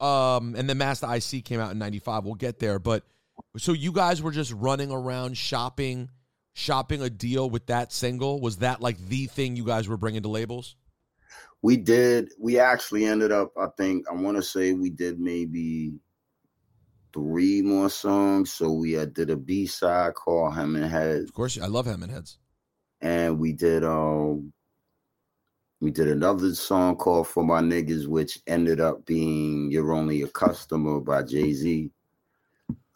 um, 0.00 0.54
and 0.56 0.68
then 0.68 0.78
Masta 0.78 1.06
I.C. 1.06 1.42
came 1.42 1.60
out 1.60 1.72
in 1.72 1.78
'95. 1.78 2.24
We'll 2.24 2.34
get 2.34 2.58
there, 2.58 2.78
but 2.78 3.04
so 3.56 3.72
you 3.72 3.92
guys 3.92 4.22
were 4.22 4.30
just 4.32 4.52
running 4.52 4.90
around 4.90 5.36
shopping, 5.36 6.10
shopping 6.54 7.02
a 7.02 7.10
deal 7.10 7.48
with 7.50 7.66
that 7.66 7.92
single. 7.92 8.40
Was 8.40 8.58
that 8.58 8.80
like 8.80 8.98
the 9.08 9.26
thing 9.26 9.56
you 9.56 9.64
guys 9.64 9.88
were 9.88 9.96
bringing 9.96 10.22
to 10.22 10.28
labels? 10.28 10.76
We 11.62 11.76
did. 11.76 12.32
We 12.38 12.58
actually 12.58 13.04
ended 13.06 13.32
up. 13.32 13.52
I 13.58 13.66
think 13.76 14.06
I 14.10 14.14
want 14.14 14.36
to 14.36 14.42
say 14.42 14.72
we 14.74 14.90
did 14.90 15.18
maybe 15.18 15.94
three 17.12 17.62
more 17.62 17.88
songs. 17.90 18.52
So 18.52 18.70
we 18.72 18.92
had 18.92 19.14
did 19.14 19.30
a 19.30 19.36
B 19.36 19.66
side 19.66 20.14
called 20.14 20.54
Hem 20.54 20.76
and 20.76 20.84
Head, 20.84 21.22
Of 21.22 21.32
course, 21.32 21.58
I 21.60 21.66
love 21.66 21.86
Hemming 21.86 22.10
Heads. 22.10 22.38
and 23.00 23.38
we 23.38 23.52
did 23.52 23.84
um 23.84 24.52
we 25.80 25.90
did 25.90 26.08
another 26.08 26.54
song 26.54 26.96
called 26.96 27.28
For 27.28 27.44
My 27.44 27.60
Niggas, 27.60 28.06
which 28.06 28.40
ended 28.46 28.80
up 28.80 29.04
being 29.04 29.70
You're 29.70 29.92
Only 29.92 30.22
a 30.22 30.28
Customer 30.28 31.00
by 31.00 31.22
Jay 31.22 31.52
Z. 31.52 31.90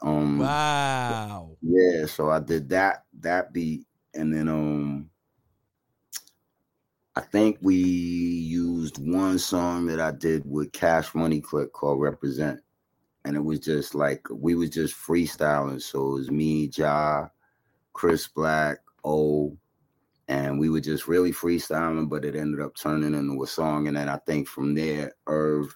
Um, 0.03 0.41
Wow. 0.41 1.57
yeah, 1.61 2.07
so 2.07 2.31
I 2.31 2.41
did 2.41 2.71
that 2.71 3.05
that 3.21 3.53
beat, 3.53 3.87
and 4.15 4.33
then 4.35 4.49
um, 4.49 5.11
I 7.15 7.21
think 7.21 7.59
we 7.61 7.75
used 7.75 8.97
one 8.99 9.39
song 9.39 9.87
that 9.87 10.01
I 10.01 10.11
did 10.13 10.43
with 10.51 10.73
Cash 10.73 11.15
Money 11.15 11.43
Click 11.43 11.73
called 11.73 12.01
Represent, 12.01 12.61
and 13.27 13.37
it 13.37 13.45
was 13.45 13.61
just 13.61 13.95
like 13.95 14.27
we 14.33 14.55
was 14.55 14.71
just 14.71 14.95
freestyling. 14.95 15.83
So 15.83 16.13
it 16.13 16.13
was 16.13 16.31
me, 16.31 16.71
Ja, 16.75 17.27
Chris 17.93 18.27
Black, 18.27 18.79
O, 19.05 19.55
and 20.31 20.59
we 20.59 20.71
were 20.71 20.81
just 20.81 21.09
really 21.09 21.33
freestyling. 21.33 22.09
But 22.09 22.25
it 22.25 22.35
ended 22.35 22.61
up 22.61 22.75
turning 22.75 23.15
into 23.15 23.43
a 23.43 23.47
song, 23.47 23.89
and 23.89 23.97
then 23.97 24.09
I 24.09 24.17
think 24.27 24.49
from 24.49 24.75
there, 24.75 25.13
Irv, 25.27 25.75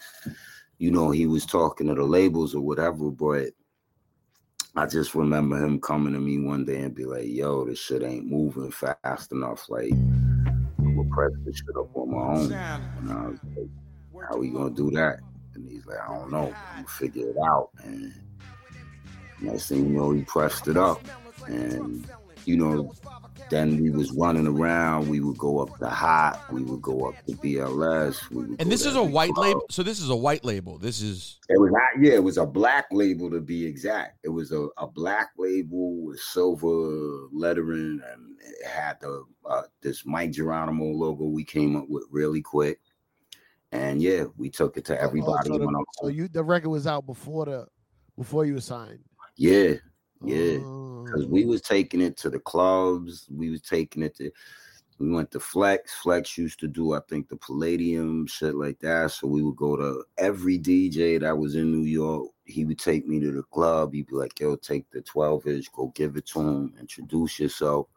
you 0.79 0.91
know, 0.91 1.11
he 1.11 1.27
was 1.27 1.45
talking 1.45 1.89
to 1.89 1.95
the 1.95 2.05
labels 2.05 2.55
or 2.55 2.61
whatever, 2.63 3.11
but. 3.11 3.49
I 4.77 4.87
just 4.87 5.15
remember 5.15 5.57
him 5.65 5.81
coming 5.81 6.15
to 6.15 6.19
me 6.19 6.41
one 6.41 6.65
day 6.65 6.81
and 6.81 6.93
be 6.93 7.05
like, 7.05 7.29
"Yo, 7.29 7.65
this 7.65 7.79
shit 7.79 8.03
ain't 8.03 8.27
moving 8.27 8.73
fast 8.73 9.31
enough. 9.31 9.71
Like, 9.71 9.93
I'm 9.93 10.97
gonna 10.97 11.09
press 11.11 11.31
this 11.45 11.59
shit 11.59 11.77
up 11.79 11.97
on 11.97 12.11
my 12.11 12.19
own." 12.19 12.53
And 12.53 13.13
I 13.13 13.29
was 13.29 13.39
like, 13.57 14.29
"How 14.29 14.37
we 14.37 14.51
gonna 14.51 14.75
do 14.75 14.91
that?" 14.91 15.21
And 15.55 15.71
he's 15.71 15.87
like, 15.87 16.01
"I 16.01 16.13
don't 16.13 16.33
know. 16.33 16.53
I'm 16.73 16.83
gonna 16.83 16.89
figure 16.89 17.29
it 17.29 17.37
out." 17.47 17.71
And 17.85 18.13
next 19.41 19.69
thing 19.69 19.87
you 19.87 19.97
know, 19.97 20.11
he 20.11 20.23
pressed 20.23 20.67
it 20.67 20.77
up, 20.77 21.01
and 21.47 22.05
you 22.45 22.57
know, 22.57 22.93
then 23.55 23.81
we 23.81 23.91
was 23.91 24.11
running 24.13 24.47
around. 24.49 25.09
We 25.09 25.21
would 25.21 25.39
go 25.39 25.61
up 25.61 25.79
to 25.79 25.89
Hot. 25.89 26.53
We 26.53 26.63
would 26.65 26.83
go 26.83 27.09
up 27.09 27.15
to 27.27 27.33
BLS. 27.37 28.29
We 28.31 28.45
would 28.47 28.61
And 28.61 28.71
this 28.71 28.85
is 28.85 28.97
a 28.97 29.03
white 29.03 29.33
club. 29.33 29.47
label. 29.47 29.63
So 29.71 29.83
this 29.85 30.01
is 30.01 30.11
a 30.11 30.17
white 30.17 30.45
label. 30.45 30.77
This 30.79 31.01
is 31.01 31.39
It 31.49 31.61
was 31.61 31.71
not, 31.71 32.05
yeah, 32.05 32.15
it 32.15 32.25
was 32.25 32.37
a 32.37 32.45
black 32.45 32.87
label 32.91 33.31
to 33.31 33.41
be 33.41 33.65
exact. 33.65 34.19
It 34.25 34.29
was 34.31 34.51
a, 34.51 34.67
a 34.77 34.89
black 34.89 35.31
label 35.39 36.05
with 36.05 36.19
silver 36.19 37.29
lettering, 37.33 38.01
and 38.13 38.37
it 38.41 38.67
had 38.67 38.99
the 39.01 39.25
uh, 39.49 39.63
this 39.83 40.05
Mic 40.05 40.33
Geronimo 40.33 40.87
logo 40.87 41.25
we 41.27 41.45
came 41.45 41.77
up 41.77 41.87
with 41.89 42.05
really 42.11 42.43
quick. 42.43 42.81
And 43.71 44.03
yeah, 44.03 44.25
we 44.37 44.51
took 44.51 44.77
it 44.77 44.85
to 44.87 45.01
everybody. 45.01 45.51
Oh, 45.51 45.55
so, 45.55 45.59
the- 45.59 45.85
so 46.03 46.09
you 46.09 46.29
the 46.29 46.43
record 46.43 46.71
was 46.71 46.87
out 46.87 47.07
before 47.07 47.45
the 47.47 47.67
before 48.17 48.45
you 48.45 48.55
were 48.55 48.61
signed. 48.61 49.01
yeah, 49.37 49.75
yeah. 50.25 50.59
Oh. 50.61 50.84
Because 51.05 51.27
mm. 51.27 51.31
we 51.31 51.45
was 51.45 51.63
taking 51.63 52.01
it 52.01 52.17
to 52.19 52.31
the 52.31 52.39
clubs. 52.39 53.27
We 53.31 53.51
was 53.51 53.63
taking 53.63 54.03
it 54.03 54.17
to. 54.17 54.31
We 54.99 55.11
went 55.11 55.33
to 55.33 55.41
Flex. 55.41 55.93
Flex 55.95 56.39
used 56.39 56.61
to 56.61 56.69
do, 56.69 56.95
I 56.95 57.01
think, 57.09 57.29
the 57.29 57.37
Palladium 57.37 58.27
shit 58.27 58.55
like 58.55 58.79
that. 58.81 59.11
So 59.11 59.27
we 59.27 59.43
would 59.43 59.57
go 59.57 59.77
to 59.77 60.05
every 60.19 60.59
DJ 60.59 61.21
that 61.21 61.37
was 61.37 61.57
in 61.57 61.73
New 61.73 61.85
York. 61.85 62.31
He 62.45 62.65
would 62.65 62.79
take 62.79 63.07
me 63.07 63.19
to 63.21 63.33
the 63.33 63.43
club. 63.43 63.93
He'd 63.93 64.07
be 64.07 64.15
like, 64.15 64.39
"Yo, 64.39 64.55
take 64.57 64.89
the 64.91 65.01
12 65.01 65.47
inch, 65.47 65.73
go 65.73 65.93
give 65.95 66.17
it 66.17 66.27
to 66.27 66.41
him, 66.41 66.75
introduce 66.79 67.41
yourself." 67.41 67.89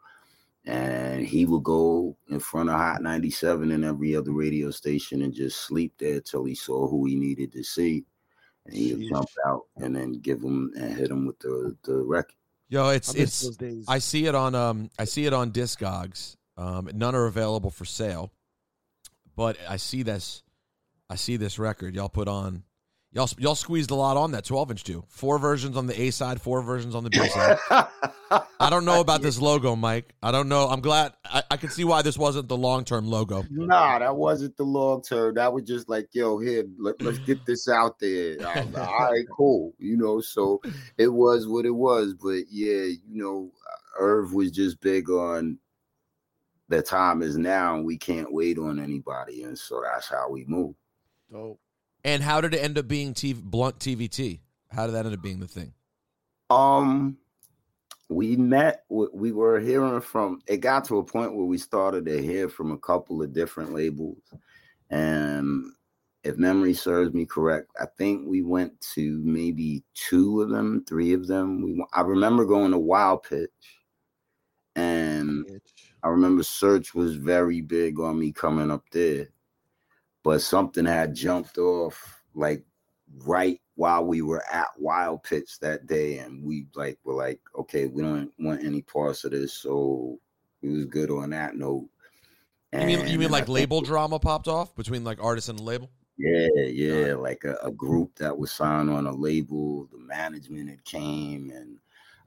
And 0.66 1.26
he 1.26 1.46
would 1.46 1.64
go 1.64 2.18
in 2.30 2.40
front 2.40 2.70
of 2.70 2.76
Hot 2.76 3.02
97 3.02 3.72
and 3.72 3.86
every 3.86 4.16
other 4.16 4.34
radio 4.34 4.70
station 4.70 5.22
and 5.22 5.34
just 5.34 5.62
sleep 5.62 5.94
there 5.98 6.20
till 6.20 6.44
he 6.44 6.56
saw 6.56 6.88
who 6.88 7.06
he 7.06 7.16
needed 7.16 7.54
to 7.54 7.64
see. 7.64 8.04
And 8.66 8.76
he'd 8.76 9.10
jump 9.10 9.30
out 9.46 9.62
and 9.78 9.96
then 9.96 10.14
give 10.14 10.42
him 10.42 10.74
and 10.76 10.98
hit 10.98 11.10
him 11.10 11.26
with 11.26 11.40
the, 11.40 11.78
the 11.84 12.04
record. 12.04 12.36
Yo. 12.70 12.90
It's 12.90 13.14
it's. 13.14 13.58
I 13.88 14.00
see 14.00 14.26
it 14.26 14.36
on 14.36 14.56
um. 14.56 14.90
I 14.98 15.06
see 15.06 15.26
it 15.26 15.34
on 15.34 15.52
Discogs. 15.52 16.36
Um, 16.58 16.90
none 16.94 17.16
are 17.16 17.26
available 17.26 17.70
for 17.70 17.86
sale, 17.86 18.32
but 19.36 19.58
I 19.70 19.78
see 19.78 20.04
this. 20.04 20.44
I 21.10 21.16
see 21.16 21.38
this 21.38 21.60
record 21.60 21.96
y'all 21.96 22.10
put 22.10 22.28
on. 22.28 22.64
Y'all 23.14 23.30
y'all 23.38 23.56
squeezed 23.56 23.90
a 23.90 23.96
lot 23.96 24.18
on 24.18 24.32
that 24.32 24.44
12 24.44 24.72
inch 24.72 24.84
too. 24.84 25.04
Four 25.08 25.40
versions 25.40 25.78
on 25.78 25.88
the 25.88 26.00
A 26.00 26.12
side, 26.12 26.42
four 26.42 26.62
versions 26.62 26.94
on 26.94 27.04
the 27.04 27.10
B 27.10 27.18
side. 27.30 27.58
I 28.60 28.70
don't 28.70 28.86
know 28.86 29.00
about 29.00 29.22
this 29.22 29.40
logo, 29.40 29.76
Mike. 29.76 30.14
I 30.22 30.32
don't 30.32 30.50
know. 30.50 30.68
I'm 30.68 30.82
glad. 30.82 31.14
I, 31.24 31.44
I 31.50 31.58
can 31.58 31.70
see 31.70 31.86
why 31.86 32.02
this 32.02 32.18
wasn't 32.18 32.50
the 32.50 32.58
long 32.58 32.84
term 32.84 33.08
logo. 33.08 33.46
Nah, 33.50 34.00
that 34.00 34.16
wasn't 34.16 34.58
the 34.58 34.64
long 34.64 35.02
term. 35.02 35.36
That 35.36 35.54
was 35.54 35.64
just 35.64 35.88
like, 35.88 36.10
yo, 36.12 36.38
here, 36.38 36.66
let, 36.78 37.02
let's 37.02 37.20
get 37.20 37.46
this 37.46 37.70
out 37.70 37.98
there. 38.00 38.38
Like, 38.38 38.78
All 38.78 39.12
right, 39.12 39.26
cool. 39.36 39.74
You 39.80 39.96
know, 39.96 40.20
so 40.20 40.62
it 40.98 41.08
was 41.08 41.48
what 41.48 41.66
it 41.66 41.72
was. 41.72 42.14
But 42.14 42.44
yeah, 42.50 42.84
you 42.84 43.24
know, 43.24 43.52
Irv 43.98 44.34
was 44.34 44.52
just 44.52 44.82
big 44.82 45.10
on 45.10 45.58
the 46.70 46.82
time 46.82 47.22
is 47.22 47.38
now 47.38 47.76
and 47.76 47.86
we 47.86 47.98
can't 47.98 48.34
wait 48.34 48.58
on 48.58 48.80
anybody. 48.80 49.44
And 49.44 49.58
so 49.58 49.82
that's 49.82 50.10
how 50.10 50.30
we 50.30 50.44
move. 50.46 50.76
Dope. 51.32 51.60
And 52.08 52.24
how 52.24 52.40
did 52.40 52.54
it 52.54 52.64
end 52.64 52.78
up 52.78 52.88
being 52.88 53.14
TV, 53.14 53.44
blunt 53.44 53.80
TVT? 53.80 54.40
How 54.72 54.86
did 54.86 54.94
that 54.96 55.06
end 55.06 55.14
up 55.14 55.22
being 55.22 55.42
the 55.42 55.48
thing? 55.48 55.74
Um, 56.50 57.18
we 58.08 58.38
met. 58.38 58.86
We 58.88 59.34
were 59.34 59.60
hearing 59.60 60.00
from. 60.00 60.42
It 60.48 60.58
got 60.58 60.86
to 60.86 61.00
a 61.00 61.04
point 61.04 61.36
where 61.36 61.46
we 61.46 61.58
started 61.58 62.06
to 62.06 62.22
hear 62.22 62.48
from 62.48 62.72
a 62.72 62.78
couple 62.78 63.22
of 63.22 63.34
different 63.34 63.74
labels, 63.74 64.22
and 64.90 65.74
if 66.24 66.38
memory 66.38 66.74
serves 66.74 67.14
me 67.14 67.26
correct, 67.26 67.72
I 67.78 67.88
think 67.98 68.26
we 68.26 68.42
went 68.42 68.80
to 68.96 69.22
maybe 69.26 69.84
two 69.94 70.42
of 70.42 70.48
them, 70.48 70.86
three 70.88 71.12
of 71.12 71.28
them. 71.28 71.62
We 71.62 71.84
I 71.92 72.02
remember 72.02 72.46
going 72.46 72.72
to 72.72 72.80
Wild 72.80 73.24
Pitch, 73.24 73.50
and 74.78 75.60
I 76.04 76.08
remember 76.08 76.44
Search 76.44 76.96
was 76.96 77.18
very 77.18 77.60
big 77.60 78.00
on 78.00 78.18
me 78.18 78.32
coming 78.32 78.72
up 78.72 78.86
there, 78.94 79.28
but 80.28 80.42
something 80.42 80.84
had 80.84 81.16
jumped 81.16 81.58
off 81.58 82.22
like 82.36 82.62
right 83.20 83.62
while 83.76 84.04
we 84.04 84.22
were 84.22 84.44
at 84.52 84.68
Wild 84.78 85.24
Pitch 85.24 85.58
that 85.62 85.88
day, 85.88 86.18
and 86.18 86.44
we 86.44 86.68
like 86.76 87.00
were 87.06 87.14
like, 87.14 87.40
okay, 87.58 87.86
we 87.88 88.02
don't 88.02 88.30
want 88.38 88.62
any 88.62 88.82
parts 88.82 89.24
of 89.24 89.32
this, 89.32 89.54
so 89.54 90.20
it 90.62 90.68
was 90.68 90.84
good 90.84 91.10
on 91.12 91.30
that 91.30 91.56
note. 91.56 91.88
You 92.74 92.80
mean 92.80 92.90
you 92.90 92.98
And 93.06 93.20
mean 93.20 93.30
I 93.30 93.32
like 93.32 93.46
think- 93.46 93.56
label 93.56 93.80
drama 93.80 94.20
popped 94.20 94.50
off 94.50 94.76
between 94.76 95.06
like 95.06 95.24
artist 95.24 95.48
and 95.48 95.62
label? 95.62 95.90
Yeah, 96.18 96.48
yeah, 96.66 97.14
like 97.14 97.46
a, 97.46 97.56
a 97.64 97.72
group 97.72 98.14
that 98.16 98.38
was 98.38 98.52
signed 98.52 98.90
on 98.90 99.08
a 99.08 99.14
label. 99.14 99.88
The 99.94 99.98
management 100.00 100.70
had 100.70 100.84
came, 100.84 101.52
and 101.52 101.78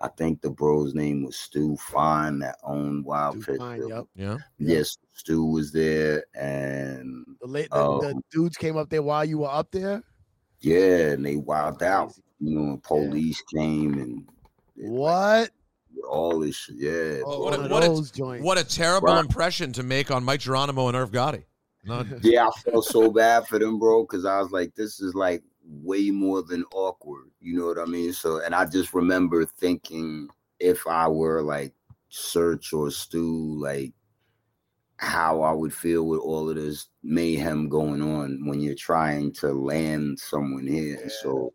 I 0.02 0.08
think 0.08 0.40
the 0.40 0.50
bro's 0.50 0.94
name 0.94 1.24
was 1.24 1.36
Stu 1.36 1.76
Fine 1.76 2.38
that 2.38 2.56
owned 2.62 3.04
Wild 3.04 3.42
Stu 3.42 3.52
Pitch. 3.52 3.60
Fine, 3.60 3.88
yep. 3.88 4.04
Yeah. 4.14 4.36
Yes, 4.58 4.96
Stu 5.12 5.44
was 5.44 5.72
there, 5.72 6.24
and 6.34 7.24
The, 7.42 7.46
late, 7.46 7.68
the, 7.70 7.76
Oh. 7.76 8.00
the 8.00 8.12
um, 8.14 8.22
dudes 8.30 8.56
came 8.56 8.76
up 8.78 8.88
there 8.88 9.02
while 9.02 9.24
you 9.24 9.38
were 9.38 9.50
up 9.50 9.70
there. 9.70 10.02
yeah, 10.60 11.10
and 11.12 11.24
they 11.24 11.36
wilded 11.36 11.82
out. 11.82 12.12
You 12.38 12.58
know, 12.58 12.70
and 12.72 12.82
police 12.82 13.42
came 13.54 13.94
and 13.94 14.26
What? 14.76 15.50
all 16.08 16.38
this 16.40 16.56
shit. 16.56 16.76
Yeah, 16.78 17.20
Oh, 17.26 17.42
what 17.44 17.54
a- 17.54 17.68
what 17.68 17.84
a- 17.84 18.42
What 18.42 18.58
a 18.58 18.64
terrible 18.64 19.08
Right. 19.08 19.20
impression 19.20 19.72
to 19.74 19.82
make 19.82 20.10
on 20.10 20.24
Mic 20.24 20.40
Geronimo 20.40 20.88
and 20.88 20.96
Irv 20.96 21.10
Gotti. 21.10 21.44
Not, 21.84 22.06
yeah, 22.24 22.46
I 22.48 22.60
felt 22.60 22.84
so 22.86 23.10
bad 23.10 23.46
for 23.46 23.58
them, 23.58 23.78
bro, 23.78 24.02
because 24.04 24.24
I 24.24 24.38
was 24.40 24.50
like, 24.50 24.74
this 24.74 25.00
is 25.00 25.14
like 25.14 25.42
way 25.70 26.10
more 26.10 26.42
than 26.42 26.64
awkward. 26.72 27.30
You 27.40 27.58
know 27.58 27.66
what 27.66 27.78
I 27.78 27.84
mean? 27.84 28.12
So, 28.12 28.40
and 28.40 28.54
I 28.54 28.66
just 28.66 28.92
remember 28.92 29.44
thinking 29.44 30.28
if 30.58 30.86
I 30.86 31.08
were 31.08 31.42
like 31.42 31.72
Search 32.08 32.72
or 32.72 32.90
Stu, 32.90 33.60
like 33.60 33.92
how 34.96 35.40
I 35.42 35.52
would 35.52 35.72
feel 35.72 36.06
with 36.06 36.20
all 36.20 36.50
of 36.50 36.56
this 36.56 36.88
mayhem 37.02 37.68
going 37.68 38.02
on 38.02 38.46
when 38.46 38.60
you're 38.60 38.74
trying 38.74 39.32
to 39.34 39.52
land 39.52 40.18
someone 40.18 40.66
here. 40.66 41.08
So 41.22 41.54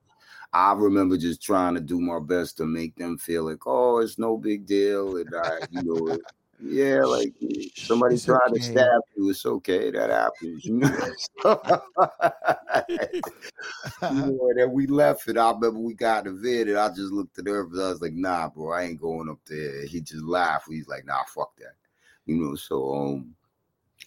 I 0.52 0.74
remember 0.74 1.18
just 1.18 1.44
trying 1.44 1.76
to 1.76 1.82
do 1.82 2.00
my 2.00 2.20
best 2.20 2.58
to 2.58 2.66
make 2.66 2.96
them 2.96 3.18
feel 3.18 3.44
like, 3.44 3.68
oh, 3.68 4.00
it's 4.00 4.18
no 4.18 4.38
big 4.38 4.66
deal. 4.66 5.18
And 5.18 5.30
I, 5.36 5.60
you 5.70 5.84
know, 5.84 6.18
yeah, 6.62 7.04
like 7.04 7.34
somebody 7.76 8.16
It's 8.16 8.26
tried 8.26 8.50
okay. 8.50 8.60
to 8.60 8.64
stab 8.64 9.02
you. 9.16 9.30
It's 9.30 9.46
okay. 9.46 9.92
That 9.92 10.10
happens. 10.10 10.66
You 10.66 10.74
know? 10.76 10.90
you 12.90 14.22
know, 14.22 14.50
and 14.50 14.60
then 14.60 14.72
we 14.72 14.88
left 14.88 15.28
it. 15.28 15.38
I 15.38 15.52
remember 15.52 15.80
we 15.80 15.94
got 15.94 16.28
in 16.28 16.36
the 16.36 16.40
vid 16.40 16.70
and 16.70 16.78
I 16.78 16.90
just 16.90 17.12
looked 17.12 17.38
at 17.40 17.48
her 17.48 17.62
and 17.62 17.82
I 17.82 17.90
was 17.90 18.02
like, 18.02 18.14
nah, 18.14 18.50
bro, 18.50 18.72
I 18.72 18.84
ain't 18.84 19.02
going 19.02 19.30
up 19.30 19.40
there. 19.46 19.86
He 19.86 20.02
just 20.02 20.24
laughed. 20.24 20.68
He's 20.70 20.88
like, 20.88 21.06
nah, 21.06 21.24
fuck 21.28 21.56
that. 21.58 21.76
You 22.26 22.38
know, 22.38 22.56
so 22.56 22.94
um 22.96 23.36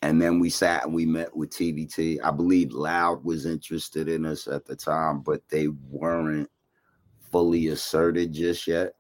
and 0.03 0.23
then 0.23 0.39
we 0.39 0.49
sat 0.49 0.85
and 0.85 0.95
we 0.95 1.07
met 1.07 1.35
with 1.37 1.51
TVT. 1.51 2.19
I 2.23 2.31
believe 2.31 2.73
Loud 2.73 3.25
was 3.25 3.47
interested 3.47 4.09
in 4.09 4.25
us 4.25 4.47
at 4.47 4.65
the 4.65 4.77
time, 4.77 5.21
but 5.21 5.43
they 5.49 5.69
weren't 5.69 6.49
fully 7.31 7.69
asserted 7.69 8.33
just 8.33 8.67
yet. 8.67 8.95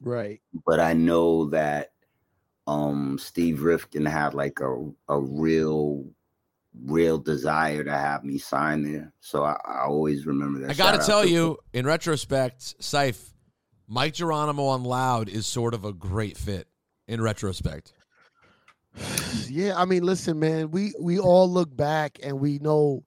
right. 0.00 0.40
But 0.66 0.78
I 0.78 0.92
know 0.92 1.46
that 1.50 1.92
um 2.66 3.18
Steve 3.18 3.62
Rifkin 3.62 4.06
had 4.06 4.34
like 4.34 4.60
a 4.60 4.90
a 5.08 5.20
real 5.20 6.04
real 6.84 7.18
desire 7.18 7.84
to 7.84 7.92
have 7.92 8.24
me 8.24 8.38
sign 8.38 8.82
there. 8.82 9.12
So 9.20 9.44
I, 9.44 9.56
I 9.64 9.80
always 9.84 10.26
remember 10.26 10.60
that. 10.60 10.70
I 10.70 10.74
got 10.74 10.92
to 10.92 10.98
Shout 10.98 11.00
out 11.00 11.06
tell 11.06 11.26
you, 11.26 11.58
in 11.72 11.84
retrospect, 11.84 12.82
Syph, 12.82 13.34
Mic 13.88 14.14
Geronimo 14.14 14.64
on 14.66 14.84
Loud 14.84 15.28
is 15.28 15.46
sort 15.46 15.74
of 15.74 15.84
a 15.84 15.92
great 15.92 16.36
fit 16.38 16.68
in 17.06 17.20
retrospect. 17.20 17.92
Yeah, 19.48 19.74
I 19.76 19.84
mean, 19.84 20.02
listen, 20.02 20.38
man, 20.38 20.70
we 20.70 20.94
we 21.00 21.18
all 21.18 21.50
look 21.50 21.74
back 21.74 22.18
and 22.22 22.40
we 22.40 22.58
know 22.58 23.04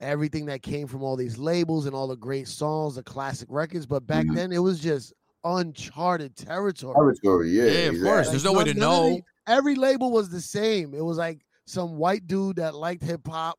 everything 0.00 0.46
that 0.46 0.62
came 0.62 0.86
from 0.86 1.02
all 1.02 1.16
these 1.16 1.38
labels 1.38 1.86
and 1.86 1.94
all 1.94 2.08
the 2.08 2.16
great 2.16 2.48
songs, 2.48 2.94
the 2.96 3.02
classic 3.02 3.48
records. 3.50 3.86
But 3.86 4.06
back 4.06 4.26
Mhm. 4.26 4.34
then, 4.34 4.52
it 4.52 4.58
was 4.58 4.80
just 4.80 5.12
uncharted 5.44 6.36
territory. 6.36 6.94
territory. 6.94 7.50
Yeah, 7.50 7.64
Yeah, 7.64 7.70
of 7.70 8.02
course. 8.02 8.28
exactly. 8.28 8.30
There's 8.32 8.44
no 8.44 8.52
way 8.52 8.64
to 8.64 8.74
none- 8.74 8.80
none 8.80 8.92
of 9.06 9.10
know. 9.10 9.16
the- 9.16 9.52
every 9.52 9.74
label 9.76 10.10
was 10.10 10.30
the 10.30 10.40
same. 10.40 10.94
It 10.94 11.04
was 11.04 11.18
like 11.18 11.44
some 11.66 11.96
white 11.96 12.26
dude 12.26 12.56
that 12.56 12.74
liked 12.74 13.02
hip 13.02 13.26
hop. 13.26 13.58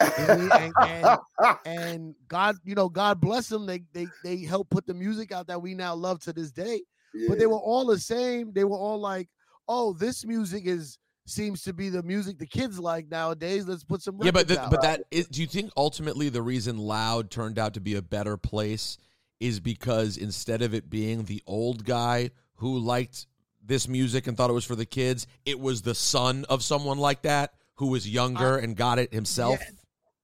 and, 0.00 0.52
and, 0.52 0.72
and, 0.82 1.18
and 1.64 2.14
God, 2.28 2.56
you 2.64 2.74
know, 2.74 2.88
God 2.90 3.18
bless 3.20 3.48
them. 3.48 3.64
They 3.64 3.82
they 3.94 4.06
they 4.22 4.38
helped 4.38 4.70
put 4.70 4.86
the 4.86 4.92
music 4.92 5.32
out 5.32 5.46
that 5.46 5.60
we 5.62 5.74
now 5.74 5.94
love 5.94 6.20
to 6.20 6.32
this 6.34 6.50
day. 6.50 6.82
But 7.28 7.38
they 7.38 7.46
were 7.46 7.56
all 7.58 7.86
the 7.86 7.98
same. 7.98 8.52
They 8.52 8.64
were 8.64 8.76
all 8.76 9.00
like, 9.00 9.30
"Oh, 9.68 9.94
this 9.94 10.26
music 10.26 10.66
is 10.66 10.98
seems 11.24 11.62
to 11.62 11.72
be 11.72 11.88
the 11.88 12.02
music 12.02 12.38
the 12.38 12.46
kids 12.46 12.78
like 12.78 13.08
nowadays. 13.08 13.66
Let's 13.66 13.84
put 13.84 14.02
some 14.02 14.18
Yeah, 14.22 14.32
but 14.32 14.40
records 14.50 14.54
the, 14.56 14.60
out." 14.64 14.70
but 14.70 14.82
that 14.82 15.04
is, 15.10 15.28
do 15.28 15.40
you 15.40 15.46
think 15.46 15.70
ultimately 15.78 16.28
the 16.28 16.42
reason 16.42 16.76
Loud 16.76 17.30
turned 17.30 17.58
out 17.58 17.72
to 17.72 17.80
be 17.80 17.94
a 17.94 18.02
better 18.02 18.36
place 18.36 18.98
is 19.40 19.60
because 19.60 20.16
instead 20.16 20.62
of 20.62 20.74
it 20.74 20.88
being 20.88 21.24
the 21.24 21.42
old 21.46 21.84
guy 21.84 22.30
who 22.56 22.78
liked 22.78 23.26
this 23.64 23.88
music 23.88 24.26
and 24.26 24.36
thought 24.36 24.50
it 24.50 24.54
was 24.54 24.64
for 24.64 24.76
the 24.76 24.86
kids, 24.86 25.26
it 25.44 25.58
was 25.58 25.82
the 25.82 25.94
son 25.94 26.44
of 26.48 26.62
someone 26.62 26.98
like 26.98 27.22
that 27.22 27.54
who 27.74 27.88
was 27.88 28.08
younger 28.08 28.56
and 28.56 28.76
got 28.76 28.98
it 28.98 29.12
himself. 29.12 29.58
Yeah. 29.60 29.70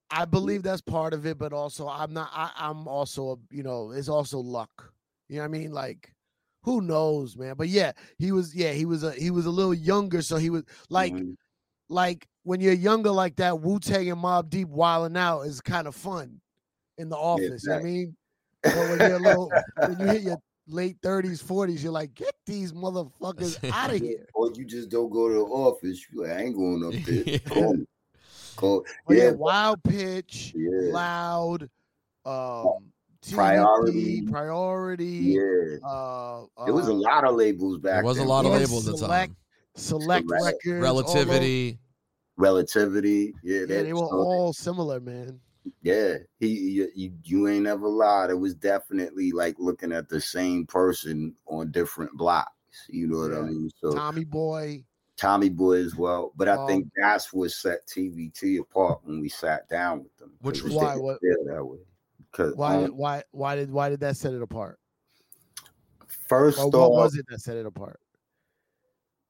I 0.09 0.25
believe 0.25 0.61
that's 0.61 0.81
part 0.81 1.13
of 1.13 1.25
it, 1.25 1.37
but 1.39 1.53
also 1.53 1.87
I'm 1.87 2.13
not. 2.13 2.29
I, 2.33 2.51
I'm 2.55 2.87
also, 2.87 3.31
a, 3.31 3.55
you 3.55 3.63
know, 3.63 3.91
it's 3.91 4.09
also 4.09 4.39
luck. 4.39 4.91
You 5.27 5.37
know 5.37 5.41
what 5.41 5.45
I 5.45 5.59
mean? 5.59 5.71
Like, 5.71 6.13
Who 6.63 6.81
knows, 6.81 7.35
man? 7.35 7.55
But 7.57 7.69
yeah, 7.69 7.93
he 8.19 8.31
was. 8.31 8.55
Yeah, 8.55 8.73
he 8.73 8.85
was 8.85 9.03
a 9.03 9.11
he 9.13 9.31
was 9.31 9.45
a 9.45 9.49
little 9.49 9.73
younger, 9.73 10.21
so 10.21 10.37
he 10.37 10.49
was 10.51 10.63
like 10.89 11.13
Mhm. 11.13 11.35
like 11.89 12.27
when 12.43 12.61
you're 12.61 12.73
younger 12.73 13.09
like 13.11 13.35
that. 13.37 13.59
Wu 13.59 13.79
Tang 13.79 14.09
and 14.11 14.21
Mobb 14.21 14.49
Deep 14.49 14.67
wilding 14.67 15.17
out 15.17 15.41
is 15.41 15.61
kind 15.61 15.87
of 15.87 15.95
fun 15.95 16.39
in 16.97 17.09
the 17.09 17.17
office. 17.17 17.67
I 17.67 17.79
mean, 17.81 18.15
but 18.15 18.15
when 18.63 18.99
you're 18.99 19.15
a 19.15 19.19
little 19.19 19.51
when 19.77 19.99
you 19.99 20.05
hit 20.07 20.21
your 20.23 20.37
late 20.67 20.99
30s, 21.01 21.43
40s, 21.43 21.83
you're 21.83 21.91
like, 21.91 22.13
get 22.15 22.33
these 22.45 22.71
motherfuckers 22.73 23.57
out 23.73 23.93
of 23.93 23.99
here. 23.99 24.25
Or 24.33 24.49
you 24.55 24.63
just 24.65 24.89
don't 24.89 25.09
go 25.09 25.27
to 25.27 25.33
the 25.35 25.41
office. 25.41 26.05
You 26.11 26.23
like, 26.23 26.31
I 26.31 26.41
ain't 26.43 26.55
going 26.55 26.85
up 26.85 26.93
there. 27.05 27.39
Call 27.39 27.73
me. 27.75 27.85
Call. 28.55 28.85
Yeah, 29.09 29.23
Yeah, 29.25 29.31
wild 29.31 29.83
pitch, 29.83 30.53
yeah, 30.55 30.91
loud, 30.93 31.69
um, 32.25 32.77
Priority. 33.31 34.21
Priority. 34.23 35.05
yeah. 35.05 35.77
Uh, 35.87 36.43
There 36.65 36.73
was 36.73 36.87
a 36.87 36.91
uh, 36.91 36.95
lot 36.95 37.23
of 37.23 37.35
labels 37.35 37.77
back. 37.79 37.95
There 37.95 38.03
was 38.03 38.17
a 38.19 38.23
lot 38.23 38.45
of 38.45 38.51
labels 38.51 38.87
at 38.87 38.91
the 38.93 38.97
select- 38.97 39.29
time. 39.31 39.37
select 39.75 40.27
Select. 40.27 40.43
records. 40.65 40.85
all 40.85 40.93
Relativity. 40.93 41.79
Relativity. 42.37 43.33
Yeah, 43.43 43.59
Yeah, 43.61 43.65
they 43.83 43.93
were 43.93 44.01
all 44.01 44.53
similar, 44.53 44.99
man. 44.99 45.39
Yeah, 45.81 46.15
he 46.39 46.47
you, 46.47 46.91
you 46.95 47.13
you 47.23 47.47
ain't 47.47 47.67
ever 47.67 47.87
lied. 47.87 48.29
It 48.29 48.35
was 48.35 48.53
definitely 48.53 49.31
like 49.31 49.55
looking 49.59 49.91
at 49.91 50.09
the 50.09 50.19
same 50.19 50.65
person 50.65 51.35
on 51.45 51.71
different 51.71 52.11
blocks. 52.17 52.51
You 52.89 53.07
know 53.07 53.19
what 53.19 53.33
I 53.33 53.41
mean? 53.41 53.69
So 53.79 53.93
Tommy 53.93 54.25
Boy. 54.25 54.83
Tommy 55.15 55.49
Boy 55.49 55.77
as 55.77 55.95
well. 55.95 56.33
But 56.35 56.49
I 56.49 56.55
Um, 56.55 56.67
think 56.67 56.87
that's 56.97 57.31
what 57.31 57.51
set 57.51 57.87
TVT 57.87 58.59
apart 58.59 58.99
when 59.03 59.21
we 59.21 59.29
sat 59.29 59.69
down 59.69 60.03
with 60.03 60.17
them. 60.17 60.33
Which 60.41 60.63
it 60.65 60.73
Why? 60.73 60.95
What- 60.95 61.19
that 61.21 61.63
way. 61.63 61.79
Because 62.31 62.55
Why? 62.55 62.81
did 62.81 62.91
why? 62.91 63.23
Why 63.31 63.55
did? 63.55 63.71
Why 63.71 63.89
did 63.89 63.99
that 64.01 64.17
set 64.17 64.33
it 64.33 64.41
apart? 64.41 64.79
first 66.27 66.57
Or 66.59 66.65
off, 66.65 66.73
what 66.73 66.91
was 66.91 67.15
it 67.15 67.25
that 67.29 67.39
set 67.41 67.57
it 67.57 67.65
apart? 67.65 67.99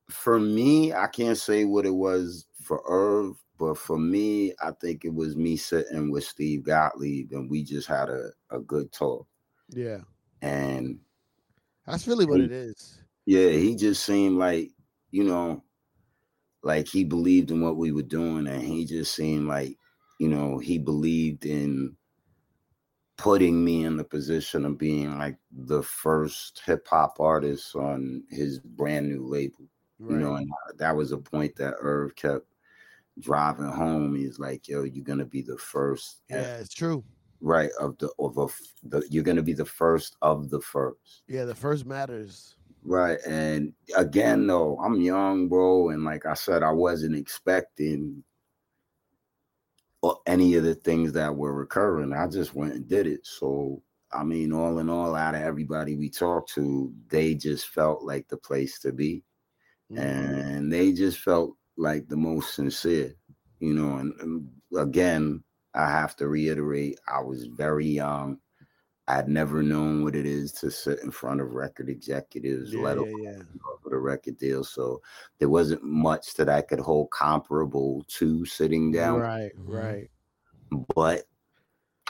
for 0.09 0.39
me, 0.39 0.93
I 0.93 1.07
can't 1.07 1.37
say 1.37 1.65
what 1.65 1.85
it 1.85 1.93
was 1.93 2.45
for 2.61 2.81
Irv, 2.87 3.35
but 3.57 3.77
for 3.77 3.97
me, 3.97 4.53
I 4.61 4.71
think 4.71 5.05
it 5.05 5.13
was 5.13 5.35
me 5.35 5.57
sitting 5.57 6.11
with 6.11 6.23
Steve 6.25 6.63
Gottlieb 6.63 7.31
and 7.33 7.49
we 7.49 7.63
just 7.63 7.87
had 7.87 8.09
a, 8.09 8.31
a 8.49 8.59
good 8.59 8.91
talk. 8.91 9.27
Yeah, 9.69 10.03
And 10.41 10.99
that's 11.85 12.07
really 12.07 12.25
what 12.25 12.39
He- 12.39 12.45
it 12.45 12.51
is. 12.51 12.99
yeah, 13.25 13.49
he 13.51 13.75
just 13.75 14.03
seemed 14.05 14.37
like, 14.37 14.71
you 15.11 15.23
know, 15.23 15.63
like 16.63 16.87
he 16.87 17.03
believed 17.03 17.51
in 17.51 17.61
what 17.61 17.77
we 17.77 17.91
were 17.91 18.01
doing, 18.03 18.47
and 18.47 18.63
he 18.63 18.85
just 18.85 19.13
seemed 19.15 19.47
like, 19.47 19.77
you 20.19 20.29
know, 20.29 20.57
he 20.59 20.77
believed 20.79 21.45
in 21.45 21.97
putting 23.17 23.63
me 23.63 23.85
in 23.85 23.97
the 23.97 24.03
position 24.03 24.65
of 24.65 24.77
being 24.77 25.17
like 25.17 25.37
the 25.51 25.83
first 25.83 26.61
hip 26.65 26.87
hop 26.89 27.19
artist 27.19 27.75
on 27.75 28.23
his 28.29 28.59
brand 28.59 29.07
new 29.09 29.25
label. 29.25 29.67
You 30.07 30.17
know, 30.17 30.35
and 30.35 30.51
that 30.77 30.95
was 30.97 31.11
a 31.13 31.17
point 31.17 31.55
that 31.55 31.75
Irv 31.79 32.15
kept 32.15 32.45
driving 33.19 33.65
home. 33.67 34.15
He's 34.15 34.39
like, 34.39 34.67
"Yo, 34.67 34.83
you're 34.83 35.03
gonna 35.03 35.25
be 35.25 35.41
the 35.41 35.57
first, 35.57 36.21
at- 36.29 36.41
Yeah, 36.41 36.57
it's 36.57 36.73
true. 36.73 37.03
right? 37.41 37.71
Of 37.79 37.97
the 37.99 38.09
of 38.19 38.37
a, 38.37 38.47
the 38.87 39.05
you're 39.09 39.23
gonna 39.23 39.43
be 39.43 39.53
the 39.53 39.65
first 39.65 40.15
of 40.21 40.49
the 40.49 40.61
first. 40.61 41.23
Yeah, 41.27 41.45
the 41.45 41.55
first 41.55 41.85
matters. 41.85 42.55
Right. 42.85 43.19
And 43.25 43.73
again, 43.95 44.45
though, 44.47 44.77
I'm 44.79 44.99
young, 45.01 45.47
bro. 45.47 45.89
And 45.89 46.03
like 46.03 46.25
I 46.25 46.33
said, 46.33 46.63
I 46.63 46.71
wasn't 46.71 47.15
expecting 47.15 48.23
any 50.25 50.55
of 50.55 50.63
the 50.65 50.75
things 50.75 51.13
that 51.13 51.33
were 51.33 51.53
recurring. 51.53 52.11
I 52.11 52.27
just 52.27 52.53
went 52.53 52.73
and 52.73 52.85
did 52.87 53.07
it. 53.07 53.25
So, 53.25 53.81
I 54.11 54.23
mean, 54.25 54.51
all 54.51 54.79
in 54.79 54.89
all, 54.89 55.15
out 55.15 55.33
of 55.35 55.41
everybody 55.41 55.95
we 55.95 56.09
talked 56.09 56.53
to, 56.55 56.93
they 57.07 57.35
just 57.35 57.69
felt 57.69 58.03
like 58.03 58.27
the 58.27 58.35
place 58.35 58.79
to 58.79 58.91
be. 58.91 59.23
Mhm. 59.91 59.97
And 59.99 60.73
they 60.73 60.91
just 60.91 61.19
felt 61.19 61.55
like 61.77 62.07
the 62.07 62.17
most 62.17 62.53
sincere, 62.55 63.13
you 63.59 63.73
know. 63.73 63.97
And, 63.97 64.13
and 64.21 64.49
again, 64.77 65.43
I 65.73 65.89
have 65.89 66.15
to 66.17 66.27
reiterate, 66.27 66.99
I 67.07 67.21
was 67.21 67.45
very 67.45 67.87
young. 67.87 68.39
I'd 69.07 69.27
never 69.27 69.61
known 69.61 70.03
what 70.03 70.15
it 70.15 70.25
is 70.25 70.53
to 70.53 70.71
sit 70.71 70.99
in 71.03 71.11
front 71.11 71.41
of 71.41 71.55
record 71.55 71.89
executives, 71.89 72.73
Yeah, 72.73 72.81
let 72.81 72.97
alone 72.97 73.21
yeah. 73.23 73.41
for 73.81 73.89
the 73.89 73.97
record 73.97 74.37
deal. 74.37 74.63
So 74.63 75.01
there 75.39 75.49
wasn't 75.49 75.83
much 75.83 76.35
that 76.35 76.47
I 76.47 76.61
could 76.61 76.79
hold 76.79 77.11
comparable 77.11 78.05
to 78.19 78.45
sitting 78.45 78.91
down. 78.93 79.19
Right, 79.19 79.51
Mhm. 79.57 79.73
right. 79.73 80.09
But 80.95 81.25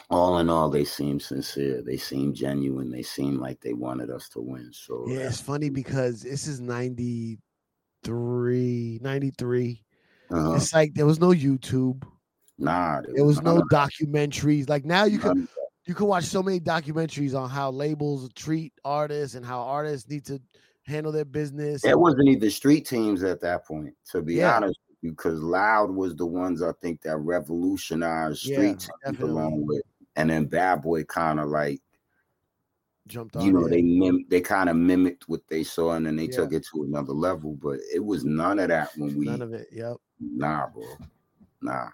all 0.10 0.38
in 0.38 0.50
all, 0.50 0.70
they 0.70 0.86
seemed 0.86 1.24
sincere. 1.24 1.82
They 1.82 1.98
seemed 1.98 2.36
genuine. 2.36 2.92
They 2.92 3.02
seemed 3.02 3.40
like 3.40 3.60
they 3.62 3.74
wanted 3.74 4.12
us 4.12 4.30
to 4.30 4.42
win. 4.42 4.72
So 4.72 5.06
Yeah, 5.08 5.28
it's 5.28 5.42
funny 5.42 5.70
because 5.70 6.22
this 6.22 6.46
is 6.48 6.62
93, 8.08 9.00
93. 9.02 9.84
uh, 10.32 10.56
It's 10.56 10.74
like 10.74 10.94
there 10.94 11.06
was 11.06 11.20
no 11.20 11.30
YouTube. 11.30 12.04
nah, 12.58 13.02
There 13.14 13.26
was 13.26 13.42
no 13.42 13.62
documentaries. 13.72 14.70
Like 14.70 14.86
now 14.86 15.06
you 15.06 15.20
can 15.20 15.30
None 15.30 15.38
of 15.44 15.48
that. 15.48 15.68
you 15.86 15.94
can 15.94 16.08
watch 16.08 16.26
so 16.26 16.42
many 16.42 16.60
documentaries 16.60 17.38
on 17.38 17.50
how 17.50 17.70
labels 17.72 18.30
treat 18.36 18.74
artists 18.86 19.36
and 19.36 19.46
how 19.46 19.62
artists 19.62 20.10
need 20.10 20.26
to 20.26 20.40
handle 20.86 21.12
their 21.12 21.26
business. 21.26 21.84
It 21.86 21.98
wasn't 22.00 22.30
even 22.30 22.50
street 22.50 22.86
teams 22.86 23.24
at 23.24 23.42
that 23.42 23.66
point, 23.66 23.94
to 24.12 24.22
be 24.22 24.38
Yeah. 24.40 24.56
honest 24.56 24.80
because 25.02 25.42
Loud 25.42 25.92
was 25.92 26.16
the 26.16 26.26
ones 26.26 26.62
I 26.62 26.72
think 26.82 27.02
that 27.02 27.18
revolutionized 27.18 28.46
Yeah, 28.46 28.56
street 28.56 28.80
teams 29.06 29.20
along 29.22 29.66
with, 29.68 29.82
and 30.16 30.30
then 30.30 30.46
Bad 30.46 30.82
Boy 30.82 31.04
kind 31.04 31.42
of 31.42 31.50
like 31.50 31.82
jumped 33.08 33.36
on. 33.36 33.46
you 33.46 33.52
know 33.54 33.66
it. 33.66 33.70
they 33.70 33.82
mim- 33.82 34.26
they 34.30 34.40
kind 34.42 34.70
of 34.70 34.76
mimicked 34.76 35.28
what 35.28 35.42
they 35.50 35.64
saw 35.64 35.92
and 35.94 36.06
then 36.06 36.16
they 36.16 36.26
Yeah. 36.26 36.36
took 36.38 36.54
it 36.54 36.66
to 36.72 36.84
another 36.84 37.14
level 37.14 37.58
but 37.62 37.80
it 37.94 38.04
was 38.04 38.24
none 38.24 38.60
of 38.60 38.70
that 38.70 38.92
when 38.98 39.18
we 39.18 39.26
none 39.26 39.42
of 39.42 39.54
it. 39.54 39.68
Yep. 39.72 39.98
nah 40.20 40.68
bro 40.68 40.84
nah 41.62 41.90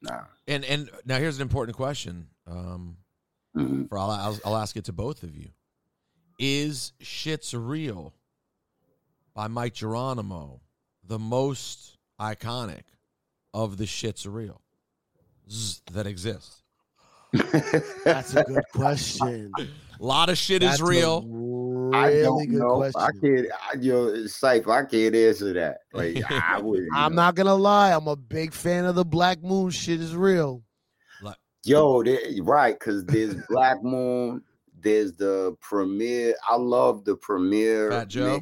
nah 0.00 0.24
And 0.46 0.64
and 0.64 0.90
now 1.04 1.18
here's 1.18 1.36
an 1.36 1.42
important 1.42 1.76
question. 1.76 2.28
Um, 2.46 2.98
Mhm. 3.56 3.88
for 3.88 3.98
I'll, 3.98 4.10
I'll 4.10 4.38
I'll 4.44 4.56
ask 4.56 4.76
it 4.76 4.84
to 4.84 4.92
both 4.92 5.22
of 5.22 5.34
you. 5.34 5.48
Is 6.38 6.92
"Shit's 7.00 7.54
Real" 7.54 8.12
by 9.34 9.48
Mic 9.48 9.72
Geronimo 9.74 10.60
the 11.02 11.18
most 11.18 11.96
iconic 12.20 12.82
of 13.54 13.78
the 13.78 13.86
"Shit's 13.86 14.26
Real" 14.26 14.60
that 15.92 16.06
exists? 16.06 16.62
That's 18.04 18.34
a 18.34 18.44
good 18.44 18.64
question. 18.72 19.52
A 20.00 20.04
lot 20.04 20.28
of 20.28 20.38
shit 20.38 20.62
That's 20.62 20.74
is 20.76 20.80
a 20.80 20.84
real. 20.84 21.92
I 21.94 22.10
don't 22.22 22.46
good 22.46 22.58
know. 22.58 22.82
I 22.82 23.10
can't. 23.22 23.46
I, 23.52 23.76
yo, 23.78 24.26
Syph, 24.26 24.68
I 24.68 24.84
can't 24.84 25.14
answer 25.14 25.52
that. 25.54 25.78
Like 25.92 26.20
I 26.30 26.58
would. 26.60 26.86
I'm 26.94 27.14
not 27.14 27.34
gonna 27.34 27.54
lie. 27.54 27.92
I'm 27.92 28.08
a 28.08 28.16
big 28.16 28.52
fan 28.52 28.84
of 28.84 28.94
the 28.94 29.04
Black 29.04 29.42
Moon. 29.42 29.70
Shit 29.70 30.00
is 30.00 30.14
real. 30.16 30.62
Yo, 31.64 32.00
they, 32.04 32.38
right? 32.42 32.78
Because 32.78 33.04
there's 33.06 33.34
Black 33.48 33.82
Moon. 33.82 34.40
There's 34.78 35.14
the 35.14 35.56
Premier. 35.60 36.36
I 36.48 36.54
love 36.54 37.04
the 37.04 37.16
Premier 37.16 37.90
Fat 37.90 38.06
Joe? 38.08 38.40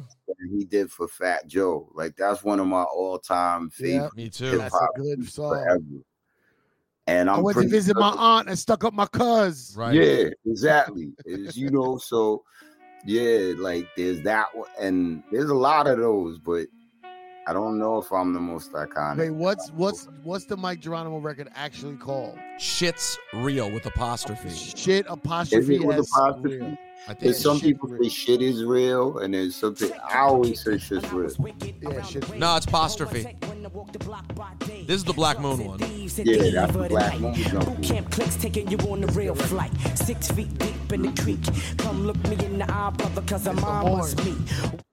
he 0.55 0.63
did 0.63 0.91
for 0.91 1.07
Fat 1.07 1.47
Joe. 1.47 1.89
Like 1.95 2.15
that's 2.15 2.43
one 2.43 2.59
of 2.59 2.67
my 2.67 2.83
all-time 2.83 3.71
Yeah. 3.79 3.87
favorite 3.87 4.15
Me 4.15 4.29
too. 4.29 4.59
That's 4.59 4.75
a 4.75 4.87
good 4.99 5.27
song. 5.27 5.55
forever. 5.55 5.81
And 7.07 7.29
I 7.29 7.35
I'm 7.35 7.43
went 7.43 7.55
to 7.55 7.59
pretty 7.61 7.69
visit 7.71 7.95
my 7.97 8.09
aunt 8.09 8.49
and 8.49 8.57
stuck 8.57 8.83
up 8.83 8.93
my 8.93 9.05
cuz. 9.05 9.75
Right. 9.77 9.93
Yeah, 9.93 10.29
exactly. 10.45 11.11
It's, 11.25 11.55
you 11.55 11.69
know, 11.69 11.97
so 11.97 12.43
yeah, 13.05 13.53
like 13.57 13.87
there's 13.95 14.21
that 14.21 14.47
one, 14.55 14.67
and 14.79 15.23
there's 15.31 15.51
a 15.51 15.55
lot 15.55 15.85
of 15.87 15.99
those, 15.99 16.39
but 16.39 16.65
I 17.47 17.53
don't 17.53 17.77
know 17.77 17.99
if 17.99 18.11
I'm 18.11 18.33
the 18.33 18.39
most 18.39 18.71
iconic. 18.71 19.19
Wait, 19.19 19.29
what's 19.29 19.69
what's 19.73 20.07
what's 20.23 20.45
the 20.45 20.57
Mic 20.57 20.79
Geronimo 20.79 21.19
record 21.19 21.47
actually 21.53 21.95
called? 21.97 22.39
Shit's 22.57 23.19
real 23.35 23.69
with 23.69 23.85
apostrophe. 23.85 24.49
Shit 24.49 25.05
apostrophe 25.07 25.75
Is 25.75 25.81
it 25.81 25.85
with 25.85 25.99
apostrophe? 25.99 26.57
real. 26.57 26.77
I 27.03 27.07
think 27.09 27.19
There's 27.19 27.39
some 27.43 27.59
people 27.59 27.87
real. 27.89 28.01
say 28.01 28.09
shit 28.09 28.41
is 28.41 28.63
real, 28.63 29.19
and 29.19 29.31
there's 29.35 29.55
something 29.55 29.91
I 30.11 30.21
always 30.21 30.63
say 30.63 30.79
shit's 30.79 31.11
real. 31.11 31.29
Yeah, 31.81 32.01
shit. 32.01 32.35
no, 32.39 32.55
it's 32.55 32.65
apostrophe. 32.65 33.37
This 33.65 34.97
is 34.97 35.03
the 35.03 35.13
Black 35.13 35.39
Moon 35.39 35.65
one. 35.65 35.79
Yeah, 35.79 36.51
that's 36.51 36.73
the 36.73 36.85
Black 36.87 37.19
Moon 37.19 37.33
jump. 37.33 37.81
Camp 37.83 38.11
clicks 38.11 38.35
taking 38.35 38.69
you 38.69 38.77
on 38.89 39.01
the 39.01 39.07
real 39.13 39.33
flight. 39.33 39.71
Six 39.95 40.29
feet 40.29 40.55
deep 40.59 40.93
in 40.93 41.01
the 41.01 41.21
creek. 41.21 41.39
Come 41.77 42.05
look 42.05 42.17
me 42.27 42.37
in 42.45 42.59
the 42.59 42.71
eye, 42.71 42.91
brother, 42.91 43.21
cause 43.23 43.47
I'm 43.47 43.63
on 43.63 43.91
was 43.91 44.15
me. 44.23 44.35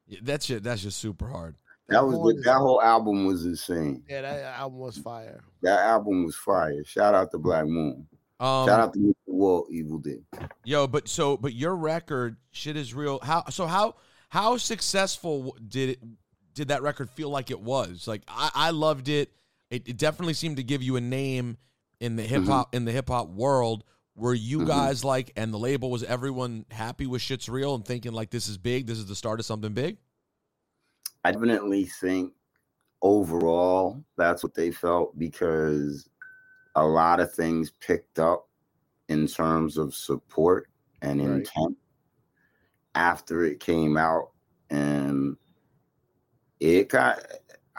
Yeah, 0.08 0.20
That 0.22 0.42
shit. 0.42 0.62
That's 0.62 0.82
just 0.82 0.98
super 0.98 1.28
hard. 1.28 1.56
That 1.88 2.02
was 2.02 2.14
Horn 2.14 2.34
the, 2.34 2.38
is- 2.38 2.44
that 2.46 2.56
whole 2.56 2.80
album 2.80 3.26
was 3.26 3.44
insane. 3.44 4.04
Yeah, 4.08 4.22
that 4.22 4.42
album 4.58 4.78
was 4.78 4.96
fire. 4.96 5.42
That 5.62 5.80
album 5.80 6.24
was 6.24 6.36
fire. 6.36 6.82
Shout 6.84 7.14
out 7.14 7.30
to 7.32 7.38
Black 7.38 7.66
Moon. 7.66 8.06
Um, 8.40 8.66
Shout 8.66 8.80
out 8.80 8.92
to 8.94 8.98
Mr. 8.98 9.14
Walt 9.26 9.68
Evil 9.70 9.98
Dee. 9.98 10.24
Yo, 10.64 10.86
but 10.86 11.08
so 11.08 11.36
but 11.36 11.52
your 11.52 11.76
record, 11.76 12.36
shit 12.52 12.76
is 12.78 12.94
real. 12.94 13.20
How 13.22 13.44
so? 13.50 13.66
How 13.66 13.96
how 14.30 14.56
successful 14.56 15.56
did 15.68 15.90
it? 15.90 15.98
Did 16.54 16.68
that 16.68 16.82
record 16.82 17.10
feel 17.10 17.30
like 17.30 17.50
it 17.50 17.60
was? 17.60 18.06
Like 18.06 18.22
I, 18.28 18.50
I 18.54 18.70
loved 18.70 19.08
it. 19.08 19.32
it. 19.70 19.88
It 19.88 19.96
definitely 19.96 20.34
seemed 20.34 20.56
to 20.58 20.62
give 20.62 20.82
you 20.82 20.96
a 20.96 21.00
name 21.00 21.56
in 22.00 22.16
the 22.16 22.22
hip 22.22 22.44
hop 22.44 22.74
in 22.74 22.84
the 22.84 22.92
hip 22.92 23.08
hop 23.08 23.28
world. 23.28 23.84
Were 24.14 24.34
you 24.34 24.60
Mhm. 24.60 24.66
guys 24.66 25.04
like, 25.04 25.32
and 25.36 25.54
the 25.54 25.58
label 25.58 25.90
was 25.90 26.02
everyone 26.02 26.66
happy 26.70 27.06
with 27.06 27.22
shit's 27.22 27.48
real 27.48 27.74
and 27.74 27.84
thinking 27.84 28.12
like 28.12 28.28
this 28.30 28.46
is 28.46 28.58
big, 28.58 28.86
this 28.86 28.98
is 28.98 29.06
the 29.06 29.14
start 29.16 29.40
of 29.40 29.46
something 29.46 29.72
big? 29.72 29.96
I 31.24 31.32
definitely 31.32 31.86
think 31.86 32.34
overall 33.00 34.04
that's 34.18 34.42
what 34.42 34.54
they 34.54 34.70
felt 34.70 35.18
because 35.18 36.08
a 36.74 36.84
lot 36.84 37.20
of 37.20 37.32
things 37.32 37.70
picked 37.80 38.18
up 38.18 38.48
in 39.08 39.26
terms 39.26 39.78
of 39.78 39.94
support 39.94 40.68
and 41.00 41.20
Right. 41.20 41.38
intent 41.38 41.76
after 42.94 43.44
it 43.44 43.60
came 43.60 43.96
out 43.96 44.30
and 44.70 45.36
it 46.62 46.88
got 46.88 47.18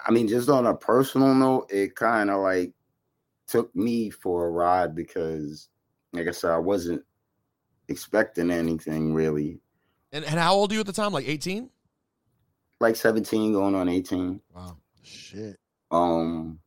I 0.05 0.11
mean 0.11 0.27
just 0.27 0.49
on 0.49 0.65
a 0.67 0.75
personal 0.75 1.33
note 1.33 1.67
it 1.71 1.95
kind 1.95 2.29
of 2.29 2.41
like 2.41 2.73
took 3.47 3.73
me 3.75 4.09
for 4.09 4.45
a 4.47 4.51
ride 4.51 4.93
because 4.93 5.69
like 6.11 6.27
I 6.27 6.31
said 6.31 6.51
I 6.51 6.57
wasn't 6.57 7.01
expecting 7.87 8.51
anything 8.51 9.13
really 9.13 9.61
And 10.11 10.25
and 10.25 10.37
how 10.39 10.53
old 10.53 10.71
are 10.71 10.75
you 10.75 10.81
at 10.81 10.85
the 10.85 10.93
time? 10.93 11.13
Like 11.13 11.27
18? 11.27 11.69
like 12.81 12.97
17 12.97 13.53
going 13.53 13.75
on 13.75 13.87
18 13.87 14.41
Wow. 14.53 14.75
Shit. 15.03 15.57
um 15.91 16.59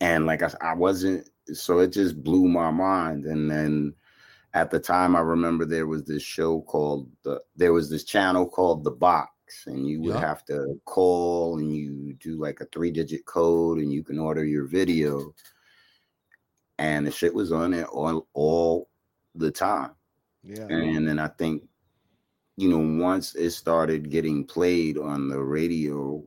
and 0.00 0.26
like 0.26 0.42
I, 0.42 0.50
I 0.60 0.74
wasn't 0.74 1.28
so 1.52 1.78
it 1.78 1.92
just 1.92 2.20
blew 2.24 2.48
my 2.48 2.72
mind 2.72 3.24
and 3.24 3.48
then 3.48 3.94
at 4.54 4.70
the 4.72 4.80
time 4.80 5.14
i 5.14 5.20
remember 5.20 5.64
there 5.64 5.86
was 5.86 6.04
this 6.04 6.22
show 6.22 6.62
called 6.62 7.08
the 7.22 7.40
there 7.54 7.72
was 7.72 7.90
this 7.90 8.02
channel 8.04 8.48
called 8.48 8.82
the 8.82 8.90
box 9.52 9.66
and 9.66 9.86
you 9.86 10.00
would 10.02 10.14
Yeah. 10.14 10.20
have 10.20 10.44
to 10.46 10.80
call 10.84 11.58
and 11.58 11.74
you 11.74 12.14
do 12.14 12.36
like 12.36 12.60
a 12.60 12.66
three 12.66 12.90
digit 12.90 13.24
code 13.26 13.78
and 13.78 13.92
you 13.92 14.02
can 14.02 14.18
order 14.18 14.44
your 14.44 14.64
video 14.66 15.34
and 16.78 17.06
the 17.06 17.10
shit 17.10 17.34
was 17.34 17.52
on 17.52 17.74
it 17.74 17.86
all 17.86 18.26
all 18.34 18.88
the 19.34 19.50
time 19.50 19.92
Yeah. 20.42 20.66
and 20.68 21.06
then 21.06 21.18
I 21.18 21.28
think, 21.28 21.68
you 22.56 22.68
know, 22.68 23.02
once 23.02 23.34
it 23.34 23.50
started 23.50 24.10
getting 24.10 24.44
played 24.44 24.98
on 24.98 25.28
the 25.28 25.40
radio, 25.42 26.22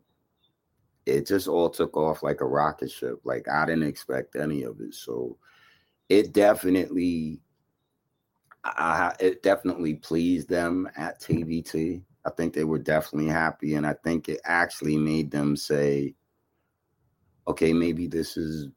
it 1.05 1.27
just 1.27 1.47
all 1.47 1.69
took 1.69 1.95
off 1.95 2.23
like 2.23 2.41
a 2.41 2.45
rocket 2.45 2.89
ship. 2.89 3.19
Like 3.23 3.47
I 3.47 3.65
didn't 3.65 3.83
expect 3.83 4.35
any 4.35 4.63
of 4.63 4.81
it. 4.81 4.95
So 4.95 5.37
it 6.09 6.33
definitely, 6.33 7.41
I, 8.63 9.13
it 9.19 9.43
definitely 9.43 9.95
pleased 9.95 10.49
them 10.49 10.89
at 10.97 11.21
TVT. 11.21 12.01
I 12.25 12.31
think 12.31 12.53
they 12.53 12.63
were 12.63 12.79
definitely 12.79 13.29
happy, 13.29 13.75
and 13.75 13.85
I 13.85 13.93
think 13.93 14.29
it 14.29 14.41
actually 14.45 14.97
made 14.97 15.31
them 15.31 15.55
say, 15.55 16.15
"Okay, 17.47 17.71
maybe 17.73 18.07
this 18.07 18.35
is 18.37 18.69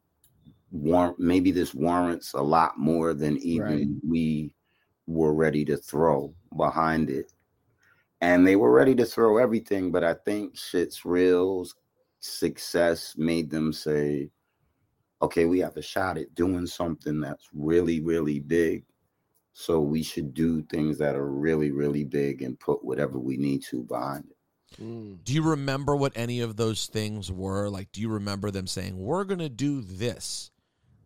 war- 0.71 1.15
maybe 1.19 1.51
this 1.51 1.75
warrants 1.75 2.35
a 2.35 2.43
lot 2.43 2.79
more 2.79 3.15
than 3.15 3.39
even 3.39 3.65
Right. 3.65 3.87
we 4.07 4.55
were 5.07 5.33
ready 5.35 5.65
to 5.65 5.77
throw 5.77 6.35
behind 6.57 7.11
it." 7.11 7.33
And 8.21 8.47
they 8.47 8.57
were 8.57 8.73
ready 8.73 8.95
to 8.97 9.07
throw 9.07 9.39
everything, 9.39 9.91
but 9.93 10.05
I 10.05 10.15
think 10.15 10.57
shit's 10.57 11.05
real's 11.05 11.75
success 12.21 13.17
made 13.17 13.49
them 13.51 13.73
say, 13.73 14.31
"Okay, 15.23 15.47
we 15.47 15.61
have 15.61 15.77
a 15.77 15.83
shot 15.83 16.19
at 16.19 16.35
doing 16.35 16.67
something 16.67 17.21
that's 17.21 17.49
really, 17.55 18.01
really 18.01 18.41
big." 18.41 18.85
So 19.61 19.81
we 19.81 20.05
should 20.05 20.35
do 20.35 20.63
things 20.63 20.99
that 20.99 21.17
are 21.17 21.33
really, 21.33 21.73
really 21.73 22.05
big 22.05 22.43
and 22.43 22.57
put 22.61 22.85
whatever 22.85 23.19
we 23.19 23.37
need 23.37 23.65
to 23.65 23.83
behind 23.83 24.27
it. 24.31 24.81
Mm. 24.81 25.25
Do 25.25 25.35
you 25.35 25.43
remember 25.43 25.97
what 25.97 26.13
any 26.15 26.39
of 26.39 26.55
those 26.55 26.87
things 26.87 27.33
were? 27.33 27.69
Like, 27.69 27.91
do 27.91 28.01
you 28.01 28.09
remember 28.09 28.53
them 28.53 28.69
saying, 28.69 28.97
"We're 28.97 29.25
gonna 29.25 29.49
do 29.49 29.81
this"? 29.81 30.53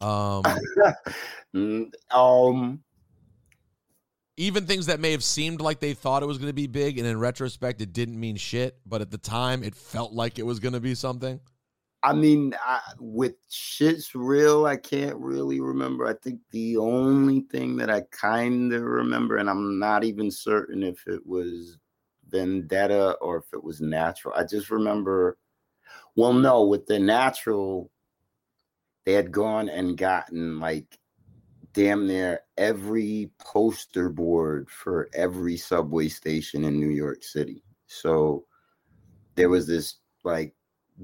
Um, 0.02 0.42
Mm, 1.54 1.92
um, 2.10 2.84
even 4.36 4.66
things 4.66 4.84
that 4.84 5.00
may 5.00 5.12
have 5.12 5.24
seemed 5.24 5.62
like 5.62 5.80
they 5.80 5.94
thought 5.94 6.22
it 6.22 6.26
was 6.26 6.36
gonna 6.36 6.52
be 6.52 6.66
big, 6.66 6.98
and 6.98 7.06
in 7.06 7.18
retrospect, 7.18 7.80
it 7.80 7.94
didn't 7.94 8.20
mean 8.20 8.36
shit. 8.36 8.78
But 8.84 9.00
at 9.00 9.10
the 9.10 9.18
time, 9.18 9.64
it 9.64 9.74
felt 9.74 10.12
like 10.12 10.38
it 10.38 10.44
was 10.44 10.60
gonna 10.60 10.78
be 10.78 10.94
something. 10.94 11.40
I 12.04 12.12
mean, 12.12 12.54
I, 12.60 12.80
with 12.98 13.34
shit's 13.48 14.14
real, 14.14 14.66
I 14.66 14.76
can't 14.76 15.16
really 15.16 15.60
remember. 15.60 16.06
I 16.06 16.14
think 16.14 16.40
the 16.50 16.76
only 16.76 17.40
thing 17.42 17.76
that 17.76 17.90
I 17.90 18.02
kind 18.10 18.72
of 18.72 18.82
remember, 18.82 19.36
and 19.36 19.48
I'm 19.48 19.78
not 19.78 20.02
even 20.02 20.30
certain 20.30 20.82
if 20.82 21.06
it 21.06 21.24
was 21.24 21.78
Vendetta 22.28 23.12
or 23.20 23.36
if 23.38 23.44
it 23.52 23.62
was 23.62 23.80
Natural. 23.80 24.34
I 24.36 24.44
just 24.44 24.70
remember. 24.70 25.38
Well, 26.16 26.32
no, 26.32 26.64
with 26.64 26.86
the 26.86 26.98
Natural, 26.98 27.90
they 29.04 29.12
had 29.12 29.30
gone 29.32 29.68
and 29.68 29.96
gotten 29.96 30.58
like 30.60 30.98
damn 31.72 32.06
near 32.06 32.40
every 32.58 33.30
poster 33.38 34.08
board 34.08 34.68
for 34.70 35.08
every 35.14 35.56
subway 35.56 36.08
station 36.08 36.64
in 36.64 36.78
New 36.78 36.90
York 36.90 37.22
City. 37.22 37.62
So 37.86 38.44
there 39.36 39.48
was 39.48 39.66
this 39.66 39.96
like 40.24 40.54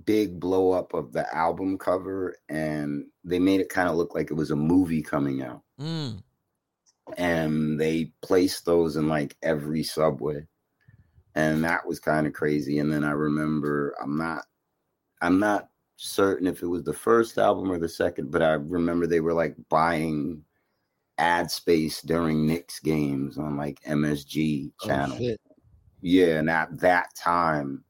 big 0.05 0.39
blow 0.39 0.73
up 0.73 0.95
of 0.95 1.13
the 1.13 1.35
album 1.35 1.77
cover 1.79 2.37
and 2.49 3.05
they 3.25 3.39
made 3.39 3.61
it 3.61 3.69
kind 3.69 3.89
of 3.89 3.97
look 3.97 4.15
like 4.15 4.31
it 4.31 4.35
was 4.35 4.51
a 4.51 4.57
movie 4.57 5.03
coming 5.03 5.43
out 5.43 5.63
Mm. 5.81 6.23
and 7.17 7.81
they 7.81 8.13
placed 8.21 8.65
those 8.67 8.97
in 8.97 9.09
like 9.09 9.37
every 9.43 9.83
subway 9.83 10.47
and 11.35 11.65
that 11.65 11.87
was 11.87 12.01
kind 12.01 12.27
of 12.27 12.33
crazy 12.33 12.79
and 12.81 12.93
then 12.93 13.03
i 13.05 13.11
remember 13.13 13.95
i'm 14.03 14.17
not 14.19 14.45
i'm 15.23 15.39
not 15.39 15.69
certain 15.97 16.47
if 16.47 16.63
it 16.63 16.67
was 16.67 16.85
the 16.85 16.93
first 16.93 17.39
album 17.39 17.71
or 17.71 17.79
the 17.79 17.89
second 17.89 18.31
but 18.31 18.43
i 18.43 18.53
remember 18.53 19.07
they 19.07 19.21
were 19.21 19.33
like 19.33 19.57
buying 19.69 20.43
ad 21.17 21.51
space 21.51 22.03
during 22.03 22.47
Knicks 22.47 22.79
games 22.79 23.39
on 23.39 23.57
like 23.57 23.81
msg 23.85 24.71
Oh, 24.83 24.87
channel 24.87 25.17
shit. 25.17 25.41
yeah 26.03 26.39
and 26.39 26.51
at 26.51 26.79
that 26.81 27.15
time 27.17 27.85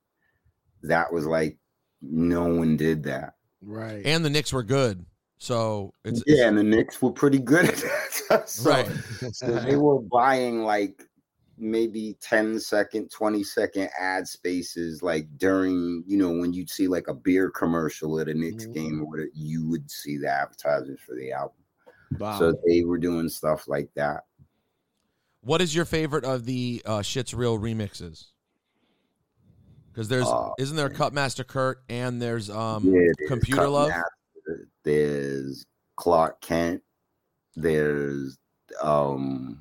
that 0.82 1.12
was 1.12 1.26
like 1.26 1.58
no 2.02 2.44
one 2.44 2.76
did 2.76 3.02
that 3.04 3.34
Right. 3.60 4.02
And 4.06 4.24
the 4.24 4.30
Knicks 4.30 4.52
were 4.52 4.62
good, 4.62 5.04
so 5.38 5.92
it's 6.04 6.22
yeah 6.26 6.46
and 6.46 6.56
the 6.56 6.62
Knicks 6.62 7.02
were 7.02 7.10
pretty 7.10 7.38
good 7.40 7.64
at 7.66 7.84
that 8.28 8.48
so, 8.48 8.70
right. 8.70 8.88
so 9.32 9.46
they 9.60 9.76
were 9.76 10.00
buying 10.00 10.62
like 10.62 11.02
maybe 11.60 12.16
10 12.20 12.60
second 12.60 13.10
20 13.10 13.42
second 13.42 13.90
ad 13.98 14.28
spaces 14.28 15.02
like 15.02 15.26
during 15.38 16.04
you 16.06 16.16
know 16.16 16.30
when 16.30 16.52
you'd 16.52 16.70
see 16.70 16.86
like 16.86 17.08
a 17.08 17.14
beer 17.14 17.50
commercial 17.50 18.20
at 18.20 18.28
a 18.28 18.34
Knicks 18.34 18.66
Mhm. 18.66 18.74
game 18.74 19.00
or 19.02 19.06
whatever, 19.06 19.28
you 19.34 19.68
would 19.68 19.90
see 19.90 20.16
the 20.18 20.28
advertisements 20.28 21.02
for 21.02 21.16
the 21.16 21.32
album 21.32 21.56
wow. 22.18 22.38
so 22.38 22.54
they 22.64 22.84
were 22.84 22.98
doing 22.98 23.28
stuff 23.28 23.66
like 23.66 23.90
that 23.96 24.22
What 25.40 25.60
is 25.60 25.74
your 25.74 25.84
favorite 25.84 26.24
of 26.24 26.44
the 26.44 26.80
uh, 26.86 27.02
Shit's 27.02 27.34
Real 27.34 27.58
remixes? 27.58 28.26
Because 29.98 30.06
there's 30.08 30.28
Uh, 30.28 30.50
isn't 30.60 30.76
there 30.76 30.88
Cutmaster 30.90 31.42
Kurt 31.42 31.82
and 31.88 32.22
there's 32.22 32.48
um 32.50 32.84
Yeah, 32.84 32.92
there's 33.18 33.28
Computer 33.28 33.62
Cut 33.62 33.70
Love? 33.72 33.88
Master, 33.88 34.68
there's 34.84 35.66
Clark 35.96 36.40
Kent 36.40 36.82
there's 37.56 38.38
um 38.80 39.60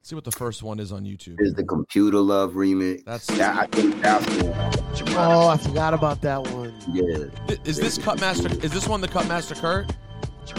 Let's 0.00 0.10
see 0.10 0.14
what 0.16 0.24
the 0.24 0.32
first 0.32 0.62
one 0.62 0.78
is 0.78 0.92
on 0.92 1.04
YouTube. 1.04 1.36
Is 1.40 1.54
the 1.54 1.64
Computer 1.64 2.18
Love 2.18 2.52
remix 2.52 3.04
That's- 3.06 3.26
that, 3.38 3.56
I 3.56 3.66
think 3.68 4.02
that's 4.02 4.26
one. 4.42 5.14
oh, 5.16 5.48
I 5.48 5.56
forgot 5.56 5.94
about 5.94 6.20
that 6.20 6.42
one. 6.48 6.74
yeah 6.92 7.28
Th- 7.48 7.60
Is 7.64 7.78
this 7.78 7.96
Cutmaster? 7.96 8.50
Is 8.62 8.70
this 8.70 8.86
one 8.86 9.00
the 9.00 9.08
Cutmaster 9.08 9.54
Kurt? 9.54 9.90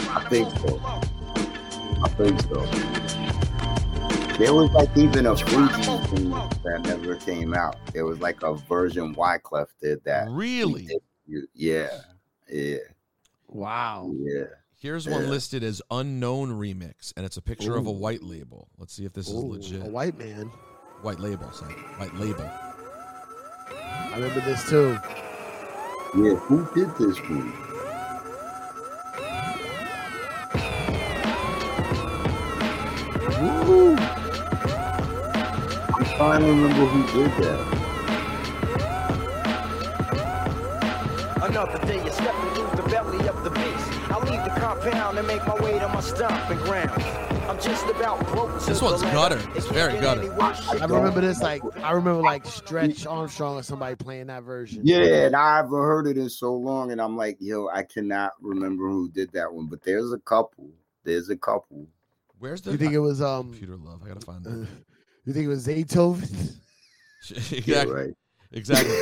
I 0.08 0.28
think 0.28 0.50
so. 0.58 0.80
I 2.02 2.08
think 2.16 2.40
so. 2.40 3.23
There 4.38 4.52
was 4.52 4.70
like 4.72 4.88
even 4.96 5.26
a 5.26 5.34
Fugee 5.34 6.06
thing 6.08 6.30
that 6.64 6.80
never 6.82 7.14
came 7.16 7.54
out. 7.54 7.76
There 7.92 8.04
was 8.04 8.18
like 8.20 8.42
a 8.42 8.54
version 8.54 9.14
Wyclef 9.14 9.68
did 9.80 10.02
that. 10.04 10.28
Really? 10.28 10.88
You- 11.26 11.46
Yeah, 11.54 11.88
yeah, 12.50 12.78
Wow. 13.48 14.12
yeah. 14.18 14.44
Here's 14.76 15.08
one 15.08 15.22
Yeah. 15.22 15.28
listed 15.30 15.62
as 15.64 15.80
unknown 15.90 16.50
remix, 16.58 17.12
and 17.16 17.24
it's 17.24 17.36
a 17.38 17.42
picture 17.42 17.76
of 17.76 17.86
a 17.86 17.90
white 17.92 18.22
label. 18.22 18.68
Let's 18.76 18.92
see 18.92 19.04
if 19.06 19.12
this 19.14 19.28
is 19.28 19.34
legit. 19.34 19.82
A 19.86 19.88
white 19.88 20.18
man. 20.18 20.50
White 21.02 21.20
label, 21.20 21.50
sorry. 21.52 21.72
White 21.96 22.14
label. 22.16 22.44
I 22.50 24.12
remember 24.16 24.40
this 24.40 24.68
too. 24.68 24.98
Yeah, 26.16 26.34
who 26.34 26.66
did 26.74 26.90
this 26.96 27.18
one? 27.30 27.52
Woo. 33.40 34.23
I'm 36.14 36.20
trying 36.20 36.40
to 36.42 36.46
remember 36.46 36.86
who 36.86 37.24
did 37.24 37.30
that. 37.42 37.58
Another 41.42 41.84
day, 41.86 41.96
you're 42.04 42.12
stepping 42.12 42.54
through 42.54 42.70
the 42.80 42.88
belly 42.88 43.26
of 43.26 43.42
the 43.42 43.50
beast. 43.50 43.90
I 44.12 44.18
leave 44.20 44.44
the 44.44 44.60
compound 44.60 45.18
and 45.18 45.26
make 45.26 45.44
my 45.44 45.56
way 45.56 45.76
to 45.80 45.88
my 45.88 45.98
stomping 45.98 46.58
ground. 46.58 47.02
I'm 47.48 47.58
just 47.60 47.84
about 47.86 48.24
broke. 48.28 48.60
This 48.60 48.80
one's 48.80 49.02
gutter. 49.02 49.42
It's 49.56 49.66
very 49.66 49.98
gutter. 50.00 50.20
any 50.20 50.30
worse, 50.30 50.64
shit 50.70 50.82
I 50.82 50.86
remember 50.86 51.20
this 51.20 51.42
like 51.42 51.62
I 51.78 51.90
remember 51.90 52.22
like 52.22 52.46
Stretch 52.46 53.06
Armstrong 53.06 53.56
or 53.56 53.64
somebody 53.64 53.96
playing 53.96 54.28
that 54.28 54.44
version. 54.44 54.82
Yeah, 54.84 55.26
and 55.26 55.34
I 55.34 55.56
haven't 55.56 55.72
heard 55.72 56.06
it 56.06 56.16
in 56.16 56.30
so 56.30 56.54
long, 56.54 56.92
and 56.92 57.00
I'm 57.00 57.16
like, 57.16 57.38
yo, 57.40 57.66
I 57.68 57.82
cannot 57.82 58.34
remember 58.40 58.88
who 58.88 59.08
did 59.08 59.32
that 59.32 59.52
one, 59.52 59.66
but 59.66 59.82
there's 59.82 60.12
a 60.12 60.18
couple. 60.20 60.70
there's 61.02 61.28
a 61.28 61.36
couple. 61.36 61.88
Where's 62.38 62.60
the 62.60 62.70
You 62.70 62.76
think 62.76 62.92
it 62.92 63.00
was 63.00 63.20
um? 63.20 63.50
computer 63.50 63.76
love? 63.76 64.00
I 64.04 64.08
gotta 64.08 64.20
find 64.20 64.46
uh, 64.46 64.50
that. 64.50 64.68
You 65.24 65.32
think 65.32 65.44
it 65.44 65.48
was 65.48 65.66
Zaytoven? 65.66 66.56
exactly. 67.30 67.62
Yeah, 67.72 67.84
right. 67.84 68.14
Exactly. 68.52 68.96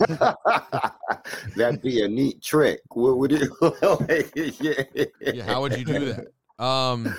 That'd 1.56 1.82
be 1.82 2.02
a 2.02 2.08
neat 2.08 2.42
trick. 2.42 2.80
What 2.90 3.18
would 3.18 3.32
it? 3.34 4.60
yeah. 4.60 5.04
yeah, 5.32 5.44
how 5.44 5.60
would 5.62 5.76
you 5.76 5.84
do 5.84 6.12
that? 6.12 6.64
Um, 6.64 7.14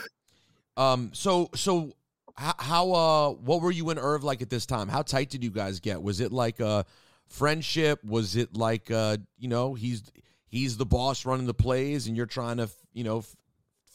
um. 0.76 1.12
So, 1.14 1.50
so 1.54 1.94
how, 2.36 2.54
how? 2.58 2.92
Uh, 2.92 3.30
what 3.32 3.62
were 3.62 3.72
you 3.72 3.90
and 3.90 4.00
Irv 4.00 4.24
like 4.24 4.42
at 4.42 4.50
this 4.50 4.66
time? 4.66 4.88
How 4.88 5.02
tight 5.02 5.30
did 5.30 5.44
you 5.44 5.52
guys 5.52 5.80
get? 5.80 6.02
Was 6.02 6.20
it 6.20 6.32
like 6.32 6.60
a 6.60 6.86
friendship? 7.28 8.04
Was 8.04 8.36
it 8.36 8.56
like 8.56 8.90
uh, 8.90 9.18
you 9.38 9.48
know, 9.48 9.76
he's 9.76 10.04
he's 10.48 10.78
the 10.78 10.86
boss 10.86 11.26
running 11.26 11.46
the 11.46 11.54
plays, 11.54 12.08
and 12.08 12.18
you're 12.18 12.26
trying 12.26 12.58
to, 12.58 12.70
you 12.94 13.04
know, 13.04 13.20
f- 13.20 13.36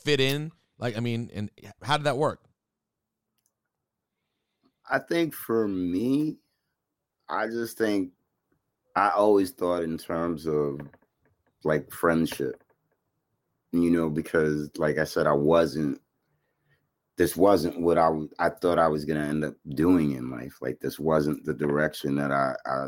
fit 0.05 0.21
in? 0.21 0.53
Like, 0.79 0.97
I 0.97 1.01
mean, 1.01 1.31
and 1.35 1.51
how 1.83 1.97
did 1.97 2.05
that 2.05 2.17
work? 2.17 2.41
I 4.93 4.99
think 4.99 5.35
for 5.35 5.67
me, 5.67 6.37
I 7.31 7.47
just 7.47 7.79
think 7.79 8.11
I 8.95 9.09
always 9.09 9.51
thought 9.51 9.83
in 9.83 9.97
terms 9.97 10.47
of 10.47 10.81
like 11.65 11.91
friendship, 11.91 12.63
you 13.73 13.91
know, 13.91 14.11
because 14.11 14.69
like 14.77 14.99
I 14.99 15.05
said, 15.05 15.27
I 15.27 15.33
wasn't. 15.33 15.99
This 17.17 17.37
wasn't 17.37 17.81
what 17.81 17.97
I 17.99 18.11
I 18.39 18.51
thought 18.51 18.79
I 18.79 18.89
was 18.89 19.07
gonna 19.07 19.27
end 19.27 19.45
up 19.45 19.55
doing 19.71 20.13
in 20.13 20.31
life. 20.31 20.59
Like 20.61 20.81
this 20.81 20.99
wasn't 20.99 21.45
the 21.47 21.55
direction 21.55 22.17
that 22.17 22.31
I 22.31 22.55
I, 22.67 22.87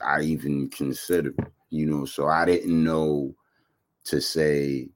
I 0.00 0.20
even 0.22 0.70
considered, 0.70 1.34
you 1.70 1.86
know. 1.86 2.04
So 2.04 2.28
I 2.28 2.44
didn't 2.44 2.84
know 2.84 3.34
to 4.04 4.20
say, 4.20 4.90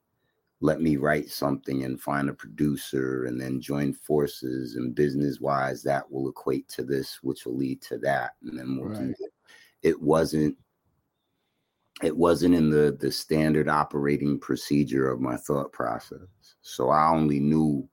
let 0.67 0.81
me 0.81 0.97
write 0.97 1.31
something 1.31 1.85
and 1.85 2.01
find 2.01 2.29
a 2.29 2.35
producer 2.35 3.27
and 3.27 3.41
then 3.41 3.61
join 3.61 3.93
forces 3.93 4.75
and 4.75 4.97
business 4.97 5.41
wise 5.41 5.81
that 5.85 6.11
will 6.11 6.29
equate 6.29 6.69
to 6.69 6.83
this 6.83 7.21
which 7.23 7.47
will 7.47 7.57
lead 7.57 7.81
to 7.81 7.99
that 7.99 8.33
and 8.43 8.59
then 8.59 8.77
we'll 8.77 8.93
do 8.93 9.15
it. 9.17 9.33
it 9.83 10.03
wasn't 10.03 10.57
it 12.03 12.15
wasn't 12.15 12.53
in 12.53 12.69
the 12.69 12.97
the 13.01 13.13
standard 13.13 13.69
operating 13.69 14.41
procedure 14.41 15.09
of 15.09 15.21
my 15.21 15.37
thought 15.37 15.73
process. 15.73 16.27
So 16.63 16.91
i 16.91 17.09
only 17.11 17.39
knew 17.39 17.89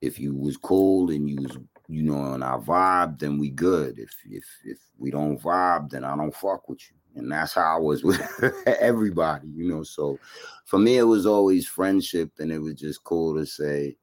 if 0.00 0.20
you 0.20 0.36
was 0.36 0.56
cool 0.56 1.10
and 1.10 1.28
you 1.28 1.42
was 1.42 1.58
you 1.88 2.04
know 2.04 2.34
and 2.34 2.44
i 2.44 2.56
vibe 2.58 3.18
then 3.18 3.38
we 3.38 3.50
good. 3.50 3.98
If 3.98 4.14
if 4.24 4.44
if 4.64 4.78
we 4.98 5.10
don't 5.10 5.42
vibe 5.42 5.90
then 5.90 6.04
i 6.04 6.14
don't 6.14 6.34
fuck 6.34 6.68
with 6.68 6.80
you 6.88 6.97
and 7.18 7.30
that's 7.32 7.54
how 7.54 7.76
i 7.76 7.78
was 7.78 8.02
with 8.04 8.20
everybody 8.80 9.48
you 9.48 9.68
know 9.68 9.82
so 9.82 10.18
for 10.64 10.78
me 10.78 10.96
it 10.98 11.02
was 11.02 11.26
always 11.26 11.66
friendship 11.66 12.30
and 12.38 12.50
it 12.50 12.58
was 12.58 12.74
just 12.74 13.02
cool 13.04 13.34
to 13.34 13.44
say 13.44 13.96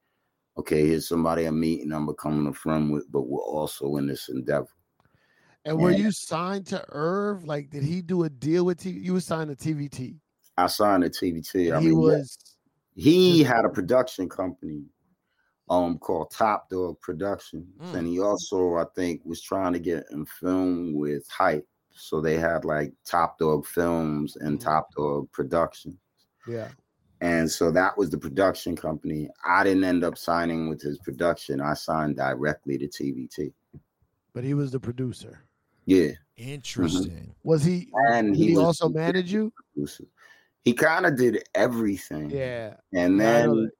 okay 0.58 0.86
here's 0.88 1.08
somebody 1.08 1.46
i'm 1.46 1.60
meeting 1.60 1.92
i'm 1.92 2.06
becoming 2.06 2.48
a 2.48 2.54
friend 2.54 2.92
with 2.92 3.10
but 3.12 3.24
we're 3.28 3.40
also 3.42 3.98
in 3.98 4.08
this 4.08 4.30
endeavor 4.30 4.68
And 5.66 5.80
were 5.80 5.92
Yeah. 5.92 5.98
you 5.98 6.12
signed 6.12 6.68
to 6.68 6.86
Irv? 6.90 7.44
Like, 7.46 7.72
did 7.72 7.82
he 7.82 8.02
do 8.04 8.24
a 8.24 8.30
deal 8.30 8.66
with 8.66 8.78
T? 8.82 8.92
You 8.92 9.14
were 9.14 9.20
signed 9.22 9.50
to 9.50 9.56
TVT. 9.56 10.20
i 10.58 10.68
signed 10.68 11.04
a 11.04 11.10
tvt 11.10 11.76
I 11.76 11.80
he 11.80 11.88
mean, 11.88 11.98
was. 11.98 12.38
he 12.94 13.44
had 13.44 13.66
a 13.66 13.70
production 13.70 14.30
company 14.30 14.84
um 15.70 15.98
called 15.98 16.30
top 16.32 16.70
dog 16.70 17.00
productions 17.02 17.66
Mm. 17.82 17.98
and 17.98 18.08
he 18.08 18.20
also 18.22 18.76
i 18.76 18.86
think 18.96 19.22
was 19.26 19.42
trying 19.42 19.74
to 19.74 19.80
get 19.80 20.06
in 20.12 20.24
film 20.26 20.94
with 20.94 21.28
hype 21.30 21.68
so 21.96 22.20
they 22.22 22.38
had 22.38 22.66
like 22.66 22.94
top 23.06 23.40
dog 23.40 23.66
films 23.66 24.36
and 24.38 24.60
Mhm. 24.60 24.64
top 24.64 24.94
dog 24.96 25.32
productions 25.32 25.98
Yeah. 26.48 26.70
and 27.22 27.50
so 27.50 27.72
that 27.72 27.98
was 27.98 28.10
the 28.10 28.18
production 28.18 28.76
company 28.76 29.30
i 29.46 29.64
didn't 29.64 29.86
end 29.86 30.04
up 30.04 30.18
signing 30.18 30.68
with 30.70 30.82
his 30.82 31.00
production 31.00 31.62
i 31.62 31.74
signed 31.74 32.18
directly 32.18 32.78
to 32.78 32.88
tvt 32.88 33.54
But 34.34 34.44
he 34.44 34.54
was 34.54 34.72
the 34.72 34.80
producer. 34.80 35.42
yeah 35.86 36.12
Interesting. 36.36 37.34
Was 37.44 37.64
he? 37.64 37.90
and 38.10 38.36
he, 38.36 38.48
he, 38.48 38.56
was 38.56 38.66
also 38.66 38.90
the 38.90 38.96
manage 38.96 39.32
you? 39.32 39.54
producer. 39.74 40.04
he 40.66 40.74
kind 40.74 41.06
of 41.06 41.16
did 41.18 41.48
everything 41.56 42.30
Yeah. 42.30 42.76
and 42.94 43.18
Yeah, 43.20 43.38
I 43.38 43.46
know 43.46 43.56
then 43.56 43.64
that. 43.64 43.72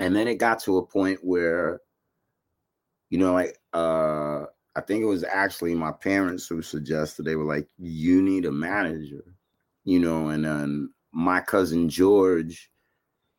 and 0.00 0.16
then 0.16 0.26
it 0.26 0.36
got 0.36 0.58
to 0.64 0.78
a 0.78 0.86
point 0.86 1.20
where 1.22 1.80
you 3.10 3.18
know 3.18 3.34
like 3.34 3.56
uh 3.72 4.46
i 4.76 4.80
think 4.80 5.02
it 5.02 5.06
was 5.06 5.24
actually 5.24 5.74
my 5.74 5.92
parents 5.92 6.46
who 6.46 6.62
suggested 6.62 7.24
they 7.24 7.36
were 7.36 7.44
like 7.44 7.68
you 7.78 8.22
need 8.22 8.44
a 8.46 8.52
manager 8.52 9.34
you 9.84 9.98
know 9.98 10.28
and 10.28 10.44
then 10.44 10.90
my 11.12 11.40
cousin 11.40 11.88
george 11.88 12.70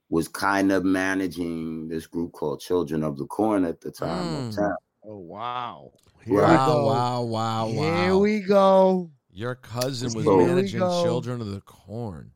was 0.09 0.27
kind 0.27 0.71
of 0.71 0.83
managing 0.85 1.87
this 1.87 2.05
group 2.05 2.31
called 2.33 2.59
children 2.59 3.03
of 3.03 3.17
the 3.17 3.25
corn 3.25 3.65
at 3.65 3.81
the 3.81 3.89
time 3.89 4.25
Mm. 4.25 4.49
uptown. 4.51 4.75
Oh 5.05 5.17
wow. 5.17 5.91
Here 6.23 6.39
Right. 6.39 6.51
we 6.51 6.55
Wow, 6.55 6.67
go. 6.67 6.85
wow, 6.85 7.21
wow, 7.23 7.67
wow. 7.67 8.03
Here 8.03 8.17
we 8.17 8.39
go. 8.41 9.09
Your 9.31 9.55
cousin 9.55 10.13
was 10.13 10.23
So- 10.23 10.37
Here 10.39 10.47
managing. 10.47 10.79
Children 10.79 11.41
of 11.41 11.47
the 11.51 11.61
Corn. 11.61 12.31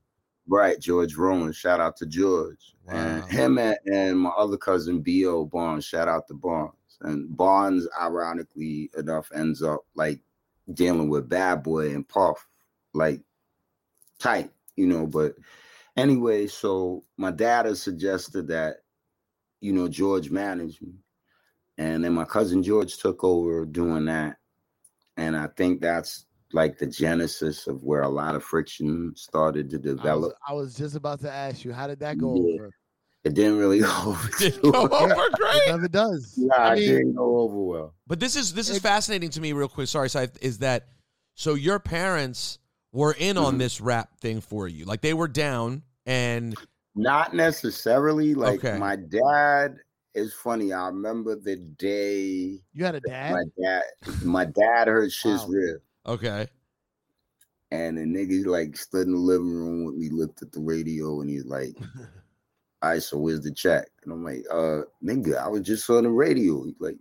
right 0.50 0.80
george 0.80 1.16
rowan 1.16 1.52
shout 1.52 1.80
out 1.82 1.98
to 1.98 2.06
george 2.08 2.74
Wow. 2.88 2.94
and 2.96 3.24
him 3.26 3.58
and, 3.60 3.78
and 3.86 4.18
my 4.20 4.30
other 4.30 4.58
cousin 4.58 5.02
bo 5.04 5.46
barnes 5.46 5.84
shout 5.86 6.08
out 6.08 6.26
to 6.30 6.34
barnes 6.34 6.72
and 7.02 7.36
barnes 7.36 7.88
ironically 8.02 8.90
enough 8.98 9.30
ends 9.34 9.62
up 9.62 9.82
like 9.96 10.20
dealing 10.74 11.10
with 11.10 11.30
bad 11.30 11.64
boy 11.64 11.94
and 11.94 12.08
puff 12.08 12.48
like 12.94 13.22
tight 14.20 14.50
you 14.76 14.88
know 14.88 15.06
but 15.06 15.36
anyway 15.96 16.48
so 16.48 17.04
my 17.18 17.32
dad 17.32 17.66
has 17.66 17.82
suggested 17.82 18.48
that 18.48 18.78
you 19.62 19.72
know 19.72 19.88
george 19.88 20.30
managed 20.32 20.82
me 20.82 20.94
and 21.78 22.04
then 22.04 22.14
my 22.14 22.26
cousin 22.26 22.64
george 22.64 22.98
took 22.98 23.24
over 23.24 23.66
doing 23.66 24.06
that 24.06 24.38
and 25.18 25.38
i 25.38 25.48
think 25.56 25.80
that's 25.82 26.26
like 26.54 26.78
the 26.78 26.88
genesis 26.88 27.68
of 27.68 27.84
where 27.84 28.02
a 28.02 28.10
lot 28.10 28.36
of 28.36 28.44
friction 28.44 29.12
started 29.16 29.70
to 29.70 29.76
I 29.76 29.80
was, 29.80 29.96
develop 29.98 30.34
I 30.48 30.54
was 30.54 30.76
just 30.76 30.96
about 30.96 31.20
to 31.22 31.32
ask 31.32 31.66
you, 31.66 31.74
how 31.74 31.88
did 31.88 32.00
that 32.00 32.18
go 32.18 32.34
Yeah. 32.36 32.54
over? 32.54 32.72
It 33.28 33.34
didn't 33.36 33.58
really 33.58 33.80
go 33.88 33.92
over 34.08 34.30
Didn't 34.40 34.62
go 34.64 34.72
well. 34.88 34.94
over 35.12 35.24
It 35.32 35.70
never 35.70 35.88
does. 35.88 36.34
Yeah, 36.38 36.54
I 36.58 36.74
it 36.76 36.80
didn't 36.80 37.16
go 37.16 37.38
over 37.40 37.58
well. 37.62 37.94
But 38.08 38.20
this 38.20 38.36
is 38.36 38.54
this 38.54 38.70
is 38.70 38.78
It- 38.78 38.82
fascinating 38.84 39.30
to 39.32 39.42
me, 39.42 39.54
real 39.54 39.68
quick. 39.68 39.88
Sorry, 39.88 40.10
Scythe, 40.10 40.38
is 40.42 40.60
that 40.60 40.88
so? 41.36 41.54
Your 41.54 41.80
parents 41.80 42.60
were 42.92 43.14
in 43.20 43.38
on 43.38 43.56
Mhm. 43.56 43.60
this 43.60 43.80
rap 43.82 44.20
thing 44.20 44.42
for 44.42 44.68
you, 44.68 44.86
like 44.86 45.02
they 45.02 45.14
were 45.14 45.28
down, 45.28 45.84
and 46.06 46.56
Not 46.96 47.36
necessarily. 47.36 48.34
Like 48.34 48.64
Okay. 48.66 48.78
my 48.80 48.96
dad 48.96 49.78
is 50.16 50.34
funny. 50.34 50.74
I 50.74 50.88
remember 50.88 51.36
the 51.36 51.58
day 51.58 52.60
you 52.74 52.84
had 52.86 52.96
a 52.96 53.00
dad? 53.02 53.34
my 53.34 53.44
dad 53.62 53.84
my 54.24 54.46
dad 54.46 54.88
heard 54.88 55.12
shit's 55.12 55.44
Wow. 55.44 55.50
real. 55.50 55.78
okay, 56.08 56.48
And 57.70 57.98
the 57.98 58.02
nigga 58.04 58.46
like 58.48 58.76
stood 58.78 59.06
in 59.06 59.14
the 59.14 59.20
living 59.20 59.52
room 59.54 59.84
with 59.86 59.96
me, 59.96 60.10
looked 60.10 60.42
at 60.42 60.52
the 60.54 60.60
radio, 60.62 61.22
and 61.22 61.30
he's 61.30 61.46
like, 61.46 61.76
All 62.82 62.92
right, 62.92 63.02
so 63.02 63.18
where's 63.18 63.42
the 63.42 63.52
check? 63.52 63.88
And 64.04 64.14
I'm 64.14 64.24
like, 64.24 64.46
uh, 64.52 64.82
nigga, 65.04 65.38
I 65.38 65.48
was 65.48 65.62
just 65.62 65.90
on 65.90 66.04
the 66.04 66.10
radio. 66.10 66.64
He's 66.64 66.80
like, 66.80 66.98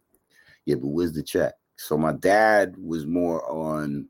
Yeah, 0.64 0.76
but 0.76 0.88
where's 0.88 1.12
the 1.12 1.22
check? 1.22 1.54
So 1.76 1.98
my 1.98 2.12
dad 2.12 2.74
was 2.78 3.06
more 3.06 3.48
on 3.50 4.08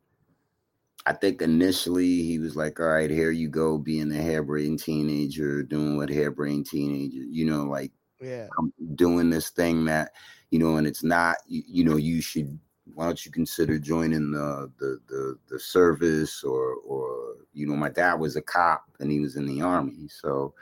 I 1.07 1.13
think 1.13 1.41
initially 1.41 2.23
he 2.23 2.39
was 2.39 2.57
like, 2.57 2.79
All 2.81 2.87
right, 2.87 3.11
here 3.11 3.31
you 3.31 3.49
go, 3.49 3.79
being 3.79 4.13
a 4.13 4.23
harebrained 4.23 4.81
teenager, 4.81 5.63
doing 5.63 5.97
what 5.97 6.09
harebrained 6.09 6.67
teenager, 6.67 7.25
you 7.25 7.47
know, 7.47 7.65
like 7.65 7.93
yeah. 8.21 8.47
I'm 8.59 8.73
doing 8.95 9.31
this 9.31 9.51
thing 9.51 9.85
that, 9.87 10.13
you 10.51 10.59
know, 10.59 10.77
and 10.77 10.87
it's 10.87 11.05
not, 11.05 11.37
you, 11.47 11.63
you 11.67 11.85
know, 11.85 11.97
you 11.97 12.21
should 12.21 12.59
why 12.95 13.07
don't 13.07 13.27
you 13.27 13.33
consider 13.33 13.79
joining 13.79 14.31
the 14.31 14.71
the 14.79 15.01
the, 15.09 15.39
the 15.49 15.59
service 15.59 16.43
or 16.45 16.75
or 16.77 17.37
you 17.53 17.67
know, 17.67 17.77
my 17.77 17.89
dad 17.89 18.15
was 18.15 18.37
a 18.37 18.43
cop 18.43 18.85
and 19.01 19.11
he 19.11 19.21
was 19.21 19.37
in 19.37 19.47
the 19.47 19.61
army. 19.61 20.09
So 20.09 20.55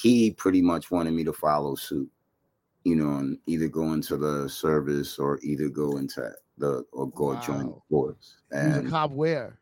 he 0.00 0.30
pretty 0.30 0.62
much 0.62 0.90
wanted 0.90 1.12
me 1.12 1.24
to 1.24 1.32
follow 1.32 1.74
suit, 1.74 2.08
you 2.84 2.94
know, 2.94 3.16
and 3.18 3.38
either 3.46 3.68
go 3.68 3.92
into 3.92 4.16
the 4.16 4.48
service 4.48 5.18
or 5.18 5.40
either 5.42 5.68
go 5.68 5.96
into 5.96 6.30
the 6.58 6.84
or 6.92 7.10
go 7.10 7.34
join 7.34 7.66
the 7.66 7.72
Wow. 7.72 7.82
force. 7.90 8.36
He 8.50 8.56
was 8.66 8.76
a 8.76 8.78
And 8.78 8.90
cop 8.90 9.10
where? 9.10 9.58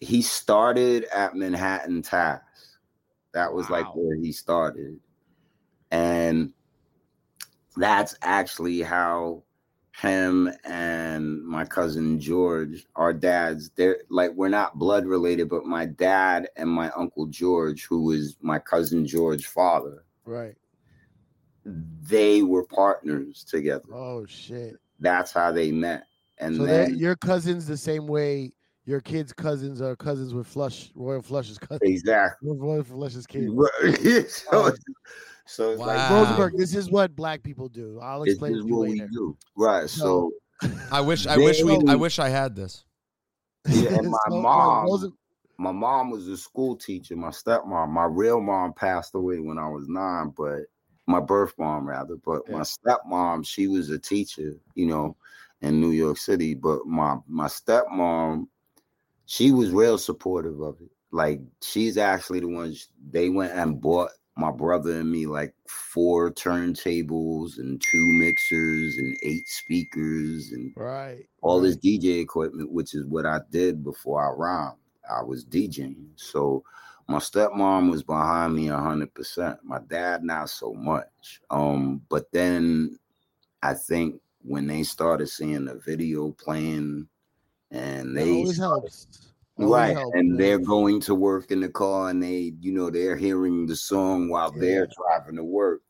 he 0.00 0.20
started 0.20 1.04
at 1.14 1.34
Manhattan 1.34 2.02
Task. 2.02 2.42
That 3.32 3.52
was 3.52 3.70
like 3.70 3.86
where 3.94 4.16
he 4.16 4.30
started. 4.32 5.00
And 5.90 6.52
that's 7.76 8.14
actually 8.22 8.82
how 8.82 9.42
him 10.00 10.50
and 10.64 11.42
my 11.44 11.64
cousin 11.64 12.18
George, 12.18 12.84
our 12.96 13.12
dads, 13.12 13.70
they're 13.76 13.98
like 14.10 14.32
we're 14.32 14.48
not 14.48 14.78
blood 14.78 15.06
related, 15.06 15.48
but 15.48 15.64
my 15.64 15.86
dad 15.86 16.48
and 16.56 16.68
my 16.68 16.90
uncle 16.90 17.26
George, 17.26 17.84
who 17.84 18.02
was 18.02 18.36
my 18.40 18.58
cousin 18.58 19.06
George's 19.06 19.46
father, 19.46 20.04
Right. 20.24 20.56
they 21.64 22.42
were 22.42 22.64
partners 22.64 23.44
together. 23.44 23.84
Oh 23.92 24.26
shit. 24.26 24.76
That's 24.98 25.32
how 25.32 25.52
they 25.52 25.70
met. 25.70 26.06
And 26.38 26.56
so 26.56 26.64
then 26.64 26.96
your 26.96 27.14
cousin's 27.16 27.66
the 27.66 27.76
same 27.76 28.06
way 28.06 28.52
your 28.86 29.00
kids' 29.00 29.32
cousins 29.32 29.80
are 29.80 29.96
cousins 29.96 30.34
with 30.34 30.46
Flush 30.46 30.90
Royal 30.94 31.22
Flush's 31.22 31.58
cousins. 31.58 31.80
Exactly. 31.82 32.50
Royal 32.52 32.82
Flush's 32.82 33.26
kids. 33.26 33.50
Right. 33.50 34.42
so, 35.46 35.72
it's- 35.72 35.78
so 35.78 35.90
it's 35.90 35.98
like 36.00 36.10
Rosenberg, 36.10 36.56
this 36.56 36.74
is 36.74 36.90
what 36.90 37.14
black 37.16 37.42
people 37.42 37.68
do. 37.68 37.98
I'll 38.02 38.22
this 38.24 38.34
explain 38.34 38.54
is 38.54 38.62
to 38.62 38.68
you 38.68 38.76
what 38.76 38.88
we 38.88 38.94
later. 39.00 39.08
do. 39.12 39.36
Right. 39.56 39.88
So 39.90 40.32
I 40.90 41.00
wish 41.00 41.26
I 41.26 41.36
wish 41.36 41.62
we 41.62 41.78
I 41.88 41.96
wish 41.96 42.18
I 42.18 42.28
had 42.28 42.54
this. 42.56 42.84
Yeah, 43.70 43.94
and 43.98 44.10
my 44.10 44.18
So, 44.28 44.40
mom- 44.40 44.84
Rosen- 44.86 45.12
my 45.56 45.72
mom 45.72 46.10
was 46.10 46.26
a 46.28 46.36
school 46.36 46.74
teacher. 46.76 47.14
My 47.16 47.28
stepmom, 47.30 47.88
my 47.90 48.04
real 48.04 48.40
mom 48.40 48.72
passed 48.72 49.14
away 49.14 49.38
when 49.38 49.56
I 49.58 49.68
was 49.68 49.86
nine, 49.88 50.32
but 50.36 50.62
my 51.06 51.20
birth 51.20 51.54
mom 51.58 51.86
rather. 51.88 52.16
But 52.16 52.48
my 52.50 52.62
stepmom, 52.62 53.46
she 53.46 53.68
was 53.68 53.90
a 53.90 53.98
teacher, 53.98 54.54
you 54.74 54.86
know, 54.86 55.16
in 55.60 55.80
New 55.80 55.90
York 55.92 56.16
City. 56.18 56.54
But 56.54 56.86
my 56.86 57.18
my 57.28 57.46
stepmom, 57.46 58.48
she 59.26 59.52
was 59.52 59.70
real 59.70 59.96
supportive 59.98 60.60
of 60.60 60.80
it. 60.80 60.90
Like 61.12 61.40
she's 61.62 61.98
actually 61.98 62.40
the 62.40 62.48
one 62.48 62.74
they 63.10 63.28
went 63.30 63.52
and 63.52 63.80
bought 63.80 64.10
my 64.36 64.50
brother 64.50 65.00
and 65.00 65.10
me 65.10 65.26
like 65.26 65.54
four 65.68 66.30
turntables 66.30 67.58
and 67.58 67.80
two 67.80 68.06
mixers 68.08 68.96
and 68.96 69.16
eight 69.22 69.46
speakers 69.46 70.50
and 70.52 70.72
right. 70.76 71.26
all 71.42 71.60
this 71.60 71.76
DJ 71.76 72.20
equipment, 72.20 72.72
which 72.72 72.94
is 72.94 73.06
what 73.06 73.26
I 73.26 73.40
did 73.50 73.84
before 73.84 74.24
I 74.24 74.34
rhymed. 74.34 74.78
I 75.10 75.22
was 75.22 75.44
DJing. 75.44 76.06
So 76.16 76.64
my 77.08 77.18
stepmom 77.18 77.90
was 77.90 78.02
behind 78.02 78.54
me 78.56 78.66
hundred 78.68 79.14
percent. 79.14 79.58
My 79.62 79.78
dad 79.88 80.24
not 80.24 80.50
so 80.50 80.72
much. 80.72 81.40
Um, 81.50 82.02
but 82.08 82.30
then 82.32 82.98
I 83.62 83.74
think 83.74 84.20
when 84.42 84.66
they 84.66 84.82
started 84.82 85.28
seeing 85.28 85.64
the 85.64 85.74
video 85.74 86.30
playing 86.32 87.06
and 87.70 88.16
they 88.16 88.30
always 88.30 88.56
started- 88.56 88.82
helps. 88.82 89.33
Always 89.58 89.70
right 89.72 89.96
helps, 89.96 90.16
and 90.16 90.30
man. 90.30 90.36
they're 90.38 90.58
going 90.58 91.00
to 91.02 91.14
work 91.14 91.50
in 91.50 91.60
the 91.60 91.68
car 91.68 92.08
and 92.10 92.22
they 92.22 92.52
you 92.60 92.72
know 92.72 92.90
they're 92.90 93.16
hearing 93.16 93.66
the 93.66 93.76
song 93.76 94.28
while 94.28 94.50
they're 94.50 94.88
driving 94.98 95.36
to 95.36 95.44
work 95.44 95.80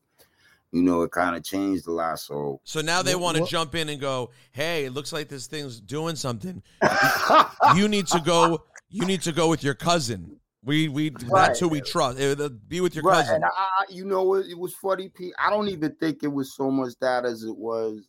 you 0.70 0.82
know 0.82 1.02
it 1.02 1.10
kind 1.12 1.34
of 1.34 1.42
changed 1.44 1.86
a 1.86 1.90
lot 1.92 2.18
so 2.18 2.60
So 2.64 2.80
now 2.82 3.00
they 3.00 3.14
want 3.14 3.38
to 3.38 3.44
jump 3.46 3.74
in 3.74 3.88
and 3.88 4.00
go, 4.00 4.30
"Hey, 4.52 4.84
it 4.84 4.92
looks 4.92 5.12
like 5.12 5.28
this 5.28 5.46
thing's 5.46 5.80
doing 5.80 6.16
something. 6.16 6.62
you 7.76 7.88
need 7.88 8.06
to 8.08 8.20
go. 8.20 8.64
You 8.90 9.06
need 9.06 9.22
to 9.22 9.32
go 9.32 9.48
with 9.48 9.62
your 9.64 9.74
cousin. 9.74 10.40
We 10.64 10.88
we 10.88 11.10
that's 11.32 11.60
who 11.60 11.68
we 11.68 11.80
trust. 11.80 12.18
Be 12.68 12.80
with 12.80 12.94
your 12.96 13.04
right 13.04 13.20
cousin. 13.20 13.36
and 13.36 13.44
I, 13.44 13.48
I- 13.48 13.84
you 13.88 14.04
know 14.04 14.24
what 14.24 14.46
it 14.46 14.58
was 14.58 14.74
funny 14.74 15.08
Pete. 15.10 15.34
i 15.38 15.50
don't 15.50 15.68
even 15.68 15.94
think 15.96 16.22
it 16.22 16.28
was 16.32 16.56
so 16.56 16.70
much 16.70 16.94
that 17.00 17.24
as 17.26 17.42
it 17.44 17.56
was 17.56 18.08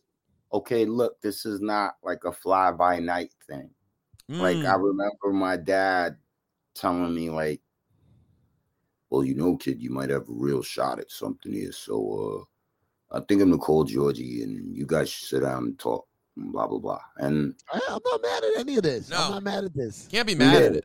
okay 0.52 0.86
look 0.86 1.20
this 1.20 1.44
is 1.44 1.60
not 1.60 1.96
like 2.02 2.24
a 2.24 2.32
fly 2.32 2.70
by 2.72 2.98
night 2.98 3.30
thing 3.46 3.68
like 4.28 4.56
i 4.56 4.74
Mm. 4.74 4.82
remember 4.82 5.32
my 5.32 5.56
dad 5.56 6.16
telling 6.74 7.14
me 7.14 7.30
like 7.30 7.60
well 9.10 9.24
you 9.24 9.34
know 9.34 9.56
kid 9.56 9.80
you 9.80 9.90
might 9.90 10.10
have 10.10 10.22
a 10.28 10.32
real 10.32 10.62
shot 10.62 10.98
at 10.98 11.10
something 11.10 11.52
here 11.52 11.72
so 11.72 12.46
uh 13.12 13.16
i 13.16 13.20
think 13.26 13.40
i'm 13.40 13.50
gonna 13.50 13.58
call 13.58 13.84
georgie 13.84 14.42
and 14.42 14.76
you 14.76 14.84
guys 14.86 15.08
should 15.08 15.28
sit 15.28 15.40
down 15.42 15.64
and 15.64 15.78
talk 15.78 16.06
and 16.36 16.52
blah 16.52 16.66
blah 16.66 16.78
blah 16.78 17.00
and 17.18 17.54
I, 17.72 17.80
am 17.88 18.00
not 18.04 18.22
mad 18.22 18.44
at 18.44 18.58
any 18.58 18.76
of 18.76 18.82
this. 18.82 19.08
No. 19.08 19.16
I'm 19.16 19.30
not 19.30 19.42
mad 19.44 19.64
at 19.64 19.74
this. 19.74 20.06
Can't 20.10 20.26
be 20.26 20.34
mad 20.34 20.62
at 20.62 20.76
it. 20.76 20.84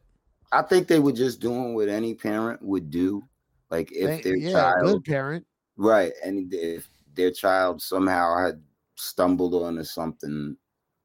i 0.51 0.61
think 0.61 0.87
they 0.87 0.99
were 0.99 1.11
just 1.11 1.39
doing 1.41 1.73
what 1.75 1.89
any 1.89 2.13
parent 2.13 2.61
would 2.61 2.89
do 2.91 3.23
like 3.69 3.91
if 3.91 4.07
Thank- 4.07 4.23
their 4.23 4.35
yeah, 4.37 4.51
child 4.51 4.85
good 4.85 5.03
parent. 5.05 5.45
Right. 5.77 6.11
And 6.23 6.53
if 6.53 6.87
their 7.15 7.31
child 7.31 7.81
somehow 7.81 8.37
had 8.37 8.61
stumbled 8.95 9.55
onto 9.55 9.83
something 9.83 10.55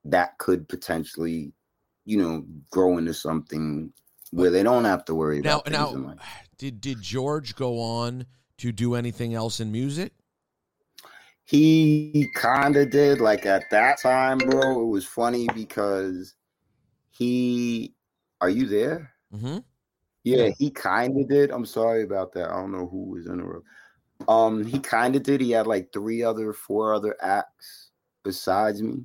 that 0.04 0.36
could 0.38 0.68
potentially, 0.68 1.52
you 2.06 2.16
know, 2.16 2.44
grow 2.70 2.96
into 2.96 3.12
something 3.12 3.92
where 4.30 4.50
they 4.50 4.62
don't 4.62 4.84
have 4.84 5.04
to 5.04 5.14
worry 5.14 5.40
Now 5.40 5.58
about 5.58 5.64
things 5.66 5.92
in 5.92 6.02
now 6.02 6.08
life. 6.08 6.18
did 6.56 6.80
did 6.80 7.02
George 7.02 7.54
go 7.54 7.80
on 7.80 8.24
to 8.58 8.72
do 8.72 8.94
anything 8.94 9.34
else 9.34 9.60
in 9.60 9.70
music? 9.70 10.12
He 11.44 12.28
kind 12.34 12.76
of 12.76 12.90
did. 12.90 13.20
Like 13.20 13.44
at 13.44 13.64
that 13.70 14.00
time, 14.00 14.38
bro, 14.38 14.80
it 14.80 14.86
was 14.86 15.04
funny 15.04 15.48
because 15.54 16.34
he. 17.10 17.92
Are 18.40 18.50
you 18.50 18.66
there? 18.66 19.12
Mm-hmm. 19.34 19.58
Yeah, 20.24 20.50
he 20.58 20.70
kind 20.70 21.18
of 21.20 21.28
did. 21.28 21.50
I'm 21.50 21.64
sorry 21.64 22.02
about 22.02 22.32
that. 22.32 22.50
I 22.50 22.56
don't 22.56 22.72
know 22.72 22.88
who 22.88 23.04
was 23.04 23.26
in 23.26 23.38
the 23.38 23.44
room. 23.44 23.62
Um, 24.28 24.64
he 24.64 24.78
kind 24.78 25.14
of 25.14 25.22
did. 25.22 25.40
He 25.40 25.52
had 25.52 25.66
like 25.66 25.92
three 25.92 26.22
other, 26.22 26.52
four 26.52 26.92
other 26.94 27.16
acts 27.22 27.90
besides 28.24 28.82
me, 28.82 29.04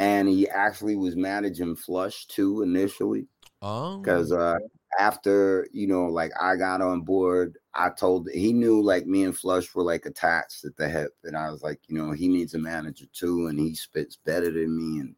and 0.00 0.28
he 0.28 0.48
actually 0.48 0.96
was 0.96 1.14
managing 1.14 1.76
Flush 1.76 2.26
too 2.26 2.62
initially. 2.62 3.26
Oh, 3.60 3.98
Because 3.98 4.32
uh, 4.32 4.56
after 4.98 5.68
you 5.72 5.86
know, 5.86 6.06
like 6.06 6.32
I 6.40 6.56
got 6.56 6.80
on 6.80 7.02
board, 7.02 7.58
I 7.74 7.90
told 7.90 8.28
he 8.32 8.52
knew 8.54 8.82
like 8.82 9.06
me 9.06 9.24
and 9.24 9.36
Flush 9.36 9.74
were 9.74 9.84
like 9.84 10.06
attached 10.06 10.64
at 10.64 10.74
the 10.76 10.88
hip, 10.88 11.12
and 11.24 11.36
I 11.36 11.50
was 11.50 11.62
like, 11.62 11.80
you 11.86 11.96
know, 11.96 12.12
he 12.12 12.28
needs 12.28 12.54
a 12.54 12.58
manager 12.58 13.04
too, 13.12 13.48
and 13.48 13.58
he 13.60 13.74
spits 13.74 14.16
better 14.16 14.50
than 14.50 14.74
me, 14.76 15.00
and 15.00 15.14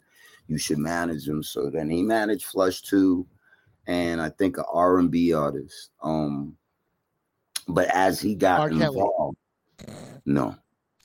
you 0.49 0.59
should 0.59 0.79
manage 0.79 1.29
him. 1.29 1.43
So 1.45 1.71
then 1.71 1.89
he 1.89 2.03
managed 2.03 2.47
Flush 2.47 2.83
too, 2.83 3.25
and 3.87 4.21
I 4.21 4.31
think 4.31 4.59
an 4.59 4.65
R 4.73 4.99
and 4.99 5.11
B 5.13 5.33
artist. 5.33 5.91
Um, 6.03 6.57
but 7.69 7.89
as 7.95 8.21
he 8.21 8.35
got 8.35 8.61
R. 8.63 8.69
Kelly. 8.71 9.01
no, 10.27 10.57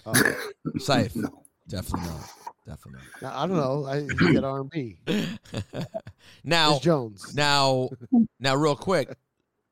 Oh, 0.05 0.13
safe. 0.79 1.15
no. 1.15 1.43
Definitely 1.67 2.07
not. 2.09 2.31
Definitely 2.67 3.07
I 3.23 3.47
don't 3.47 3.55
know. 3.55 3.85
I 3.85 4.01
he 4.01 4.33
said 4.33 4.43
R 4.43 4.59
and 4.59 4.69
B. 4.69 4.99
now, 6.43 6.71
Miss 6.73 6.79
Jones. 6.81 7.33
now, 7.33 7.89
now, 8.39 8.55
real 8.55 8.75
quick. 8.75 9.09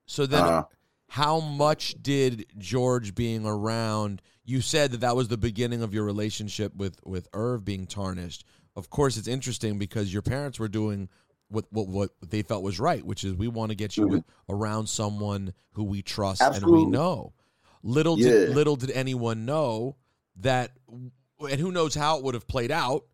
So 0.06 0.26
then, 0.26 0.44
Uh, 0.44 0.64
how 1.10 1.42
much 1.42 1.96
did 2.02 2.46
George 2.58 3.14
being 3.14 3.46
around? 3.46 4.22
You 4.46 4.62
said 4.62 4.92
that 4.92 5.02
that 5.02 5.16
was 5.16 5.28
the 5.28 5.38
beginning 5.38 5.82
of 5.82 5.94
your 5.94 6.06
relationship 6.06 6.74
with 6.76 7.00
with 7.06 7.28
Irv 7.34 7.66
being 7.66 7.86
tarnished. 7.86 8.46
Of 8.78 8.90
course, 8.90 9.18
it's 9.18 9.28
interesting 9.28 9.78
because 9.78 10.14
your 10.14 10.22
parents 10.22 10.58
were 10.58 10.68
doing 10.70 11.10
what 11.50 11.66
what, 11.72 11.88
what 11.88 12.12
they 12.22 12.44
felt 12.44 12.64
was 12.64 12.80
right, 12.80 13.06
which 13.06 13.24
is 13.26 13.34
we 13.34 13.48
want 13.50 13.72
to 13.72 13.76
get 13.76 13.98
you 13.98 14.08
with, 14.08 14.24
around 14.48 14.88
someone 14.88 15.54
who 15.72 15.84
we 15.84 16.02
trust 16.02 16.42
and 16.42 16.66
we 16.66 16.86
know. 16.86 17.34
Little 17.84 18.16
did 18.16 18.56
little 18.56 18.76
did 18.78 18.92
anyone 18.92 19.46
know 19.46 19.98
that, 20.38 20.72
and 21.40 21.60
who 21.60 21.72
knows 21.72 21.96
how 21.96 22.18
it 22.18 22.24
would 22.24 22.34
have 22.34 22.48
played 22.48 22.72
out. 22.72 23.06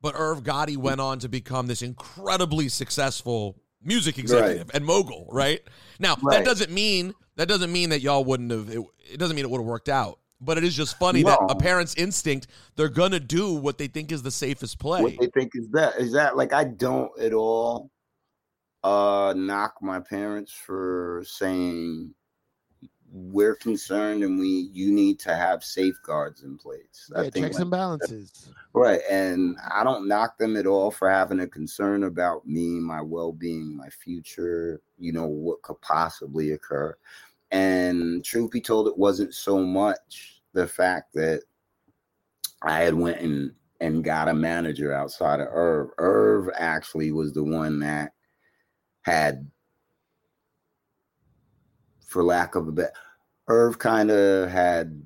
But 0.00 0.14
Irv 0.16 0.44
Gotti 0.44 0.76
went 0.76 1.00
on 1.00 1.18
to 1.20 1.28
become 1.28 1.66
this 1.66 1.82
incredibly 1.82 2.68
successful 2.68 3.56
music 3.82 4.18
executive 4.18 4.70
and 4.74 4.84
mogul, 4.84 5.28
right? 5.30 5.60
Now 5.98 6.16
that 6.30 6.44
doesn't 6.44 6.70
mean 6.70 7.14
that 7.36 7.48
doesn't 7.48 7.72
mean 7.72 7.90
that 7.90 8.00
y'all 8.00 8.24
wouldn't 8.24 8.50
have. 8.50 8.68
It, 8.68 8.80
it 9.12 9.18
doesn't 9.18 9.34
mean 9.34 9.44
it 9.44 9.50
would 9.50 9.58
have 9.58 9.66
worked 9.66 9.88
out. 9.88 10.20
But 10.40 10.56
it 10.56 10.62
is 10.62 10.76
just 10.76 10.98
funny 11.00 11.24
that 11.24 11.38
a 11.50 11.56
parent's 11.56 11.96
instinct 11.96 12.46
they're 12.76 12.88
gonna 12.88 13.18
do 13.18 13.54
what 13.54 13.76
they 13.76 13.88
think 13.88 14.12
is 14.12 14.22
the 14.22 14.30
safest 14.30 14.78
play. 14.78 15.02
what 15.02 15.18
they 15.18 15.26
think 15.26 15.52
is 15.54 15.68
that 15.72 15.96
is 15.98 16.12
that 16.12 16.36
like 16.36 16.52
I 16.52 16.64
don't 16.64 17.10
at 17.20 17.32
all 17.32 17.90
uh 18.84 19.34
knock 19.36 19.74
my 19.82 19.98
parents 19.98 20.52
for 20.52 21.24
saying 21.26 22.14
we're 23.10 23.54
concerned 23.54 24.22
and 24.22 24.38
we 24.38 24.68
you 24.72 24.92
need 24.92 25.18
to 25.20 25.34
have 25.34 25.64
safeguards 25.64 26.42
in 26.42 26.58
place. 26.58 27.10
Yeah, 27.14 27.24
checks 27.24 27.54
like, 27.54 27.58
and 27.58 27.70
balances. 27.70 28.50
Right. 28.72 29.00
And 29.10 29.56
I 29.72 29.82
don't 29.84 30.08
knock 30.08 30.38
them 30.38 30.56
at 30.56 30.66
all 30.66 30.90
for 30.90 31.10
having 31.10 31.40
a 31.40 31.46
concern 31.46 32.04
about 32.04 32.46
me, 32.46 32.78
my 32.80 33.00
well 33.00 33.32
being, 33.32 33.76
my 33.76 33.88
future, 33.88 34.80
you 34.98 35.12
know, 35.12 35.26
what 35.26 35.62
could 35.62 35.80
possibly 35.80 36.52
occur. 36.52 36.96
And 37.50 38.24
truth 38.24 38.50
be 38.50 38.60
told, 38.60 38.88
it 38.88 38.98
wasn't 38.98 39.34
so 39.34 39.60
much 39.60 40.42
the 40.52 40.66
fact 40.66 41.14
that 41.14 41.42
I 42.62 42.80
had 42.80 42.94
went 42.94 43.20
and, 43.20 43.52
and 43.80 44.04
got 44.04 44.28
a 44.28 44.34
manager 44.34 44.92
outside 44.92 45.40
of 45.40 45.48
Irv. 45.50 45.90
Irv 45.98 46.50
actually 46.54 47.12
was 47.12 47.32
the 47.32 47.44
one 47.44 47.78
that 47.80 48.12
had, 49.02 49.50
for 52.08 52.24
lack 52.24 52.54
of 52.54 52.66
a 52.66 52.72
better, 52.72 52.92
Irv 53.48 53.78
kind 53.78 54.10
of 54.10 54.50
had 54.50 55.00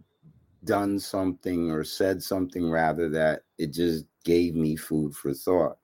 done 0.64 0.98
something 0.98 1.70
or 1.70 1.82
said 1.84 2.22
something 2.22 2.70
rather 2.70 3.08
that 3.10 3.42
it 3.58 3.72
just 3.72 4.06
gave 4.24 4.54
me 4.54 4.76
food 4.76 5.14
for 5.14 5.34
thought. 5.34 5.78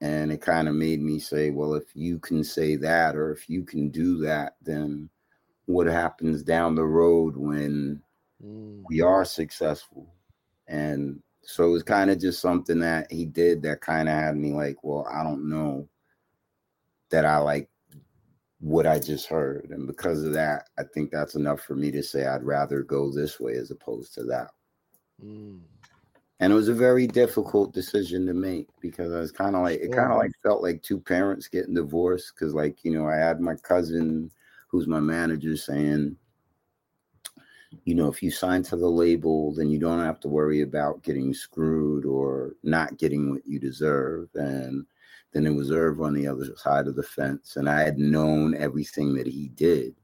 And 0.00 0.32
it 0.32 0.42
kind 0.42 0.68
of 0.68 0.74
made 0.74 1.00
me 1.00 1.18
say, 1.20 1.50
well, 1.50 1.74
if 1.74 1.84
you 1.94 2.18
can 2.18 2.42
say 2.42 2.76
that 2.76 3.14
or 3.16 3.32
if 3.32 3.48
you 3.48 3.64
can 3.64 3.88
do 3.88 4.18
that, 4.18 4.56
then 4.60 5.08
what 5.66 5.86
happens 5.86 6.42
down 6.42 6.74
the 6.74 6.84
road 6.84 7.36
when 7.36 8.02
Mm. 8.44 8.82
we 8.88 9.00
are 9.00 9.24
successful? 9.24 10.12
And 10.66 11.22
so 11.42 11.68
it 11.68 11.70
was 11.70 11.82
kind 11.84 12.10
of 12.10 12.18
just 12.18 12.40
something 12.40 12.80
that 12.80 13.10
he 13.12 13.24
did 13.24 13.62
that 13.62 13.80
kind 13.80 14.08
of 14.08 14.14
had 14.14 14.36
me 14.36 14.52
like, 14.52 14.82
well, 14.82 15.06
I 15.10 15.22
don't 15.22 15.48
know 15.48 15.88
that 17.10 17.24
I 17.24 17.38
like 17.38 17.70
what 18.64 18.86
I 18.86 18.98
just 18.98 19.26
heard. 19.26 19.68
And 19.70 19.86
because 19.86 20.22
of 20.22 20.32
that, 20.32 20.70
I 20.78 20.84
think 20.84 21.10
that's 21.10 21.34
enough 21.34 21.60
for 21.60 21.76
me 21.76 21.90
to 21.90 22.02
say 22.02 22.24
I'd 22.26 22.42
rather 22.42 22.82
go 22.82 23.12
this 23.12 23.38
way 23.38 23.52
as 23.56 23.70
opposed 23.70 24.14
to 24.14 24.24
that. 24.24 24.52
Mm. 25.24 25.60
and 26.40 26.52
it 26.52 26.56
was 26.56 26.66
a 26.68 26.74
very 26.74 27.06
difficult 27.06 27.72
decision 27.72 28.26
to 28.26 28.34
make 28.34 28.66
because 28.80 29.12
I 29.12 29.20
was 29.20 29.30
kind 29.30 29.54
of 29.54 29.62
like 29.62 29.78
it 29.78 29.92
kind 29.92 30.10
of 30.10 30.18
like 30.18 30.32
felt 30.42 30.60
like 30.60 30.82
two 30.82 30.98
parents 30.98 31.46
getting 31.46 31.74
divorced 31.74 32.32
because 32.34 32.52
like 32.52 32.84
you 32.84 32.90
know 32.90 33.06
I 33.06 33.14
had 33.14 33.40
my 33.40 33.54
cousin 33.54 34.28
who's 34.66 34.88
my 34.88 34.98
manager 34.98 35.56
saying 35.56 36.16
you 37.84 37.94
know 37.94 38.08
if 38.08 38.24
you 38.24 38.32
sign 38.32 38.64
to 38.64 38.76
the 38.76 38.88
label 38.88 39.54
then 39.54 39.70
you 39.70 39.78
don't 39.78 40.04
have 40.04 40.18
to 40.20 40.28
worry 40.28 40.62
about 40.62 41.04
getting 41.04 41.32
screwed 41.32 42.04
or 42.04 42.56
not 42.64 42.98
getting 42.98 43.30
what 43.30 43.46
you 43.46 43.60
deserve 43.60 44.28
and 44.34 44.84
then 45.34 45.46
it 45.46 45.54
was 45.54 45.70
Irv 45.70 46.00
on 46.00 46.14
the 46.14 46.26
other 46.26 46.56
side 46.56 46.86
of 46.86 46.96
the 46.96 47.02
fence 47.02 47.56
and 47.56 47.68
I 47.68 47.82
had 47.82 47.98
known 47.98 48.54
everything 48.56 49.14
that 49.14 49.26
he 49.26 49.48
did 49.48 49.94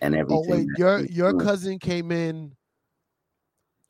and 0.00 0.14
everything 0.14 0.44
Oh 0.46 0.56
wait, 0.56 0.68
your 0.76 1.00
your 1.06 1.32
doing. 1.32 1.44
cousin 1.44 1.78
came 1.80 2.12
in 2.12 2.54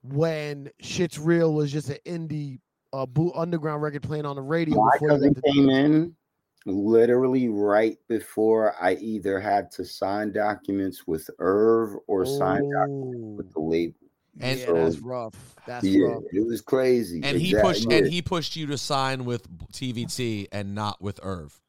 when 0.03 0.71
Shit's 0.81 1.19
Real 1.19 1.53
was 1.55 1.71
just 1.71 1.91
an 1.91 1.99
indie 2.07 2.59
uh 2.93 3.07
boot 3.07 3.33
underground 3.37 3.83
record 3.83 4.03
playing 4.03 4.25
on 4.27 4.37
the 4.37 4.43
radio 4.43 4.77
My 4.83 4.99
cousin 5.09 5.35
the 5.35 5.43
came 5.53 5.69
in 5.69 6.17
literally 6.65 7.49
right 7.49 7.99
before 8.09 8.75
I 8.81 8.95
either 8.95 9.41
had 9.41 9.71
to 9.73 9.85
sign 9.85 10.33
documents 10.33 11.07
with 11.07 11.29
Irv 11.41 11.97
or 12.07 12.25
sign 12.25 12.63
documents 12.71 13.19
Oh, 13.25 13.35
with 13.37 13.53
the 13.53 13.61
label. 13.61 13.95
And- 14.41 14.59
yeah, 14.59 14.73
that's 14.73 14.99
rough. 14.99 15.35
That's 15.67 15.85
yeah, 15.85 16.07
rough. 16.07 16.23
it 16.33 16.47
was 16.47 16.61
crazy. 16.61 17.21
And 17.23 17.41
he 17.41 17.55
pushed 17.55 17.91
yeah. 17.91 17.99
and 17.99 18.07
he 18.07 18.23
pushed 18.23 18.57
you 18.57 18.67
to 18.69 18.79
sign 18.79 19.25
with 19.25 19.49
TVT 19.73 20.49
and 20.53 20.75
not 20.75 21.01
with 21.01 21.21
Irv. 21.23 21.61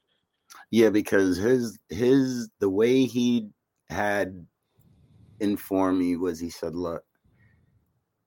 Yeah, 0.72 0.90
because 0.90 1.38
his 1.38 1.78
his 1.90 2.50
the 2.60 2.70
way 2.70 3.06
he 3.06 3.50
had 3.90 4.48
informed 5.40 6.00
me 6.00 6.16
was 6.16 6.40
he 6.40 6.50
said, 6.50 6.76
"Look, 6.76 7.04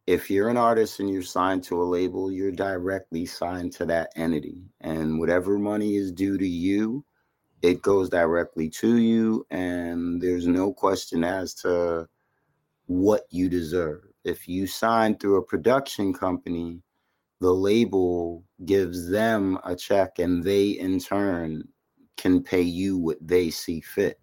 if 0.06 0.30
you're 0.30 0.48
an 0.48 0.56
artist 0.56 1.00
and 1.00 1.10
you're 1.10 1.22
signed 1.22 1.64
to 1.64 1.82
a 1.82 1.84
label, 1.84 2.30
you're 2.30 2.52
directly 2.52 3.26
signed 3.26 3.72
to 3.74 3.86
that 3.86 4.12
entity, 4.14 4.62
and 4.80 5.18
whatever 5.18 5.58
money 5.58 5.96
is 5.96 6.12
due 6.12 6.38
to 6.38 6.46
you, 6.46 7.04
it 7.62 7.82
goes 7.82 8.08
directly 8.08 8.70
to 8.70 8.96
you, 8.98 9.46
and 9.50 10.20
there's 10.22 10.46
no 10.46 10.72
question 10.72 11.24
as 11.24 11.54
to 11.54 12.08
what 12.86 13.26
you 13.30 13.48
deserve. 13.48 14.04
If 14.26 14.48
you 14.48 14.66
sign 14.66 15.16
through 15.16 15.36
a 15.36 15.42
production 15.42 16.12
company." 16.12 16.82
The 17.38 17.52
label 17.52 18.44
gives 18.64 19.10
them 19.10 19.58
a 19.62 19.76
check, 19.76 20.18
and 20.18 20.42
they 20.42 20.70
in 20.70 20.98
turn 20.98 21.68
can 22.16 22.42
pay 22.42 22.62
you 22.62 22.96
what 22.96 23.18
they 23.20 23.50
see 23.50 23.82
fit. 23.82 24.18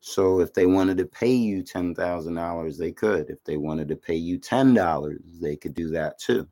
So 0.00 0.40
if 0.40 0.52
they 0.52 0.66
wanted 0.66 0.98
to 0.98 1.06
pay 1.06 1.32
you 1.32 1.62
ten 1.62 1.94
thousand 1.94 2.34
dollars, 2.34 2.76
they 2.76 2.92
could. 2.92 3.30
If 3.30 3.42
they 3.44 3.56
wanted 3.56 3.88
to 3.88 3.96
pay 3.96 4.16
you 4.16 4.36
ten 4.36 4.74
dollars, 4.74 5.22
they 5.40 5.56
could 5.56 5.72
do 5.72 5.88
that 5.92 6.18
too. 6.18 6.46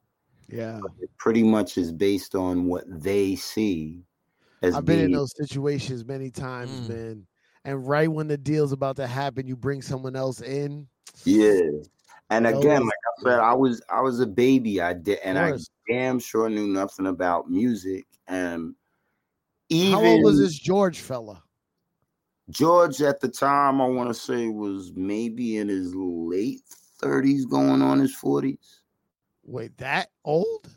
Yeah. 0.48 0.80
It 1.00 1.10
pretty 1.18 1.42
much 1.42 1.76
is 1.76 1.92
based 1.92 2.34
on 2.34 2.64
what 2.64 2.84
they 2.88 3.36
see 3.36 4.06
as 4.62 4.74
I've 4.74 4.86
been 4.86 5.00
in 5.00 5.12
those 5.12 5.36
situations 5.36 6.02
many 6.06 6.30
times, 6.30 6.80
Mm. 6.80 6.88
man. 6.88 7.26
And 7.66 7.86
right 7.86 8.10
when 8.10 8.28
the 8.28 8.38
deal's 8.38 8.72
about 8.72 8.96
to 8.96 9.06
happen, 9.06 9.46
you 9.46 9.54
bring 9.54 9.82
someone 9.82 10.16
else 10.16 10.40
in. 10.40 10.88
Yeah. 11.24 11.60
And 12.36 12.46
Those- 12.46 12.58
again, 12.58 12.82
like 12.82 12.92
I 13.18 13.22
said, 13.22 13.38
I 13.40 13.54
was 13.54 13.82
I 13.88 14.00
was 14.00 14.20
a 14.20 14.26
baby. 14.26 14.80
I 14.80 14.92
did 14.94 15.18
and 15.24 15.38
I 15.38 15.56
damn 15.88 16.18
sure 16.18 16.48
knew 16.48 16.66
nothing 16.66 17.06
about 17.06 17.50
music. 17.50 18.06
And 18.26 18.74
even 19.68 19.92
How 19.92 20.04
old 20.04 20.24
was 20.24 20.38
this 20.38 20.58
George 20.58 21.00
fella? 21.00 21.42
George 22.50 23.00
at 23.02 23.20
the 23.20 23.28
time, 23.28 23.80
I 23.80 23.86
want 23.86 24.10
to 24.10 24.14
say 24.14 24.48
was 24.48 24.92
maybe 24.94 25.56
in 25.56 25.68
his 25.68 25.94
late 25.94 26.60
30s, 27.02 27.48
going 27.48 27.80
on 27.82 27.98
his 27.98 28.14
40s. 28.14 28.80
Wait, 29.44 29.76
that 29.78 30.10
old? 30.24 30.68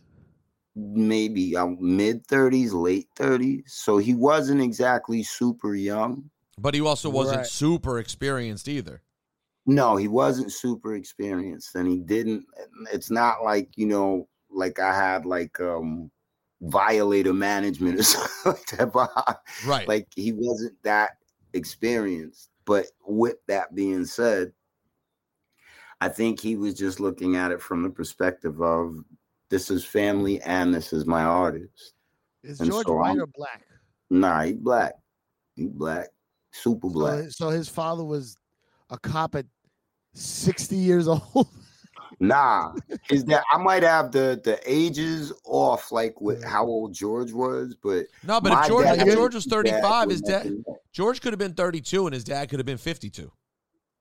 Maybe 0.76 1.56
uh, 1.58 1.68
mid 1.80 2.26
30s, 2.28 2.72
late 2.74 3.08
30s. 3.18 3.64
So 3.68 3.98
he 3.98 4.14
wasn't 4.14 4.62
exactly 4.62 5.24
super 5.24 5.74
young. 5.76 6.30
But 6.60 6.74
he 6.74 6.82
also 6.82 7.10
wasn't 7.10 7.38
Right. 7.40 7.48
super 7.48 8.00
experienced 8.00 8.68
either. 8.68 9.02
No, 9.68 9.98
he 9.98 10.08
wasn't 10.08 10.52
super 10.54 10.96
experienced. 10.96 11.76
And 11.76 11.88
he 11.88 12.00
didn't, 12.00 12.46
it's 12.92 13.12
not 13.12 13.44
like, 13.44 13.70
you 13.76 13.86
know, 13.86 14.28
like 14.50 14.80
I 14.80 14.96
had 14.96 15.26
like 15.26 15.60
um 15.60 16.10
violator 16.62 17.34
management 17.34 18.00
or 18.00 18.04
something 18.04 18.54
like 18.54 18.66
that. 18.68 18.94
But 18.94 19.42
Right. 19.66 19.88
like 19.88 20.08
he 20.16 20.32
wasn't 20.34 20.82
that 20.84 21.12
experienced. 21.54 22.50
But 22.66 22.88
with 23.06 23.36
that 23.48 23.76
being 23.76 24.06
said, 24.06 24.54
I 26.00 26.10
think 26.10 26.40
he 26.40 26.56
was 26.56 26.74
just 26.74 27.00
looking 27.00 27.36
at 27.36 27.52
it 27.52 27.62
from 27.62 27.84
the 27.84 27.90
perspective 27.90 28.62
of 28.62 29.04
this 29.50 29.70
is 29.72 29.84
family 29.84 30.40
and 30.42 30.74
this 30.74 30.94
is 30.94 31.06
my 31.06 31.24
artist. 31.24 31.94
Is 32.44 32.60
And 32.62 32.70
George 32.72 32.86
so 32.86 32.94
white 32.94 33.10
I'm- 33.10 33.22
or 33.22 33.28
black? 33.28 33.64
Nah, 34.10 34.44
he 34.44 34.54
black. 34.54 34.94
He 35.56 35.66
black. 35.68 36.08
Super 36.52 36.88
black. 36.90 37.24
hi- 37.24 37.30
so 37.30 37.50
his 37.50 37.68
father 37.68 38.06
was 38.06 38.38
a 38.90 38.98
cop 38.98 39.36
at 39.36 39.46
60 40.18 40.76
years 40.76 41.08
old. 41.08 41.48
Nah, 42.20 42.74
is 43.12 43.26
that 43.26 43.44
I 43.52 43.58
might 43.58 43.84
have 43.84 44.12
the 44.12 44.42
the 44.44 44.60
ages 44.66 45.32
off, 45.46 45.92
like 45.92 46.20
with 46.20 46.44
how 46.44 46.66
old 46.66 46.94
George 46.94 47.32
was, 47.32 47.76
but 47.84 48.06
No, 48.24 48.42
but 48.42 48.54
if 48.54 48.68
George, 48.68 48.86
dad- 48.86 49.08
if 49.08 49.14
George 49.14 49.36
was 49.36 49.44
his 49.44 49.52
dad 49.52 49.82
35, 49.84 50.10
his 50.10 50.22
dad. 50.22 50.52
George 50.92 51.22
could 51.22 51.32
have 51.32 51.40
been 51.40 51.54
32 51.54 52.08
and 52.08 52.14
his 52.16 52.24
dad 52.24 52.50
could 52.50 52.58
have 52.58 52.66
been 52.66 52.78
52. 52.78 53.32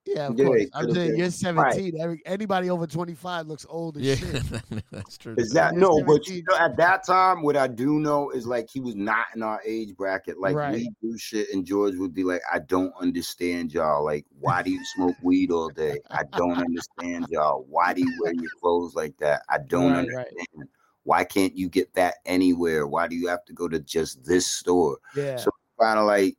Yeah, 0.06 0.28
of 0.28 0.38
Yeah, 0.38 0.44
course. 0.44 0.64
I'm 0.72 0.94
saying 0.94 1.08
been. 1.08 1.16
you're 1.16 1.26
Right. 1.26 1.72
17. 1.74 2.00
Every, 2.00 2.22
anybody 2.24 2.70
over 2.70 2.86
25 2.86 3.46
looks 3.46 3.66
old 3.68 3.96
as 3.96 4.04
Yeah, 4.04 4.14
shit. 4.14 4.42
that's 4.92 5.18
true. 5.18 5.34
Is 5.36 5.50
that 5.50 5.72
He's 5.72 5.80
no? 5.80 6.02
But 6.06 6.26
you 6.28 6.42
know, 6.48 6.56
at 6.56 6.76
that 6.76 7.04
time, 7.04 7.42
what 7.42 7.56
I 7.56 7.66
do 7.66 7.98
know 7.98 8.30
is 8.30 8.46
like 8.46 8.68
he 8.72 8.80
was 8.80 8.94
not 8.94 9.26
in 9.34 9.42
our 9.42 9.60
age 9.66 9.96
bracket. 9.96 10.38
Like 10.38 10.54
Right. 10.54 10.72
we 10.74 10.92
do 11.02 11.18
shit, 11.18 11.48
and 11.52 11.64
George 11.64 11.96
would 11.96 12.14
be 12.14 12.24
like, 12.24 12.42
"I 12.52 12.60
don't 12.60 12.92
understand 13.00 13.72
y'all. 13.72 14.04
Like, 14.04 14.24
why 14.38 14.62
do 14.62 14.70
you 14.70 14.84
smoke 14.94 15.16
weed 15.22 15.50
all 15.50 15.70
day? 15.70 16.00
I 16.10 16.22
don't 16.36 16.58
understand 16.58 17.26
y'all. 17.28 17.66
Why 17.68 17.92
do 17.92 18.02
you 18.02 18.12
wear 18.20 18.32
your 18.32 18.50
clothes 18.60 18.94
like 18.94 19.16
that? 19.18 19.42
I 19.48 19.58
don't 19.58 19.92
Right, 19.92 19.96
right. 19.96 20.26
understand. 20.28 20.68
Why 21.02 21.24
can't 21.24 21.56
you 21.56 21.68
get 21.68 21.94
that 21.94 22.16
anywhere? 22.24 22.86
Why 22.86 23.06
do 23.06 23.14
you 23.16 23.28
have 23.28 23.44
to 23.46 23.52
go 23.52 23.68
to 23.68 23.78
just 23.80 24.24
this 24.24 24.46
store? 24.46 24.98
Yeah. 25.16 25.36
So 25.36 25.50
kind 25.80 25.98
of 25.98 26.06
like." 26.06 26.36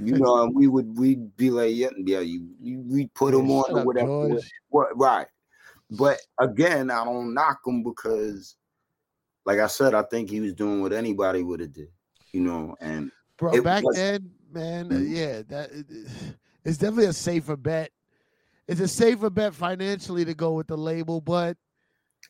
You 0.00 0.18
know, 0.18 0.44
and 0.44 0.54
we 0.54 0.66
would 0.66 0.96
we'd 0.98 1.36
be 1.36 1.50
like, 1.50 1.74
yeah, 1.74 1.88
yeah, 1.98 2.20
you, 2.20 2.48
you 2.60 2.80
we 2.86 3.06
put 3.08 3.34
him 3.34 3.48
Yeah, 3.48 3.56
on 3.56 3.78
or 3.78 3.84
whatever. 3.84 4.40
What 4.68 4.88
right. 4.96 5.26
But 5.90 6.18
again, 6.38 6.90
I 6.90 7.04
don't 7.04 7.34
knock 7.34 7.60
him 7.66 7.82
because 7.82 8.56
like 9.44 9.58
I 9.58 9.66
said, 9.66 9.94
I 9.94 10.02
think 10.02 10.30
he 10.30 10.40
was 10.40 10.54
doing 10.54 10.80
what 10.80 10.92
anybody 10.92 11.42
would 11.42 11.60
have 11.60 11.72
did, 11.72 11.88
you 12.32 12.40
know, 12.40 12.74
and 12.80 13.10
Bro, 13.36 13.62
back 13.62 13.84
was- 13.84 13.96
then, 13.96 14.30
man, 14.52 14.86
uh, 14.90 14.94
Mhm. 14.94 15.10
yeah, 15.10 15.42
that 15.42 15.70
it- 15.72 15.86
it's 16.64 16.78
definitely 16.78 17.06
a 17.06 17.12
safer 17.12 17.56
bet. 17.56 17.90
It's 18.66 18.80
a 18.80 18.88
safer 18.88 19.28
bet 19.28 19.54
financially 19.54 20.24
to 20.24 20.34
go 20.34 20.52
with 20.52 20.66
the 20.68 20.78
label, 20.78 21.20
but 21.20 21.58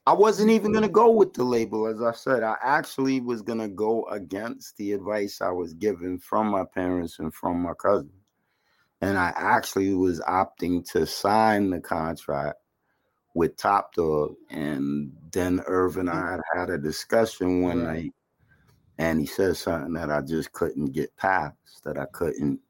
I 0.06 0.12
wasn't 0.12 0.50
even 0.50 0.72
gonna 0.72 0.88
go 0.88 1.10
with 1.10 1.32
the 1.32 1.44
label, 1.44 1.86
as 1.86 2.02
I 2.02 2.12
said. 2.12 2.42
I 2.42 2.56
actually 2.62 3.20
was 3.20 3.40
gonna 3.40 3.68
go 3.68 4.04
against 4.08 4.76
the 4.76 4.92
advice 4.92 5.40
I 5.40 5.50
was 5.50 5.72
given 5.72 6.18
from 6.18 6.48
my 6.48 6.64
parents 6.64 7.18
and 7.18 7.32
from 7.32 7.62
my 7.62 7.72
cousin. 7.74 8.12
And 9.00 9.16
I 9.16 9.32
actually 9.34 9.94
was 9.94 10.20
opting 10.20 10.88
to 10.92 11.06
sign 11.06 11.70
the 11.70 11.80
contract 11.80 12.58
with 13.34 13.56
Top 13.56 13.94
Dog. 13.94 14.34
And 14.50 15.12
then 15.32 15.62
Irv 15.66 15.96
and 15.96 16.10
I 16.10 16.32
had 16.32 16.40
had 16.54 16.70
a 16.70 16.78
discussion 16.78 17.62
one 17.62 17.84
night, 17.84 18.12
and 18.98 19.20
he 19.20 19.26
said 19.26 19.56
something 19.56 19.94
that 19.94 20.10
I 20.10 20.20
just 20.20 20.52
couldn't 20.52 20.92
get 20.92 21.16
past, 21.16 21.56
that 21.84 21.98
I 21.98 22.06
couldn't 22.12 22.60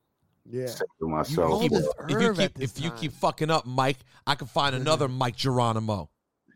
yeah. 0.49 0.66
say 0.66 0.85
to 0.85 0.87
You 1.01 1.09
myself. 1.09 1.53
old 1.53 1.72
if 1.72 2.20
you 2.20 2.32
keep 2.32 2.61
if 2.61 2.80
you 2.80 2.91
keep 2.93 3.12
fucking 3.12 3.51
up, 3.51 3.66
Mike, 3.66 3.99
I 4.24 4.37
can 4.37 4.47
find 4.47 4.76
another 4.76 5.09
Mic 5.09 5.35
Geronimo. 5.35 6.11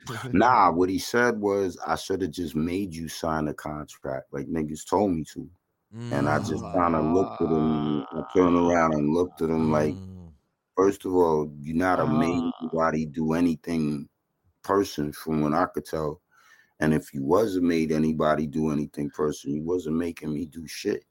Nah, 0.32 0.70
what 0.72 0.88
he 0.90 0.98
said 0.98 1.40
was 1.40 1.78
I 1.86 1.96
should 1.96 2.22
have 2.22 2.30
just 2.30 2.54
made 2.56 2.94
you 2.94 3.08
sign 3.08 3.48
a 3.48 3.54
contract, 3.54 4.32
like 4.32 4.46
niggas 4.46 4.88
told 4.88 5.12
me 5.12 5.24
to. 5.34 5.48
And 6.10 6.28
I 6.28 6.38
just 6.38 6.64
kind 6.74 6.94
of 6.96 7.04
looked 7.06 7.40
at 7.42 7.48
him. 7.50 8.04
I 8.12 8.22
turned 8.34 8.56
around 8.56 8.94
and 8.94 9.14
looked 9.14 9.42
at 9.42 9.50
him 9.50 9.70
like, 9.70 9.94
Mm. 9.94 10.32
first 10.76 11.04
of 11.04 11.14
all, 11.14 11.52
you're 11.60 11.76
not 11.76 12.00
a 12.00 12.06
made 12.06 12.42
Ah. 12.42 12.52
anybody 12.62 13.06
do 13.06 13.34
anything 13.34 14.08
person, 14.62 15.12
from 15.12 15.42
what 15.42 15.52
I 15.54 15.66
could 15.66 15.84
tell. 15.86 16.20
And 16.80 16.94
if 16.94 17.12
you 17.14 17.24
wasn't 17.24 17.66
made 17.66 17.92
anybody 17.92 18.46
do 18.46 18.70
anything 18.70 19.10
person, 19.10 19.54
you 19.54 19.62
wasn't 19.64 19.96
making 19.96 20.32
me 20.32 20.46
do 20.46 20.66
shit. 20.66 21.04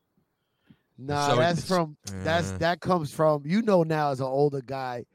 Nah, 0.97 1.27
So 1.27 1.35
that's 1.35 1.67
from 1.67 1.97
that's 2.23 2.53
that 2.53 2.81
comes 2.81 3.13
from 3.13 3.43
you 3.45 3.61
know 3.61 3.83
now 3.83 4.11
as 4.11 4.19
an 4.19 4.25
older 4.25 4.61
guy, 4.61 5.05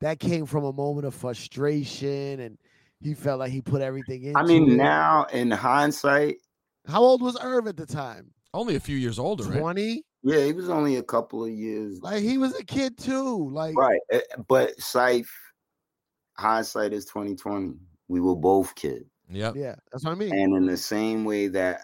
that 0.00 0.18
came 0.20 0.44
from 0.46 0.64
a 0.64 0.72
moment 0.72 1.06
of 1.06 1.14
frustration 1.14 2.40
and 2.40 2.58
he 3.00 3.14
felt 3.14 3.38
like 3.38 3.50
he 3.52 3.62
put 3.62 3.80
everything 3.82 4.24
in. 4.24 4.36
I 4.36 4.42
mean, 4.42 4.76
now 4.76 5.24
in 5.32 5.50
hindsight, 5.50 6.36
how 6.86 7.02
old 7.02 7.22
was 7.22 7.36
Irv 7.40 7.66
at 7.66 7.76
the 7.76 7.86
time? 7.86 8.32
only 8.52 8.74
a 8.74 8.80
few 8.80 8.96
years 8.96 9.18
older, 9.18 9.44
right? 9.44 9.60
20? 9.60 10.02
yeah, 10.24 10.44
he 10.44 10.52
was 10.52 10.68
only 10.68 10.96
a 10.96 11.02
couple 11.04 11.44
of 11.44 11.50
years 11.50 12.00
Like 12.02 12.20
he 12.20 12.36
was 12.36 12.52
a 12.58 12.64
kid 12.64 12.98
too. 12.98 13.48
Like 13.50 13.76
right. 13.76 14.00
eh, 14.10 14.20
But 14.48 14.78
Syph, 14.80 15.30
hindsight 16.36 16.92
is 16.92 17.04
twenty 17.04 17.36
twenty. 17.36 17.74
We 18.08 18.20
were 18.20 18.34
both 18.36 18.74
kids. 18.74 19.04
Yeah, 19.28 19.52
Yeah, 19.54 19.76
that's 19.92 20.04
what 20.04 20.10
I 20.10 20.14
mean. 20.16 20.34
And 20.34 20.56
in 20.56 20.66
the 20.66 20.76
same 20.76 21.24
way 21.24 21.46
that 21.48 21.82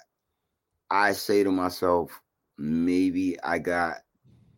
I 0.90 1.12
say 1.12 1.44
to 1.44 1.52
myself, 1.52 2.20
maybe 2.58 3.40
I 3.42 3.60
got 3.60 3.98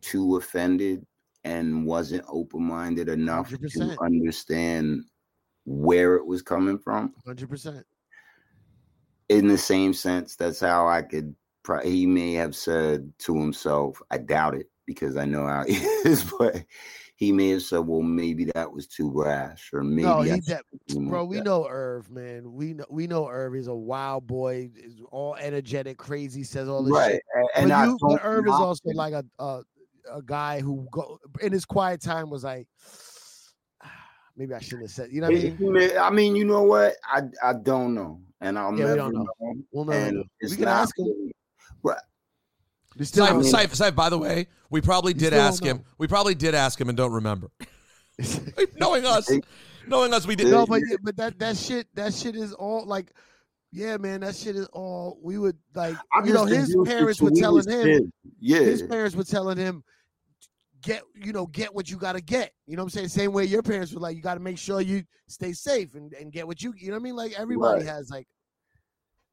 too 0.01 0.37
offended 0.37 1.05
and 1.43 1.85
wasn't 1.85 2.25
open 2.27 2.63
minded 2.63 3.07
enough 3.07 3.51
to 3.51 3.57
100%. 3.57 3.97
understand 4.01 5.03
where 5.65 6.15
it 6.15 6.25
was 6.25 6.41
coming 6.41 6.77
from. 6.77 7.13
Hundred 7.25 7.49
percent. 7.49 7.85
In 9.29 9.47
the 9.47 9.57
same 9.57 9.93
sense, 9.93 10.35
that's 10.35 10.59
how 10.59 10.87
I 10.87 11.01
could. 11.01 11.35
Pro- 11.63 11.83
he 11.83 12.05
may 12.05 12.33
have 12.33 12.55
said 12.55 13.11
to 13.19 13.35
himself, 13.35 14.01
I 14.09 14.17
doubt 14.17 14.55
it 14.55 14.67
because 14.87 15.17
I 15.17 15.25
know 15.25 15.45
how 15.45 15.63
he 15.67 15.75
is, 15.75 16.23
but 16.39 16.65
he 17.19 17.33
may 17.33 17.49
have 17.49 17.61
said, 17.61 17.79
well, 17.79 18.01
maybe 18.01 18.45
that 18.55 18.71
was 18.71 18.87
too 18.87 19.11
rash, 19.13 19.71
or 19.73 19.83
maybe 19.83 20.07
No, 20.07 20.21
he 20.21 20.39
de- 20.39 20.61
bro. 20.87 21.25
We 21.25 21.37
that." 21.37 21.43
know 21.45 21.67
Irv, 21.69 22.09
man. 22.09 22.53
We 22.53 22.73
know 22.73 22.85
we 22.89 23.07
know 23.07 23.27
Irv 23.27 23.55
is 23.55 23.67
a 23.67 23.75
wild 23.75 24.25
boy. 24.25 24.71
Is 24.73 25.01
all 25.11 25.35
energetic, 25.35 25.97
crazy, 25.97 26.43
says 26.43 26.69
all 26.69 26.81
this 26.81 26.93
right. 26.93 27.11
shit. 27.11 27.21
And 27.55 27.69
but, 27.69 27.85
you, 27.85 27.97
but 28.01 28.21
Irv 28.23 28.47
is 28.47 28.53
also 28.53 28.89
like 28.93 29.13
a, 29.13 29.25
a 29.37 29.61
a 30.11 30.21
guy 30.21 30.59
who 30.61 30.87
go 30.91 31.19
in 31.41 31.51
his 31.51 31.65
quiet 31.65 32.01
time 32.01 32.29
was 32.29 32.45
like, 32.45 32.67
maybe 34.39 34.53
I 34.53 34.59
shouldn't 34.59 34.83
have 34.83 34.91
said. 34.91 35.09
You 35.11 35.21
know 35.21 35.27
what 35.29 35.37
I 35.37 35.79
mean? 35.89 35.97
I 35.99 36.09
mean, 36.09 36.35
you 36.35 36.45
know 36.45 36.63
what? 36.63 36.95
I 37.03 37.23
I 37.43 37.53
don't 37.53 37.93
know, 37.93 38.21
and 38.41 38.57
I'll 38.57 38.71
Yeah, 38.71 38.77
we 38.77 38.83
never 38.85 38.95
don't 38.95 39.13
know. 39.13 39.27
know. 39.39 39.53
We'll 39.71 39.85
know. 39.85 40.23
We 40.41 40.55
can 40.55 40.67
ask 40.67 40.97
him. 40.97 41.05
really- 41.05 41.35
Right. 41.83 41.97
We 42.97 43.05
still 43.05 43.25
Saif, 43.25 43.29
don't 43.29 43.43
know. 43.43 43.47
Saif, 43.49 43.91
Saif, 43.91 43.95
by 43.95 44.09
the 44.09 44.17
way, 44.17 44.47
we 44.69 44.81
probably 44.81 45.13
did 45.13 45.33
ask 45.33 45.63
him. 45.63 45.83
We 45.97 46.07
probably 46.07 46.35
did 46.35 46.55
ask 46.55 46.79
him 46.81 46.89
and 46.89 46.97
don't 46.97 47.13
remember. 47.13 47.51
knowing 48.79 49.05
us, 49.05 49.31
knowing 49.87 50.13
us, 50.13 50.25
we 50.25 50.35
didn't. 50.35 50.51
No, 50.51 50.65
but 50.65 50.81
yeah, 50.89 50.97
but 51.03 51.15
that 51.17 51.37
that 51.39 51.55
shit 51.55 51.87
that 51.95 52.13
shit 52.13 52.35
is 52.35 52.53
all 52.53 52.85
like, 52.85 53.13
yeah, 53.71 53.95
man, 53.97 54.21
that 54.21 54.35
shit 54.35 54.55
is 54.55 54.67
all. 54.67 55.19
We 55.21 55.37
would 55.37 55.57
like, 55.75 55.95
I'm 56.13 56.25
you 56.25 56.33
know, 56.33 56.45
his 56.45 56.75
parents 56.85 57.21
were 57.21 57.31
telling 57.31 57.69
him, 57.69 57.83
kid. 57.83 58.11
Yeah. 58.39 58.59
his 58.59 58.81
parents 58.81 59.15
were 59.15 59.23
telling 59.23 59.57
him, 59.57 59.83
get, 60.81 61.03
you 61.15 61.33
know, 61.33 61.47
get 61.47 61.73
what 61.73 61.89
you 61.89 61.97
got 61.97 62.13
to 62.13 62.21
get. 62.21 62.51
You 62.67 62.75
know 62.75 62.83
what 62.83 62.93
I'm 62.93 63.07
saying? 63.07 63.07
Same 63.09 63.33
way 63.33 63.45
your 63.45 63.63
parents 63.63 63.93
were 63.93 63.99
like, 63.99 64.15
you 64.15 64.21
got 64.21 64.35
to 64.35 64.39
make 64.39 64.57
sure 64.57 64.81
you 64.81 65.03
stay 65.27 65.53
safe 65.53 65.95
and, 65.95 66.13
and 66.13 66.31
get 66.31 66.47
what 66.47 66.61
you, 66.61 66.73
you 66.77 66.87
know 66.89 66.95
what 66.95 67.01
I 67.01 67.03
mean? 67.03 67.15
Like 67.15 67.33
everybody 67.39 67.81
Right. 67.81 67.85
has 67.85 68.09
like, 68.09 68.27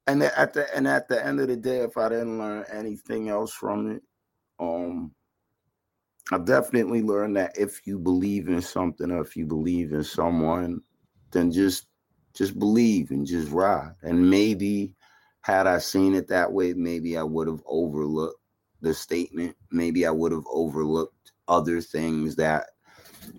and 0.07 0.23
at 0.23 0.53
the 0.53 0.73
and 0.75 0.87
at 0.87 1.07
the 1.09 1.23
end 1.23 1.39
of 1.39 1.47
the 1.49 1.57
day, 1.57 1.79
if 1.79 1.97
I 1.97 2.09
didn't 2.09 2.39
learn 2.39 2.65
anything 2.71 3.29
else 3.29 3.53
from 3.53 3.91
it, 3.91 4.03
um, 4.59 5.13
I 6.31 6.37
definitely 6.39 7.01
learned 7.03 7.37
that 7.37 7.57
if 7.57 7.85
you 7.85 7.99
believe 7.99 8.47
in 8.47 8.61
something 8.61 9.11
or 9.11 9.21
if 9.21 9.35
you 9.35 9.45
believe 9.45 9.93
in 9.93 10.03
someone, 10.03 10.81
then 11.31 11.51
just 11.51 11.87
just 12.33 12.57
believe 12.57 13.11
and 13.11 13.25
just 13.25 13.51
ride. 13.51 13.95
And 14.03 14.29
maybe 14.29 14.93
had 15.41 15.67
I 15.67 15.79
seen 15.79 16.15
it 16.15 16.27
that 16.29 16.51
way, 16.51 16.73
maybe 16.73 17.17
I 17.17 17.23
would 17.23 17.47
have 17.47 17.63
overlooked 17.65 18.39
the 18.81 18.93
statement. 18.93 19.55
Maybe 19.71 20.05
I 20.05 20.11
would 20.11 20.31
have 20.31 20.45
overlooked 20.51 21.15
other 21.47 21.81
things 21.81 22.35
that 22.37 22.67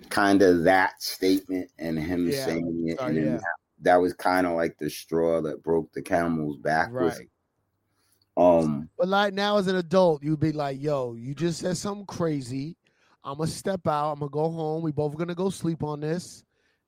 kind 0.09 0.42
of 0.42 0.64
that 0.64 1.02
statement 1.02 1.70
and 1.78 1.98
him 1.98 2.28
Yeah. 2.28 2.44
saying 2.44 2.84
it. 2.88 2.98
Sorry, 2.98 3.09
and 3.09 3.18
then 3.18 3.32
yeah. 3.32 3.38
that, 3.38 3.44
that 3.82 3.96
was 3.96 4.12
kind 4.14 4.46
of 4.46 4.54
like 4.54 4.76
the 4.78 4.90
straw 4.90 5.40
that 5.42 5.62
broke 5.62 5.92
the 5.92 6.02
camel's 6.02 6.56
back. 6.59 6.92
with 6.92 7.18
right. 7.18 7.28
um 8.36 8.88
But 8.98 9.09
like 9.09 9.34
now 9.34 9.56
as 9.59 9.66
an 9.66 9.76
adult, 9.76 10.22
you'd 10.22 10.40
be 10.40 10.52
like, 10.52 10.80
yo, 10.80 11.14
you 11.14 11.34
just 11.34 11.61
said 11.61 11.76
something 11.76 12.06
crazy. 12.06 12.76
I'm 13.24 13.38
gonna 13.38 13.50
step 13.50 13.86
out. 13.86 14.12
I'm 14.12 14.20
gonna 14.20 14.30
go 14.30 14.48
home. 14.50 14.82
We 14.82 14.92
both 14.92 15.16
gonna 15.16 15.34
go 15.34 15.50
sleep 15.50 15.82
on 15.82 16.00
this. 16.00 16.44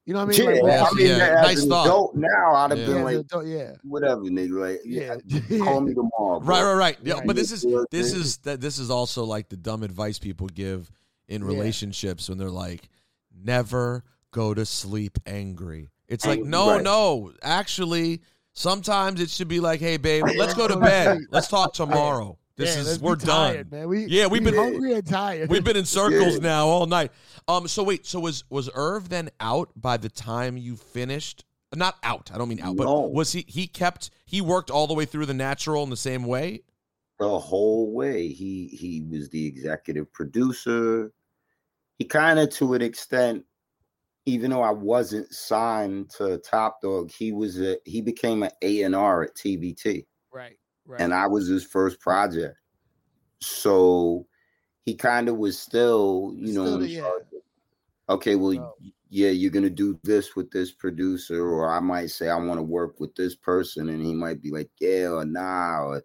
You 0.07 0.15
know 0.15 0.25
what 0.25 0.35
I 0.35 0.39
mean? 0.45 0.55
yeah, 0.57 0.63
Like, 0.63 0.73
Yeah, 0.73 0.85
I 0.91 0.95
mean, 0.95 1.07
yeah, 1.07 1.15
as 1.15 1.47
nice 1.47 1.63
an 1.63 1.69
thought. 1.69 1.87
adult 1.87 2.15
now, 2.17 2.53
I'd 2.55 2.71
have 2.71 2.79
Yeah. 2.79 2.87
yeah, 2.87 2.95
been 2.95 3.05
like, 3.05 3.17
adult, 3.19 3.47
yeah, 3.47 3.73
whatever, 3.83 4.23
nigga. 4.23 4.59
Like, 4.61 4.81
yeah, 4.85 5.17
yeah. 5.27 5.65
call 5.65 5.81
me 5.83 5.95
tomorrow. 5.95 6.41
Right, 6.41 6.61
bro. 6.61 6.73
right, 6.73 6.79
right. 6.79 6.99
Yeah, 7.05 7.15
Right. 7.15 7.27
but 7.27 7.37
this 7.37 7.53
is 7.53 7.67
this 7.91 8.13
is 8.15 8.39
that 8.39 8.61
this 8.61 8.79
is 8.79 8.91
also 8.91 9.25
like 9.25 9.49
the 9.51 9.57
dumb 9.57 9.83
advice 9.83 10.19
people 10.19 10.47
give 10.49 10.91
in 11.31 11.41
Yeah. 11.43 11.49
relationships 11.49 12.29
when 12.29 12.37
they're 12.37 12.51
like, 12.51 12.89
never 13.35 14.05
go 14.33 14.53
to 14.53 14.67
sleep 14.67 15.19
angry. 15.27 15.89
It's 16.09 16.27
like, 16.27 16.41
no, 16.43 16.73
right. 16.75 16.83
no. 16.83 17.33
Actually, 17.43 18.21
sometimes 18.53 19.21
it 19.21 19.31
should 19.31 19.49
be 19.49 19.61
like, 19.61 19.81
hey, 19.81 19.97
babe, 19.97 20.25
let's 20.37 20.55
go 20.55 20.69
to 20.69 20.77
bed. 20.77 21.21
Let's 21.31 21.49
talk 21.49 21.73
tomorrow. 21.73 22.37
This 22.57 22.75
Yeah, 22.75 22.83
is 22.83 23.01
we're 23.01 23.17
tired, 23.17 23.71
done. 23.71 23.81
man. 23.81 23.89
We 23.89 24.05
Yeah, 24.07 24.27
we've 24.27 24.45
we 24.45 24.51
been- 24.51 24.61
hungry 24.61 24.93
and 24.93 25.07
tired. 25.07 25.49
We've 25.49 25.65
been 25.65 25.77
in 25.79 25.85
circles 26.01 26.35
Yeah. 26.35 26.41
now 26.43 26.67
all 26.67 26.87
night. 26.87 27.11
Um, 27.49 27.67
so 27.69 27.83
wait, 27.83 28.05
so 28.07 28.21
was 28.21 28.45
was 28.51 28.69
Irv 28.75 29.09
then 29.09 29.31
out 29.41 29.71
by 29.77 29.97
the 29.97 30.11
time 30.11 30.57
you 30.59 30.77
finished? 30.77 31.45
Not 31.75 31.97
out. 32.03 32.31
I 32.35 32.39
don't 32.39 32.49
mean 32.49 32.61
out, 32.61 32.77
but 32.77 32.85
No. 32.85 33.01
was 33.03 33.33
he? 33.33 33.45
He 33.49 33.67
kept. 33.69 34.11
He 34.27 34.41
worked 34.41 34.71
all 34.71 34.87
the 34.89 34.95
way 34.95 35.05
through 35.07 35.27
the 35.27 35.35
natural 35.35 35.85
in 35.85 35.91
the 35.91 35.97
same 35.97 36.25
way. 36.25 36.63
the 37.19 37.39
whole 37.39 37.93
way. 37.93 38.29
He 38.29 38.67
he 38.69 39.03
was 39.09 39.29
the 39.31 39.47
executive 39.47 40.13
producer. 40.13 41.13
He 42.01 42.07
kind 42.07 42.39
of, 42.39 42.49
to 42.55 42.73
an 42.73 42.81
extent, 42.81 43.45
even 44.25 44.51
though 44.51 44.63
I 44.63 44.71
wasn't 44.71 45.31
signed 45.35 46.09
to 46.17 46.39
Top 46.39 46.81
Dog, 46.81 47.11
he 47.11 47.31
was 47.31 47.61
a 47.61 47.77
he 47.85 48.01
became 48.01 48.43
an 48.43 48.51
A 48.63 48.83
and 48.85 48.97
R 48.97 49.25
at 49.25 49.35
TVT. 49.35 50.07
right, 50.33 50.57
right. 50.87 51.01
and 51.03 51.13
I 51.13 51.27
was 51.27 51.47
his 51.47 51.63
first 51.63 52.01
project. 52.01 52.57
So 53.43 54.27
he 54.87 54.95
kind 54.95 55.29
of 55.29 55.37
was 55.37 55.59
still, 55.59 56.33
you 56.37 56.55
know, 56.55 56.65
Still 56.65 56.75
in 56.77 56.81
the- 56.81 56.89
yeah. 56.89 57.11
okay, 58.09 58.35
well, 58.35 58.75
y- 58.81 58.93
yeah, 59.11 59.29
you're 59.31 59.51
gonna 59.51 59.69
do 59.69 59.99
this 60.03 60.35
with 60.35 60.51
this 60.51 60.73
producer, 60.73 61.47
or 61.47 61.69
I 61.69 61.81
might 61.81 62.11
say 62.11 62.31
I 62.31 62.37
want 62.37 62.57
to 62.57 62.63
work 62.63 62.99
with 62.99 63.15
this 63.15 63.35
person, 63.35 63.91
and 63.91 64.03
he 64.03 64.15
might 64.15 64.41
be 64.41 64.51
like, 64.51 64.71
yeah, 64.81 65.09
or 65.11 65.27
nah, 65.27 65.83
or 65.85 66.03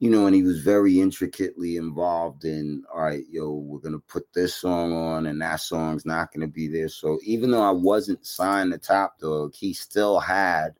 you 0.00 0.08
know, 0.08 0.26
and 0.26 0.34
he 0.34 0.42
was 0.42 0.60
very 0.60 0.98
intricately 0.98 1.76
involved 1.76 2.46
in, 2.46 2.82
all 2.92 3.02
right, 3.02 3.24
yo, 3.28 3.52
we're 3.52 3.78
gonna 3.78 3.98
put 3.98 4.24
this 4.32 4.54
song 4.54 4.94
on, 4.94 5.26
and 5.26 5.42
that 5.42 5.60
song's 5.60 6.06
not 6.06 6.32
gonna 6.32 6.48
be 6.48 6.68
there. 6.68 6.88
So 6.88 7.20
even 7.22 7.50
though 7.50 7.62
I 7.62 7.70
wasn't 7.70 8.26
signed 8.26 8.72
to 8.72 8.78
Top 8.78 9.18
Dog, 9.20 9.54
he 9.54 9.74
still 9.74 10.18
had 10.18 10.74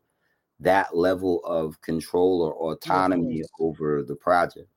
that 0.59 0.97
level 0.97 1.39
of 1.45 1.79
control 1.81 2.41
or 2.41 2.73
autonomy 2.73 3.43
over 3.59 4.01
the 4.01 4.15
project. 4.15 4.67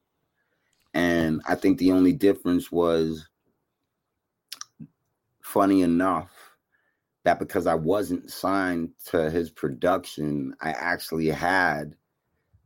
And 0.93 1.41
I 1.47 1.55
think 1.55 1.79
the 1.79 1.93
only 1.93 2.13
difference 2.13 2.71
was 2.71 3.27
funny 5.41 5.81
enough 5.81 6.31
that 7.25 7.39
because 7.39 7.67
I 7.67 7.75
wasn't 7.75 8.31
signed 8.31 8.91
to 9.07 9.31
his 9.31 9.51
production, 9.51 10.55
I 10.61 10.71
actually 10.73 11.29
had 11.29 11.97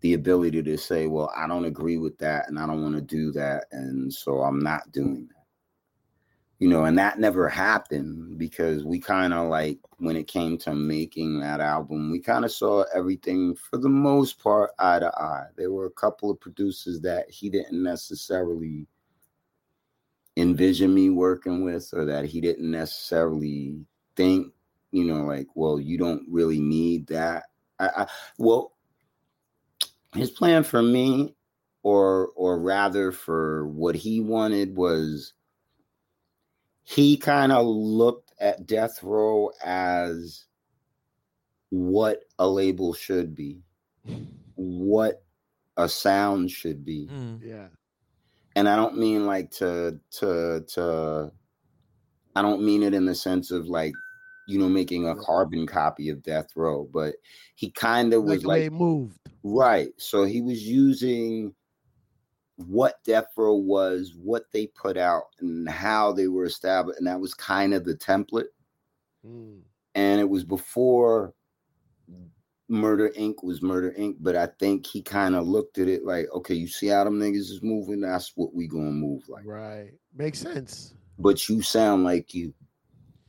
the 0.00 0.14
ability 0.14 0.62
to 0.62 0.76
say, 0.76 1.06
well, 1.06 1.32
I 1.36 1.46
don't 1.46 1.64
agree 1.64 1.96
with 1.98 2.18
that 2.18 2.48
and 2.48 2.58
I 2.58 2.66
don't 2.66 2.82
want 2.82 2.94
to 2.94 3.00
do 3.00 3.32
that. 3.32 3.64
And 3.72 4.12
so 4.12 4.40
I'm 4.40 4.60
not 4.60 4.92
doing 4.92 5.28
that. 5.28 5.34
You 6.60 6.68
know, 6.68 6.84
and 6.84 6.98
that 6.98 7.20
never 7.20 7.48
happened 7.48 8.36
because 8.36 8.84
we 8.84 8.98
kind 8.98 9.32
of 9.32 9.48
like, 9.48 9.78
when 9.98 10.16
it 10.16 10.26
came 10.26 10.58
to 10.58 10.74
making 10.74 11.38
that 11.40 11.60
album, 11.60 12.10
we 12.10 12.18
kind 12.18 12.44
of 12.44 12.50
saw 12.50 12.84
everything 12.94 13.54
for 13.54 13.78
the 13.78 13.88
most 13.88 14.42
part 14.42 14.70
eye 14.78 14.98
to 14.98 15.08
eye. 15.16 15.46
There 15.56 15.70
were 15.70 15.86
a 15.86 15.90
couple 15.90 16.30
of 16.30 16.40
producers 16.40 17.00
that 17.02 17.30
he 17.30 17.48
didn't 17.48 17.80
necessarily 17.80 18.88
envision 20.36 20.94
me 20.94 21.10
working 21.10 21.64
with 21.64 21.90
or 21.92 22.04
that 22.04 22.24
he 22.24 22.40
didn't 22.40 22.70
necessarily 22.70 23.84
think, 24.16 24.52
you 24.90 25.04
know, 25.04 25.24
like, 25.24 25.46
well, 25.54 25.78
you 25.78 25.98
don't 25.98 26.22
really 26.28 26.60
need 26.60 27.06
that. 27.08 27.44
I, 27.78 27.88
I 27.88 28.06
well, 28.38 28.72
his 30.14 30.30
plan 30.30 30.64
for 30.64 30.82
me, 30.82 31.34
or 31.82 32.28
or 32.34 32.58
rather 32.58 33.12
for 33.12 33.66
what 33.68 33.94
he 33.94 34.20
wanted 34.20 34.76
was 34.76 35.32
he 36.84 37.16
kind 37.16 37.52
of 37.52 37.66
looked 37.66 38.32
at 38.40 38.66
Death 38.66 39.02
Row 39.02 39.50
as 39.64 40.46
what 41.70 42.24
a 42.38 42.48
label 42.48 42.94
should 42.94 43.34
be, 43.34 43.60
what 44.54 45.22
a 45.76 45.88
sound 45.88 46.50
should 46.50 46.84
be 46.84 47.08
Mm. 47.12 47.40
yeah, 47.42 47.68
and 48.56 48.68
I 48.68 48.74
don't 48.74 48.98
mean 48.98 49.26
like 49.26 49.50
to 49.52 50.00
to 50.12 50.64
to 50.74 51.32
I 52.34 52.42
don't 52.42 52.62
mean 52.64 52.82
it 52.82 52.94
in 52.94 53.04
the 53.04 53.14
sense 53.14 53.50
of 53.50 53.66
like 53.68 53.92
you 54.48 54.58
know 54.58 54.68
making 54.68 55.06
a 55.06 55.14
carbon 55.14 55.66
copy 55.66 56.08
of 56.08 56.22
Death 56.22 56.48
Row, 56.56 56.88
but 56.92 57.16
he 57.54 57.70
kind 57.70 58.14
of 58.14 58.24
was 58.24 58.46
like 58.46 58.72
moved. 58.72 59.18
right. 59.44 59.90
So 59.98 60.24
he 60.24 60.40
was 60.40 60.66
using 60.66 61.54
what 62.56 62.94
Death 63.04 63.26
Row 63.36 63.54
was, 63.54 64.14
what 64.16 64.44
they 64.52 64.68
put 64.68 64.96
out, 64.96 65.24
and 65.40 65.68
how 65.68 66.12
they 66.12 66.28
were 66.28 66.46
established, 66.46 66.98
and 66.98 67.06
that 67.06 67.20
was 67.20 67.34
kind 67.34 67.74
of 67.74 67.84
the 67.84 67.94
template. 67.94 68.46
Mm. 69.24 69.60
And 69.94 70.20
it 70.20 70.28
was 70.28 70.44
before 70.44 71.34
Murder 72.68 73.10
Inc. 73.18 73.42
was 73.42 73.60
Murder 73.60 73.94
Inc. 73.98 74.16
But 74.18 74.34
I 74.34 74.46
think 74.58 74.86
he 74.86 75.02
kind 75.02 75.36
of 75.36 75.46
looked 75.46 75.76
at 75.76 75.88
it 75.88 76.06
like, 76.06 76.26
okay, 76.32 76.54
you 76.54 76.68
see 76.68 76.86
how 76.86 77.04
them 77.04 77.20
niggas 77.20 77.50
is 77.50 77.60
moving? 77.62 78.00
That's 78.00 78.32
what 78.34 78.54
we 78.54 78.66
gonna 78.66 78.92
move 78.92 79.28
like. 79.28 79.44
Right, 79.44 79.90
makes 80.16 80.38
sense. 80.38 80.94
But 81.18 81.50
you 81.50 81.60
sound 81.60 82.04
like 82.04 82.32
you. 82.32 82.54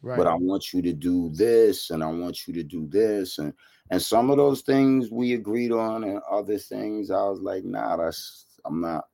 Right, 0.01 0.17
But 0.17 0.27
I 0.27 0.35
want 0.35 0.73
you 0.73 0.81
to 0.81 0.93
do 0.93 1.29
this, 1.33 1.89
and 1.89 2.03
I 2.03 2.07
want 2.07 2.47
you 2.47 2.53
to 2.53 2.63
do 2.63 2.87
this, 2.87 3.37
and 3.37 3.53
And 3.91 4.01
some 4.01 4.29
of 4.29 4.37
those 4.37 4.61
things 4.61 5.09
we 5.11 5.33
agreed 5.33 5.71
on, 5.71 6.03
and 6.03 6.21
other 6.29 6.57
things 6.57 7.09
I 7.09 7.23
was 7.23 7.41
like, 7.41 7.63
nah, 7.63 7.97
that's 7.97 8.45
I'm 8.65 8.81
not. 8.81 9.05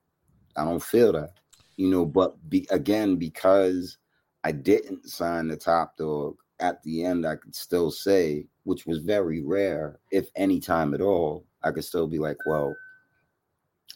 I 0.58 0.66
don't 0.66 0.84
feel 0.84 1.14
that, 1.14 1.32
you 1.78 1.90
know. 1.90 2.06
But 2.06 2.38
be, 2.50 2.68
again, 2.70 3.16
because 3.16 3.98
I 4.44 4.52
didn't 4.52 5.10
sign 5.10 5.48
the 5.48 5.58
top 5.58 5.98
dog 5.98 6.38
at 6.60 6.82
the 6.84 7.04
end, 7.04 7.26
I 7.26 7.36
could 7.36 7.56
still 7.56 7.92
say, 7.92 8.48
which 8.64 8.86
was 8.86 9.00
very 9.00 9.42
rare, 9.42 10.00
if 10.12 10.30
any 10.36 10.60
time 10.60 10.94
at 10.94 11.02
all, 11.02 11.46
I 11.64 11.72
could 11.72 11.84
still 11.84 12.08
be 12.08 12.20
like, 12.20 12.38
well, 12.46 12.74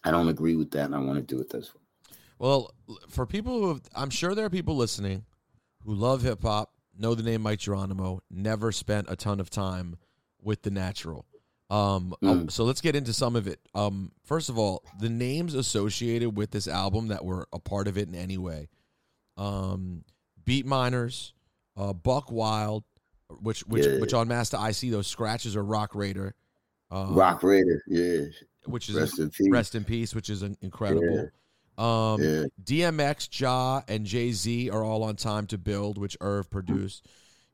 I 0.04 0.12
don't 0.12 0.28
agree 0.28 0.56
with 0.56 0.72
that, 0.72 0.86
and 0.86 0.96
I 0.96 1.00
want 1.00 1.16
to 1.16 1.36
do 1.36 1.42
it 1.42 1.50
this 1.50 1.74
way. 1.74 1.82
Well, 2.38 2.74
for 3.10 3.26
people 3.26 3.60
who 3.60 3.68
have, 3.70 3.82
I'm 3.96 4.10
sure 4.10 4.34
there 4.34 4.46
are 4.46 4.50
people 4.50 4.76
listening 4.76 5.26
who 5.86 5.94
love 5.94 6.22
hip 6.22 6.42
hop, 6.42 6.72
know 7.00 7.16
the 7.16 7.24
name 7.24 7.42
Mic 7.44 7.60
Geronimo, 7.60 8.22
never 8.30 8.72
spent 8.72 9.08
a 9.10 9.16
ton 9.16 9.40
of 9.40 9.50
time 9.50 9.98
with 10.42 10.62
the 10.62 10.70
natural. 10.70 11.26
Um, 11.70 12.16
Mm. 12.24 12.52
so 12.52 12.64
let's 12.66 12.82
get 12.82 12.96
into 12.96 13.14
some 13.14 13.36
of 13.36 13.48
it. 13.48 13.60
Um, 13.76 14.12
first 14.24 14.50
of 14.50 14.58
all, 14.58 14.84
the 15.00 15.10
names 15.10 15.54
associated 15.54 16.36
with 16.36 16.52
this 16.52 16.68
album 16.68 17.08
that 17.10 17.24
were 17.24 17.48
a 17.54 17.60
part 17.60 17.88
of 17.88 17.98
it 17.98 18.08
in 18.08 18.16
any 18.16 18.38
way. 18.38 18.70
Um, 19.38 20.04
Beatminerz, 20.46 21.34
uh, 21.78 21.94
Buckwild, 21.94 22.84
which 23.42 23.62
which 23.68 23.86
Yeah. 23.86 24.00
which 24.00 24.14
on 24.14 24.28
Masta 24.28 24.58
I.C 24.60 24.90
those 24.90 25.08
scratches 25.08 25.56
are 25.56 25.64
Rock 25.64 25.94
Raida, 25.94 26.34
um, 26.90 27.14
Rock 27.14 27.42
Raida, 27.42 27.80
yeah, 27.88 28.26
which 28.66 28.90
is 28.90 28.96
rest 28.96 29.20
in 29.20 29.30
peace. 29.30 29.48
rest 29.52 29.76
in 29.76 29.84
peace, 29.86 30.16
which 30.16 30.30
is 30.32 30.42
in- 30.42 30.58
incredible. 30.62 31.30
Um, 31.80 32.22
Yeah. 32.22 32.46
DMX, 32.64 33.40
Ja, 33.40 33.82
and 33.88 34.06
Jay 34.06 34.32
Z 34.32 34.70
are 34.70 34.84
all 34.84 35.04
on 35.04 35.16
Time 35.16 35.48
to 35.48 35.58
Build, 35.58 35.98
which 35.98 36.18
Irv 36.22 36.50
produced. 36.50 37.08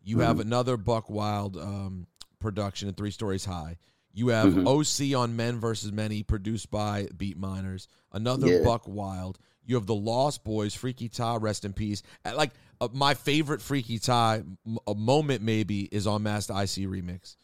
You 0.03 0.19
have 0.19 0.38
Mm-hmm. 0.38 0.47
another 0.47 0.78
Buckwild 0.78 1.57
um, 1.57 2.07
production 2.39 2.88
in 2.89 2.95
Three 2.95 3.11
Stories 3.11 3.45
High. 3.45 3.78
You 4.13 4.30
have 4.30 4.53
Mhm. 4.53 4.65
OC 4.67 5.13
on 5.13 5.36
Men 5.36 5.59
versus 5.59 5.91
Many, 5.91 6.23
produced 6.23 6.71
by 6.71 7.05
Beatminerz. 7.15 7.88
Another 8.11 8.47
Yeah. 8.47 8.63
Buckwild. 8.63 9.38
You 9.65 9.76
have 9.76 9.88
the 9.88 9.95
Lost 9.95 10.43
Boyz, 10.45 10.76
Freaky 10.78 11.09
Tah, 11.09 11.38
rest 11.41 11.65
in 11.65 11.73
peace. 11.73 12.01
Like 12.23 12.51
uh, 12.82 12.88
my 12.93 13.13
favorite 13.13 13.61
Freaky 13.61 13.99
Tah 13.99 14.39
m- 14.65 14.78
a 14.88 14.93
moment 14.95 15.41
maybe 15.41 15.84
is 15.91 16.05
on 16.07 16.23
Masta 16.23 16.53
I.C 16.53 16.86
remix. 16.86 17.36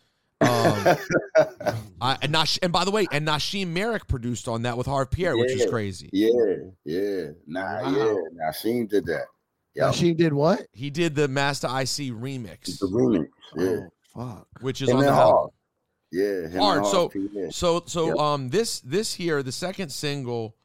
Um, 0.41 0.97
I, 2.01 2.17
and 2.21 2.31
Nash, 2.31 2.57
and 2.63 2.71
by 2.73 2.83
the 2.85 2.91
way, 2.91 3.05
and 3.11 3.27
Nashiem 3.27 3.67
Myrick 3.67 4.07
produced 4.07 4.47
on 4.47 4.63
that 4.63 4.77
with 4.77 4.87
Harve 4.87 5.11
Pierre, 5.11 5.37
which 5.37 5.51
is 5.51 5.69
crazy. 5.69 6.09
Yeah, 6.11 6.29
yeah, 6.83 7.25
nah, 7.47 7.83
Wow. 7.83 7.91
yeah. 7.95 8.13
Nashiem 8.49 8.89
did 8.89 9.05
that. 9.05 9.25
Yeah, 9.75 9.91
She 9.91 10.13
did 10.13 10.33
what? 10.33 10.65
He 10.73 10.89
did 10.89 11.15
the 11.15 11.27
Masta 11.27 11.69
I.C 11.69 12.11
remix, 12.11 12.79
the 12.79 12.87
remix. 12.87 13.27
Yeah, 13.55 13.87
Oh, 14.15 14.29
fuck. 14.35 14.47
which 14.61 14.81
is 14.81 14.89
him 14.89 14.97
on 14.97 15.03
and 15.05 15.13
the 15.13 15.17
album. 15.17 15.33
Hard. 15.37 15.49
Yeah, 16.11 16.47
him 16.49 16.59
Hard. 16.61 16.77
and 16.79 16.87
So, 16.87 17.09
Hard, 17.09 17.53
so, 17.53 17.83
so, 17.85 18.07
Yep. 18.07 18.17
um, 18.17 18.49
this, 18.49 18.81
this 18.81 19.13
here, 19.13 19.41
the 19.43 19.51
second 19.53 19.89
single, 19.91 20.55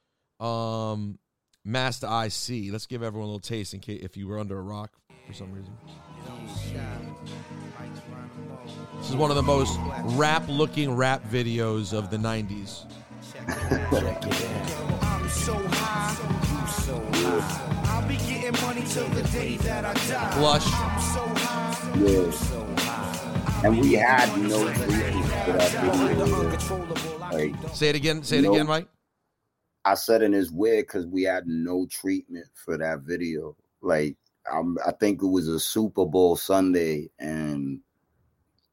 um, 0.41 1.19
Masta 1.65 2.09
I.C. 2.09 2.71
Let's 2.73 2.87
give 2.87 3.03
everyone 3.03 3.29
a 3.29 3.33
little 3.33 3.41
taste 3.41 3.75
in 3.75 3.81
case 3.81 4.01
if 4.03 4.17
you 4.17 4.27
were 4.27 4.39
under 4.41 4.59
a 4.59 4.63
rock 4.63 4.93
for 5.27 5.33
some 5.35 5.53
reason. 5.53 5.73
This 9.07 9.13
is 9.13 9.21
one 9.21 9.31
of 9.31 9.37
the 9.37 9.43
most 9.45 9.79
rap-looking 10.19 10.97
rap 10.97 11.23
videos 11.31 11.97
of 11.97 12.11
the 12.11 12.17
'90s. 12.17 12.87
I'm 13.47 15.29
so 15.29 15.55
high, 15.55 16.17
you 16.51 16.67
so 16.67 17.01
high. 17.13 17.83
I'll 17.85 18.09
be 18.09 18.17
getting 18.17 18.61
money 18.63 18.83
till 18.89 19.07
the 19.11 19.23
day 19.29 19.59
that 19.59 19.85
I 19.85 19.95
die. 20.09 20.39
Blush. 20.41 20.67
I'm 20.67 21.01
so 21.01 21.25
high, 21.37 22.01
Yeah. 22.01 23.65
And 23.69 23.81
we 23.81 23.93
had 23.93 24.27
no 24.43 24.65
treatment 24.75 25.25
for 25.45 25.53
that 25.53 25.71
video. 26.11 27.21
Like 27.31 27.75
Say 27.77 27.91
it 27.91 27.95
again. 27.95 28.25
Say 28.25 28.39
it 28.39 28.43
Nope. 28.43 28.55
again, 28.55 28.67
Mike. 28.67 28.89
I 29.85 29.95
said, 29.95 30.23
and 30.23 30.35
it's 30.35 30.51
weird 30.51 30.89
because 30.89 31.07
we 31.07 31.23
had 31.23 31.47
no 31.47 31.87
treatment 31.89 32.47
for 32.57 32.77
that 32.77 33.03
video. 33.03 33.55
Like 33.83 34.17
um, 34.53 34.77
I 34.85 34.91
think 34.91 35.23
it 35.23 35.27
was 35.27 35.47
a 35.47 35.61
Super 35.61 36.05
Bowl 36.07 36.35
Sunday, 36.35 37.09
and 37.21 37.79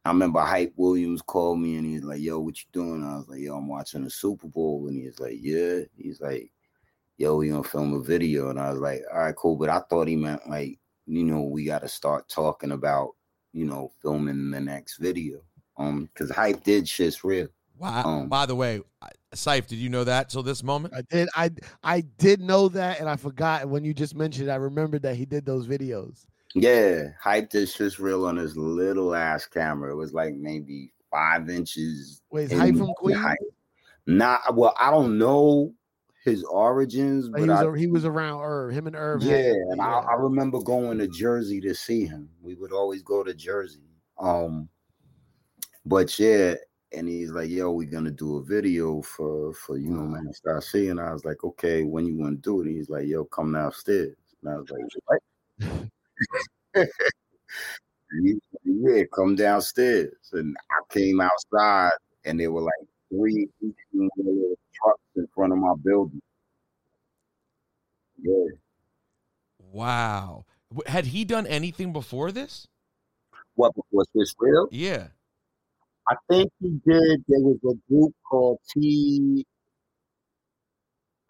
I 0.06 0.10
remember 0.10 0.42
Hype 0.42 0.74
Williams 0.76 1.22
called 1.22 1.60
me 1.60 1.78
and 1.78 1.86
he's 1.86 2.04
like, 2.04 2.20
"Yo, 2.22 2.40
what 2.40 2.58
you 2.60 2.66
doing?" 2.74 3.04
I 3.04 3.18
was 3.18 3.28
like, 3.30 3.40
"Yo, 3.40 3.56
I'm 3.56 3.68
watching 3.68 4.04
the 4.04 4.10
Super 4.10 4.48
Bowl," 4.48 4.88
and 4.90 4.98
he's 5.02 5.20
like, 5.20 5.38
"Yeah." 5.40 5.80
He's 5.98 6.20
like, 6.20 6.52
"Yo, 7.18 7.38
we 7.38 7.50
gonna 7.50 7.64
film 7.64 7.94
a 7.94 8.02
video," 8.02 8.50
and 8.50 8.60
I 8.60 8.72
was 8.72 8.80
like, 8.80 9.02
"All 9.14 9.20
right, 9.20 9.36
cool." 9.36 9.56
But 9.56 9.70
I 9.70 9.80
thought 9.80 10.08
he 10.08 10.16
meant 10.18 10.50
like, 10.50 10.78
you 11.06 11.24
know, 11.24 11.42
we 11.44 11.64
got 11.66 11.82
to 11.84 11.88
start 11.88 12.28
talking 12.30 12.72
about, 12.72 13.12
you 13.54 13.66
know, 13.66 13.92
filming 14.02 14.52
the 14.52 14.60
next 14.60 14.98
video. 14.98 15.42
Um, 15.78 16.06
because 16.14 16.30
Hype 16.32 16.64
did 16.64 16.88
shit's 16.88 17.24
real. 17.24 17.48
Wow. 17.80 18.04
Um, 18.06 18.30
By 18.30 18.46
the 18.46 18.56
way, 18.56 18.82
I- 19.02 19.10
Syfe, 19.34 19.68
did 19.68 19.80
you 19.80 19.90
know 19.90 20.04
that 20.04 20.30
till 20.30 20.44
this 20.44 20.64
moment? 20.64 20.94
I 20.94 21.02
did. 21.02 21.30
I 21.36 21.50
I 21.82 22.02
did 22.02 22.40
know 22.42 22.68
that, 22.70 23.00
and 23.00 23.10
I 23.10 23.16
forgot 23.16 23.68
when 23.68 23.84
you 23.84 23.94
just 23.94 24.16
mentioned. 24.16 24.50
it, 24.50 24.52
I 24.52 24.56
remembered 24.56 25.02
that 25.04 25.16
he 25.16 25.26
did 25.26 25.46
those 25.46 25.66
videos. 25.68 26.26
Yeah, 26.56 27.10
hype 27.20 27.50
this 27.50 27.76
shit's 27.76 28.00
real 28.00 28.26
on 28.26 28.38
his 28.38 28.56
little 28.56 29.16
ass 29.16 29.46
camera. 29.48 29.92
It 29.92 29.96
was 29.96 30.14
like 30.14 30.36
maybe 30.36 30.94
five 31.12 31.50
inches. 31.50 32.22
Wait, 32.32 32.52
in 32.52 32.60
Hype 32.60 32.76
from 32.76 32.94
Queens? 32.96 33.20
height. 33.20 33.38
Not 34.06 34.56
well, 34.56 34.76
I 34.80 34.92
don't 34.92 35.18
know 35.18 35.74
his 36.24 36.44
origins, 36.44 37.26
Like, 37.30 37.34
but 37.34 37.42
he 37.44 37.50
was 37.50 37.76
I, 37.76 37.78
he 37.80 37.88
was 37.88 38.06
around 38.06 38.42
Irv. 38.42 38.72
Him 38.72 38.88
and 38.88 38.96
Irv. 38.96 39.24
yeah, 39.24 39.52
and 39.72 39.82
I, 39.82 39.86
yeah. 39.86 40.08
I 40.10 40.14
remember 40.14 40.60
going 40.62 40.98
to 41.00 41.08
Jersey 41.08 41.60
to 41.62 41.74
see 41.74 42.06
him. 42.06 42.30
We 42.42 42.56
would 42.56 42.72
always 42.72 43.02
go 43.02 43.24
to 43.24 43.34
Jersey. 43.34 43.82
Um, 44.20 44.70
but 45.86 46.18
yeah, 46.20 46.56
and 46.94 47.08
he's 47.08 47.32
like, 47.32 47.50
"Yo, 47.50 47.72
we're 47.72 47.90
gonna 47.90 48.12
do 48.12 48.38
a 48.38 48.44
video 48.44 49.02
for 49.02 49.54
for 49.54 49.78
you 49.78 49.90
know, 49.90 50.04
man, 50.04 50.32
start 50.34 50.64
seeing." 50.64 51.00
I 51.00 51.12
was 51.12 51.26
like, 51.26 51.44
"Okay, 51.44 51.84
when 51.84 52.06
you 52.06 52.16
want 52.18 52.42
to 52.44 52.50
do 52.50 52.62
it?" 52.62 52.68
And 52.68 52.76
he's 52.76 52.90
like, 52.90 53.08
"Yo, 53.08 53.26
come 53.26 53.54
downstairs." 53.54 54.16
And 54.44 54.54
I 54.54 54.58
was 54.58 54.70
like, 54.70 54.82
"What?" 55.06 55.90
He 58.22 58.40
yeah, 58.66 59.04
come 59.14 59.36
downstairs. 59.36 60.14
And 60.34 60.56
I 60.72 60.94
came 60.94 61.20
outside, 61.20 61.92
and 62.26 62.40
there 62.40 62.52
were 62.52 62.62
like 62.62 62.74
three 63.10 63.48
trucks 63.92 65.02
in 65.16 65.28
front 65.34 65.54
of 65.54 65.60
my 65.60 65.74
building. 65.84 66.22
Yeah. 68.22 68.56
Wow. 69.60 70.46
Had 70.86 71.06
he 71.06 71.26
done 71.26 71.48
anything 71.48 71.92
before 71.94 72.32
this? 72.32 72.68
What 73.56 73.74
was 73.92 74.08
this 74.14 74.34
real? 74.40 74.68
Yeah. 74.72 75.08
I 76.08 76.16
think 76.30 76.52
he 76.60 76.70
did. 76.86 77.24
There 77.28 77.40
was 77.40 77.58
a 77.64 77.76
group 77.92 78.14
called 78.30 78.60
T. 78.70 79.46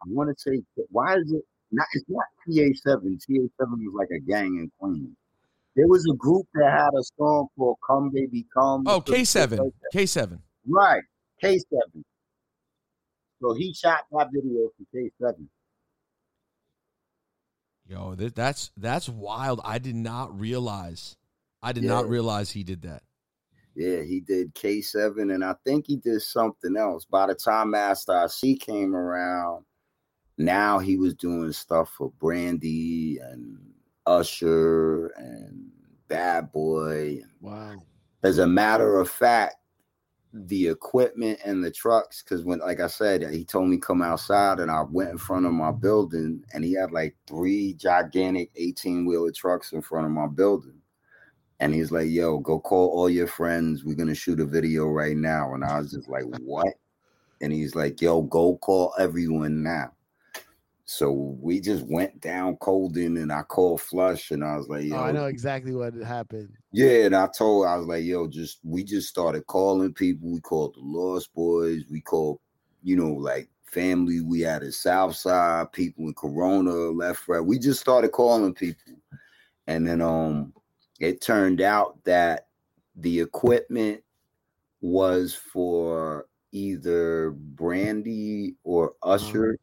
I 0.01 0.05
want 0.07 0.35
to 0.35 0.41
say, 0.41 0.61
why 0.89 1.15
is 1.15 1.31
it 1.31 1.43
not? 1.73 1.87
It's 1.93 2.05
not 2.07 2.25
TA7. 2.47 3.19
TA7 3.29 3.49
was 3.59 3.93
like 3.95 4.09
a 4.15 4.19
gang 4.19 4.57
in 4.57 4.71
Queens. 4.79 5.15
There 5.75 5.87
was 5.87 6.05
a 6.11 6.15
group 6.15 6.45
that 6.53 6.71
had 6.71 6.89
a 6.89 7.03
song 7.17 7.47
called 7.57 7.77
"Come 7.87 8.11
Baby 8.13 8.45
Come." 8.53 8.83
Oh, 8.87 8.97
or 8.97 9.05
some 9.05 9.15
shit 9.15 9.49
K7. 9.49 9.71
K7. 9.93 10.39
Right, 10.67 11.03
K7. 11.43 11.61
So 13.41 13.53
he 13.53 13.73
shot 13.73 14.05
that 14.11 14.29
video 14.31 14.69
for 14.77 14.97
K7. 14.97 15.47
Yo, 17.87 18.15
th- 18.15 18.33
that's 18.33 18.71
that's 18.77 19.09
wild. 19.09 19.59
I 19.65 19.79
did 19.79 19.95
not 19.95 20.39
realize. 20.39 21.17
I 21.61 21.71
did 21.73 21.83
not 21.83 22.07
realize 22.07 22.51
he 22.51 22.63
did 22.63 22.83
that. 22.83 23.03
Yeah, 23.75 24.01
he 24.03 24.19
did 24.19 24.53
K7, 24.53 25.33
and 25.33 25.43
I 25.43 25.55
think 25.65 25.85
he 25.87 25.97
did 25.97 26.21
something 26.21 26.77
else. 26.77 27.05
By 27.05 27.27
the 27.27 27.35
time 27.35 27.71
Masta 27.71 28.13
I.C 28.13 28.55
came 28.55 28.95
around, 28.95 29.65
now 30.37 30.79
he 30.79 30.97
was 30.97 31.13
doing 31.13 31.51
stuff 31.51 31.91
for 31.97 32.11
Brandy 32.19 33.19
and 33.19 33.57
Usher 34.05 35.07
and 35.17 35.69
Bad 36.07 36.51
Boy. 36.51 37.21
Wow. 37.41 37.81
As 38.23 38.37
a 38.37 38.47
matter 38.47 38.99
of 38.99 39.09
fact, 39.09 39.55
the 40.33 40.67
equipment 40.67 41.39
and 41.45 41.63
the 41.63 41.69
trucks, 41.69 42.23
because 42.23 42.43
when, 42.43 42.59
like 42.59 42.79
I 42.79 42.87
said, 42.87 43.21
he 43.31 43.45
told 43.45 43.69
me 43.69 43.77
come 43.77 44.01
outside, 44.01 44.59
and 44.59 44.71
I 44.71 44.81
went 44.81 45.11
in 45.11 45.17
front 45.19 45.45
of 45.45 45.53
my 45.53 45.71
building, 45.71 46.43
and 46.53 46.63
he 46.63 46.73
had 46.73 46.91
like 46.91 47.15
three 47.27 47.75
gigantic 47.75 48.49
18 48.55 49.05
wheeler 49.05 49.31
trucks 49.31 49.73
in 49.73 49.81
front 49.81 50.07
of 50.07 50.11
my 50.11 50.27
building. 50.27 50.79
And 51.59 51.73
he's 51.73 51.91
like, 51.91 52.09
yo, 52.09 52.39
go 52.39 52.59
call 52.59 52.89
all 52.89 53.09
your 53.09 53.27
friends. 53.27 53.85
We're 53.85 53.95
gonna 53.95 54.15
shoot 54.15 54.39
a 54.39 54.45
video 54.45 54.87
right 54.87 55.15
now. 55.15 55.53
And 55.53 55.63
I 55.63 55.79
was 55.79 55.91
just 55.91 56.09
like, 56.09 56.25
what? 56.41 56.73
And 57.41 57.53
he's 57.53 57.75
like, 57.75 58.01
yo, 58.01 58.23
go 58.23 58.57
call 58.57 58.93
everyone 58.97 59.61
now. 59.61 59.93
So 60.85 61.11
we 61.11 61.61
just 61.61 61.85
went 61.87 62.19
down 62.19 62.57
Colden 62.57 63.17
and 63.17 63.31
I 63.31 63.41
called 63.43 63.81
Flush 63.81 64.31
and 64.31 64.43
I 64.43 64.57
was 64.57 64.67
like, 64.67 64.83
yo, 64.83 64.97
Oh, 64.97 65.03
I 65.03 65.11
know 65.11 65.25
exactly 65.27 65.73
what 65.73 65.93
happened. 65.93 66.49
yeah, 66.73 67.05
and 67.05 67.15
I 67.15 67.27
told 67.27 67.67
I 67.67 67.77
was 67.77 67.87
like, 67.87 68.03
yo, 68.03 68.27
just 68.27 68.59
we 68.63 68.83
just 68.83 69.07
started 69.07 69.47
calling 69.47 69.93
people. 69.93 70.31
We 70.31 70.41
called 70.41 70.75
the 70.75 70.81
Lost 70.81 71.33
Boyz. 71.35 71.89
We 71.89 72.01
called, 72.01 72.39
you 72.83 72.97
know, 72.97 73.13
like 73.13 73.49
family. 73.63 74.21
We 74.21 74.41
had 74.41 74.61
a 74.61 74.71
South 74.71 75.15
Side 75.15 75.71
people 75.71 76.07
in 76.07 76.13
Corona, 76.15 76.71
left, 76.71 77.27
right. 77.27 77.39
We 77.39 77.59
just 77.59 77.79
started 77.79 78.11
calling 78.11 78.53
people, 78.53 78.93
and 79.67 79.87
then 79.87 80.01
um, 80.01 80.53
it 80.99 81.21
turned 81.21 81.61
out 81.61 82.03
that 82.03 82.47
the 82.97 83.21
equipment 83.21 84.03
was 84.81 85.33
for 85.33 86.27
either 86.51 87.31
Brandy 87.31 88.55
or 88.63 88.93
Usher. 89.01 89.57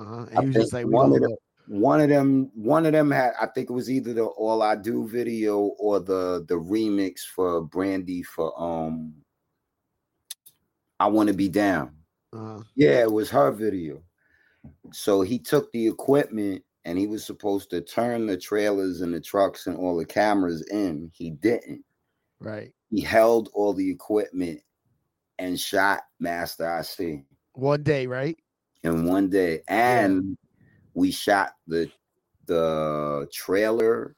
Uh-huh. 0.00 0.26
I 0.34 0.40
And 0.40 0.40
he 0.40 0.46
was 0.46 0.56
just 0.56 0.72
like, 0.72 0.86
one 0.86 1.12
of 1.12 1.20
them, 1.20 1.36
one 1.66 2.00
of 2.00 2.08
them, 2.08 2.50
one 2.54 2.86
of 2.86 2.92
them 2.92 3.10
had. 3.10 3.32
I 3.40 3.46
think 3.46 3.68
it 3.68 3.74
was 3.74 3.90
either 3.90 4.14
the 4.14 4.24
All 4.24 4.62
I 4.62 4.76
Do 4.76 5.06
video 5.06 5.58
or 5.58 6.00
the 6.00 6.44
the 6.48 6.54
remix 6.54 7.20
for 7.20 7.60
Brandy 7.60 8.22
for 8.22 8.58
um. 8.60 9.14
I 10.98 11.06
want 11.06 11.28
to 11.28 11.34
be 11.34 11.48
down. 11.48 11.94
Uh-huh. 12.32 12.62
Yeah, 12.74 13.00
it 13.00 13.12
was 13.12 13.30
her 13.30 13.50
video. 13.50 14.02
So 14.92 15.22
he 15.22 15.38
took 15.38 15.70
the 15.72 15.86
equipment 15.86 16.62
and 16.84 16.98
he 16.98 17.06
was 17.06 17.24
supposed 17.24 17.70
to 17.70 17.80
turn 17.80 18.26
the 18.26 18.36
trailers 18.36 19.00
and 19.00 19.14
the 19.14 19.20
trucks 19.20 19.66
and 19.66 19.76
all 19.76 19.96
the 19.96 20.04
cameras 20.04 20.62
in. 20.70 21.10
He 21.14 21.30
didn't. 21.30 21.84
Right. 22.38 22.72
He 22.90 23.00
held 23.00 23.48
all 23.54 23.72
the 23.72 23.90
equipment 23.90 24.60
and 25.38 25.58
shot 25.58 26.02
Masta 26.18 26.66
I.C. 26.80 27.22
One 27.54 27.82
day, 27.82 28.06
right? 28.06 28.36
In 28.82 29.04
one 29.04 29.28
day. 29.28 29.60
And 29.68 30.36
we 30.94 31.10
shot 31.10 31.52
the 31.66 31.90
the 32.46 33.28
trailer 33.32 34.16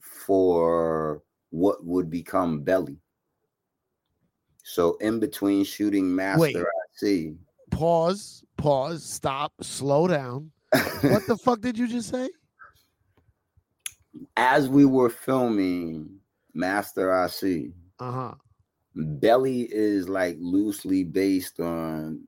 for 0.00 1.22
what 1.50 1.84
would 1.84 2.10
become 2.10 2.62
Belly. 2.62 2.98
So 4.62 4.96
in 4.98 5.20
between 5.20 5.64
shooting 5.64 6.14
Wait. 6.40 6.56
I 6.56 6.62
see. 6.94 7.34
Pause, 7.70 8.44
pause, 8.56 9.04
stop, 9.04 9.52
slow 9.62 10.06
down. 10.08 10.50
What 11.02 11.26
the 11.26 11.36
fuck 11.42 11.60
did 11.60 11.78
you 11.78 11.86
just 11.86 12.08
say? 12.08 12.28
as 14.36 14.68
we 14.68 14.84
were 14.84 15.10
filming 15.10 16.08
Masta 16.54 17.10
I.C. 17.10 17.72
Uh-huh. 17.98 18.34
Belly 18.94 19.68
is 19.70 20.08
like 20.08 20.36
loosely 20.40 21.04
based 21.04 21.60
on 21.60 22.26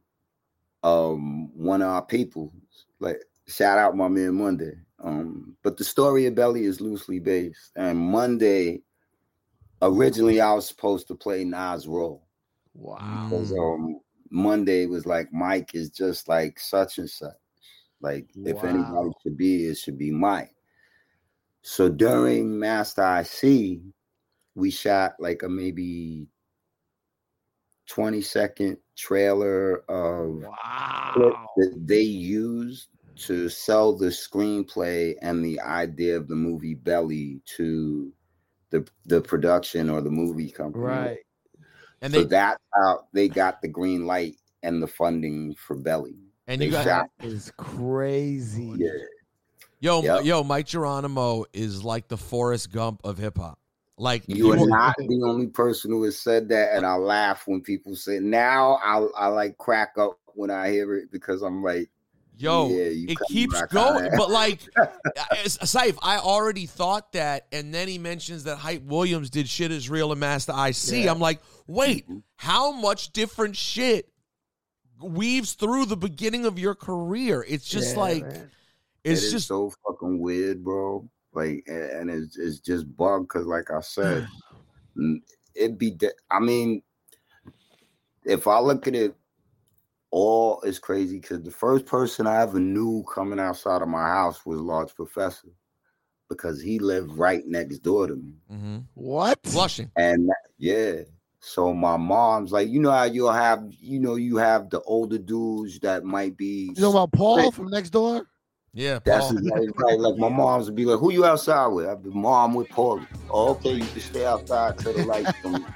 um 0.83 1.51
one 1.57 1.83
of 1.83 1.89
our 1.89 2.05
people. 2.05 2.53
Like 3.01 3.23
shout 3.47 3.79
out 3.79 3.97
my 3.97 4.09
man 4.09 4.35
Monday. 4.35 4.75
Um, 5.03 5.57
but 5.63 5.77
the 5.77 5.85
story 5.85 6.27
of 6.27 6.35
Belly 6.35 6.65
is 6.65 6.81
loosely 6.81 7.19
based. 7.19 7.73
And 7.77 7.99
Monday, 7.99 8.83
originally 9.81 10.41
I 10.41 10.53
was 10.53 10.69
supposed 10.69 11.09
to 11.09 11.15
play 11.15 11.45
Nas 11.45 11.87
role. 11.87 12.27
Wow. 12.75 13.29
Because 13.29 13.53
um 13.53 14.01
Monday 14.31 14.87
was 14.87 15.07
like 15.07 15.33
Mike 15.33 15.75
is 15.75 15.91
just 15.91 16.29
like 16.29 16.59
such 16.59 16.99
and 16.99 17.11
such. 17.11 17.33
Like 18.01 18.27
if 18.35 18.65
anybody 18.65 19.11
should 19.23 19.37
be, 19.37 19.67
it 19.67 19.79
should 19.79 19.99
be 19.99 20.11
Mike. 20.11 20.55
So 21.63 21.89
during 21.89 22.59
Masta 22.59 23.03
I.C, 23.03 23.81
we 24.57 24.71
shot 24.71 25.15
like 25.21 25.45
a 25.45 25.49
maybe 25.49 26.27
20 27.87 28.21
second 28.21 28.79
trailer 28.97 29.79
of 29.89 30.43
Wow. 30.43 31.49
that 31.57 31.75
they 31.87 32.01
used 32.03 32.89
to 33.17 33.49
sell 33.49 33.97
the 33.97 34.07
screenplay 34.07 35.15
and 35.23 35.45
the 35.45 35.61
idea 35.61 36.17
of 36.17 36.29
the 36.29 36.35
movie 36.35 36.75
Belly 36.75 37.41
to 37.57 38.13
the 38.71 38.87
the 39.07 39.21
production 39.21 39.91
or 39.91 40.01
the 40.01 40.11
movie 40.11 40.51
company. 40.51 40.85
Right. 40.85 41.19
And 42.01 42.13
so 42.13 42.21
they 42.21 42.27
that's 42.27 42.63
how 42.75 43.07
they 43.13 43.29
got 43.29 43.61
the 43.63 43.69
green 43.69 44.07
light 44.07 44.37
and 44.63 44.83
the 44.83 44.87
funding 44.87 45.55
for 45.55 45.77
Belly. 45.77 46.17
and 46.49 46.61
they 46.61 46.67
you 46.67 46.71
got 46.73 46.85
shot- 46.85 47.11
That 47.19 47.27
is 47.29 47.53
crazy. 47.57 48.73
Yeah. 48.77 48.89
yo 49.81 50.03
Yep. 50.03 50.25
yo 50.25 50.43
Mic 50.43 50.67
Geronimo 50.67 51.45
is 51.53 51.85
like 51.85 52.09
the 52.09 52.17
Forrest 52.17 52.73
Gump 52.73 53.01
of 53.05 53.19
hip 53.19 53.37
hop. 53.39 53.59
Like 54.03 54.25
You 54.27 54.51
are 54.53 54.67
not 54.67 54.97
the 54.99 55.23
only 55.25 55.47
person 55.47 55.93
who 55.93 56.03
has 56.03 56.19
said 56.19 56.49
that, 56.49 56.75
and 56.75 56.85
I 56.85 56.95
laugh 56.97 57.45
when 57.47 57.61
people 57.61 57.95
say. 57.95 58.19
Now 58.19 58.81
I 58.85 59.07
I 59.17 59.27
like 59.29 59.57
crack 59.59 59.93
up 59.97 60.19
when 60.35 60.51
I 60.51 60.71
hear 60.71 60.97
it 60.97 61.13
because 61.13 61.43
I'm 61.43 61.63
like, 61.63 61.89
Yo, 62.37 62.69
Yeah, 62.69 63.13
it 63.13 63.19
keeps 63.29 63.63
going. 63.67 64.11
But 64.17 64.29
like, 64.29 64.59
as- 65.45 65.57
Saif, 65.59 65.97
I 66.03 66.17
already 66.19 66.67
thought 66.67 67.13
that, 67.13 67.47
and 67.53 67.73
then 67.73 67.87
he 67.87 67.99
mentions 67.99 68.43
that 68.45 68.57
Hype 68.57 68.83
Williams 68.83 69.31
did 69.31 69.49
shit 69.49 69.71
is 69.71 69.89
real 69.89 70.11
and 70.11 70.21
Masta 70.21 70.53
I.C. 70.53 71.05
Yeah. 71.05 71.13
I'm 71.13 71.21
like, 71.21 71.41
wait, 71.69 72.09
Mm-hmm. 72.09 72.19
how 72.35 72.73
much 72.73 73.13
different 73.13 73.55
shit 73.57 74.09
weaves 75.01 75.53
through 75.55 75.87
the 75.87 75.97
beginning 75.97 76.45
of 76.47 76.59
your 76.59 76.75
career? 76.75 77.45
It's 77.49 77.69
just 77.69 77.95
Yeah, 77.95 78.01
like, 78.01 78.23
man. 78.27 78.51
It's 79.05 79.23
is 79.23 79.33
just 79.33 79.47
so 79.49 79.73
fucking 79.87 80.19
weird, 80.21 80.65
bro. 80.65 81.09
Like, 81.33 81.65
and 81.67 82.11
it's 82.11 82.37
it's 82.37 82.59
just 82.59 82.95
bug 82.97 83.23
because, 83.23 83.47
like 83.47 83.71
I 83.71 83.81
said, 83.81 84.27
it'd 85.55 85.79
be. 85.79 85.93
De- 85.93 86.13
I 86.31 86.41
mean, 86.41 86.83
if 88.25 88.47
I 88.47 88.59
look 88.61 88.87
at 88.87 88.95
it, 88.95 89.15
all 90.11 90.61
is 90.63 90.79
crazy 90.79 91.19
because 91.19 91.43
the 91.43 91.51
first 91.51 91.87
person 91.87 92.27
I 92.27 92.43
ever 92.43 92.61
knew 92.61 93.05
coming 93.13 93.41
outside 93.41 93.83
of 93.83 93.89
my 93.89 94.07
house 94.07 94.45
was 94.45 94.61
Large 94.61 94.95
Professor 94.95 95.49
because 96.29 96.61
he 96.61 96.79
lived 96.79 97.13
right 97.17 97.43
next 97.47 97.79
door 97.79 98.07
to 98.07 98.17
me, 98.17 98.35
Mhm. 98.51 98.85
What? 98.95 99.43
blushing. 99.43 99.91
and 99.97 100.31
yeah. 100.59 101.03
So 101.41 101.75
my 101.75 101.97
mom's 101.97 102.53
like, 102.53 102.69
you 102.69 102.79
know 102.79 102.93
how 102.93 103.03
you'll 103.05 103.33
have, 103.33 103.65
you 103.81 103.99
know, 103.99 104.15
you 104.15 104.37
have 104.37 104.71
the 104.71 104.81
older 104.83 105.19
dudes 105.19 105.81
that 105.81 106.05
might 106.05 106.37
be. 106.37 106.73
You 106.77 106.83
know 106.83 106.91
about 106.91 107.13
Paul 107.13 107.51
from 107.51 107.69
next 107.69 107.91
door? 107.91 108.25
Yeah, 108.75 109.01
That's 109.05 109.29
Paul. 109.29 109.39
exactly 109.39 109.69
right. 109.77 109.99
Like 109.99 110.17
my 110.17 110.31
mom's 110.31 110.67
would 110.67 110.77
be 110.77 110.87
like, 110.87 110.99
"Who 110.99 111.13
you 111.13 111.27
outside 111.27 111.67
with?" 111.67 111.87
I'd 111.87 112.03
be, 112.03 112.09
"Mom 112.11 112.55
with 112.55 112.69
Paulie." 112.69 113.07
Oh, 113.31 113.51
okay, 113.51 113.73
you 113.73 113.85
can 113.85 114.01
stay 114.01 114.25
outside 114.25 114.79
till 114.79 114.95
the 114.95 115.05
lights 115.05 115.33
come. 115.43 115.67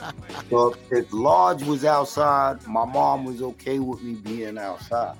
so 0.50 0.74
if, 0.90 1.06
Lodge 1.12 1.62
was 1.64 1.84
outside, 1.84 2.66
my 2.66 2.86
mom 2.86 3.26
was 3.26 3.42
okay 3.42 3.78
with 3.78 4.02
me 4.02 4.14
being 4.14 4.56
outside. 4.56 5.16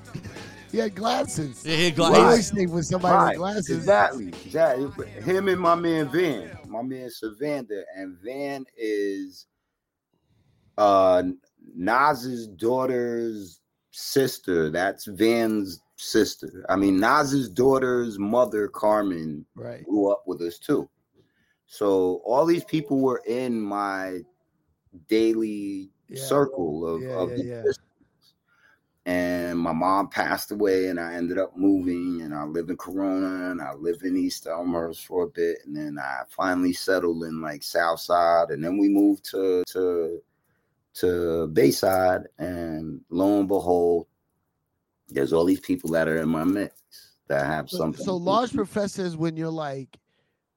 He 0.73 0.79
had 0.79 0.95
glasses. 0.95 1.63
Yeah, 1.67 1.77
he 1.77 1.87
I 1.89 1.91
glasses. 1.91 2.19
always 2.25 2.51
think 2.53 2.73
with 2.73 2.87
somebody 2.87 3.15
Right, 3.15 3.29
with 3.29 3.37
glasses. 3.39 3.71
exactly, 3.71 4.29
exactly. 4.29 5.07
Him 5.23 5.49
and 5.49 5.61
my 5.61 5.75
man 5.75 6.09
Van, 6.09 6.51
my 6.69 6.81
man 6.83 7.11
Savander, 7.11 7.83
and 7.97 8.17
Van 8.25 8.65
is 8.79 9.47
uh 10.79 11.23
Nas's 11.75 12.47
daughter's 12.49 13.61
sister. 13.91 14.71
That's 14.71 15.05
Van's 15.05 15.83
sister. 15.97 16.65
I 16.69 16.77
mean, 16.77 16.99
Nas's 16.99 17.49
daughter's 17.49 18.19
mother, 18.19 18.69
Carmen, 18.69 19.47
Right. 19.55 19.85
grew 19.85 20.11
up 20.11 20.23
with 20.27 20.41
us 20.43 20.59
too. 20.59 20.89
So 21.67 22.23
all 22.25 22.47
these 22.47 22.65
people 22.65 23.01
were 23.01 23.23
in 23.27 23.61
my 23.61 24.21
daily 25.09 25.91
Yeah. 26.09 26.23
circle 26.23 26.87
of, 26.87 27.03
Yeah, 27.03 27.09
of 27.15 27.33
yeah. 27.37 27.63
And 29.07 29.57
my 29.61 29.73
mom 29.73 30.09
passed 30.09 30.51
away, 30.51 30.89
and 30.89 30.99
I 30.99 31.15
ended 31.15 31.39
up 31.39 31.57
moving, 31.57 32.23
and 32.23 32.35
I 32.35 32.43
live 32.45 32.71
in 32.71 32.77
Corona, 32.77 33.53
and 33.53 33.63
I 33.63 33.73
live 33.75 34.03
in 34.03 34.17
East 34.17 34.49
Elmhurst 34.49 35.07
for 35.07 35.23
a 35.23 35.29
bit, 35.29 35.59
and 35.65 35.77
then 35.77 35.97
I 35.97 36.23
finally 36.29 36.73
settled 36.73 37.23
in 37.23 37.41
like 37.41 37.63
South 37.63 38.01
Side, 38.01 38.51
and 38.51 38.65
then 38.65 38.79
we 38.79 38.89
moved 38.89 39.25
to 39.31 39.63
to 39.69 40.21
to 40.95 41.47
Bayside, 41.49 42.23
and 42.39 43.01
lo 43.11 43.39
and 43.39 43.47
behold, 43.47 44.09
there's 45.09 45.33
all 45.33 45.45
these 45.45 45.61
people 45.61 45.91
that 45.91 46.09
are 46.09 46.19
in 46.19 46.29
my 46.29 46.45
mix 46.45 46.75
that 47.29 47.47
have 47.47 47.71
something. 47.71 48.05
so 48.05 48.17
large 48.17 48.53
professors 48.53 49.17
when 49.17 49.37
you're 49.37 49.49
like 49.51 49.99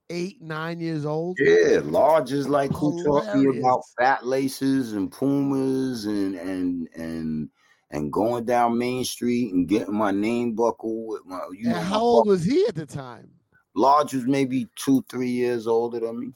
eight, 0.09 0.41
nine 0.41 0.79
years 0.79 1.05
old. 1.05 1.37
Yeah, 1.39 1.79
large 1.83 2.31
is 2.31 2.49
like 2.49 2.71
who 2.71 3.03
taught 3.03 3.35
me 3.35 3.59
about 3.59 3.83
fat 3.97 4.25
laces 4.25 4.93
and 4.93 5.11
pumas 5.11 6.05
and 6.05 6.35
and 6.35 6.89
and 6.95 7.49
and 7.91 8.13
going 8.13 8.45
down 8.45 8.77
Main 8.77 9.03
Street 9.03 9.53
and 9.53 9.67
getting 9.67 9.95
my 9.95 10.11
name 10.11 10.53
buckle 10.53 11.07
with 11.07 11.25
my 11.25 11.39
you 11.53 11.65
And 11.65 11.73
know 11.73 11.81
how 11.81 12.01
old 12.01 12.27
was 12.27 12.43
he 12.43 12.65
at 12.67 12.75
the 12.75 12.85
time? 12.85 13.29
large 13.75 14.13
was 14.13 14.25
maybe 14.25 14.67
two 14.75 15.03
three 15.09 15.29
years 15.29 15.67
older 15.67 15.99
than 15.99 16.19
me, 16.19 16.33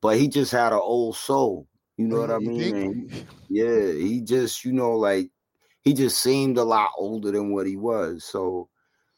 but 0.00 0.18
he 0.18 0.28
just 0.28 0.52
had 0.52 0.72
an 0.72 0.80
old 0.82 1.16
soul. 1.16 1.66
You 1.96 2.06
know 2.06 2.20
what 2.20 2.30
I 2.30 2.38
mean? 2.38 3.10
Yeah, 3.48 3.92
he 3.92 4.22
just 4.22 4.64
you 4.64 4.72
know 4.72 4.92
like 4.92 5.28
he 5.82 5.92
just 5.94 6.20
seemed 6.20 6.58
a 6.58 6.64
lot 6.64 6.90
older 6.96 7.30
than 7.30 7.52
what 7.52 7.66
he 7.66 7.76
was. 7.76 8.24
So 8.24 8.68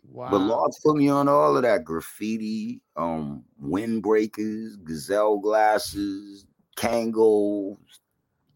Wow. 0.07 0.31
but 0.31 0.39
Large 0.41 0.73
put 0.85 0.97
me 0.97 1.09
on 1.09 1.29
all 1.29 1.57
of 1.57 1.63
that 1.63 1.85
graffiti, 1.85 2.83
um, 2.97 3.43
windbreakers, 3.63 4.83
gazelle 4.85 5.39
glasses, 5.39 6.45
Kangol. 6.77 7.79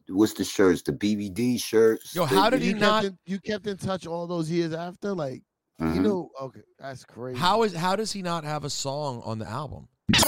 What's 0.09 0.35
the 0.35 0.45
shirts? 0.45 0.83
The 0.83 0.93
BVD 0.93 1.59
shirts. 1.59 2.15
Yo, 2.15 2.27
the- 2.27 2.35
how 2.35 2.51
did 2.51 2.61
you 2.61 2.67
he 2.69 2.73
kept 2.73 2.81
not- 2.83 3.05
In, 3.05 3.19
you 3.27 3.39
kept 3.41 3.67
in 3.67 3.77
touch 3.79 4.07
all 4.07 4.27
those 4.27 4.51
years 4.51 4.73
after, 4.73 5.15
like 5.15 5.43
you 5.79 5.87
Mhm. 5.87 6.03
know. 6.03 6.31
Okay, 6.41 6.63
that's 6.79 7.05
crazy. 7.05 7.39
How 7.39 7.63
is 7.63 7.73
how 7.75 7.95
does 7.97 8.11
he 8.13 8.21
not 8.23 8.45
have 8.45 8.65
a 8.65 8.71
song 8.71 9.23
on 9.25 9.39
the 9.39 9.49
album? 9.49 9.89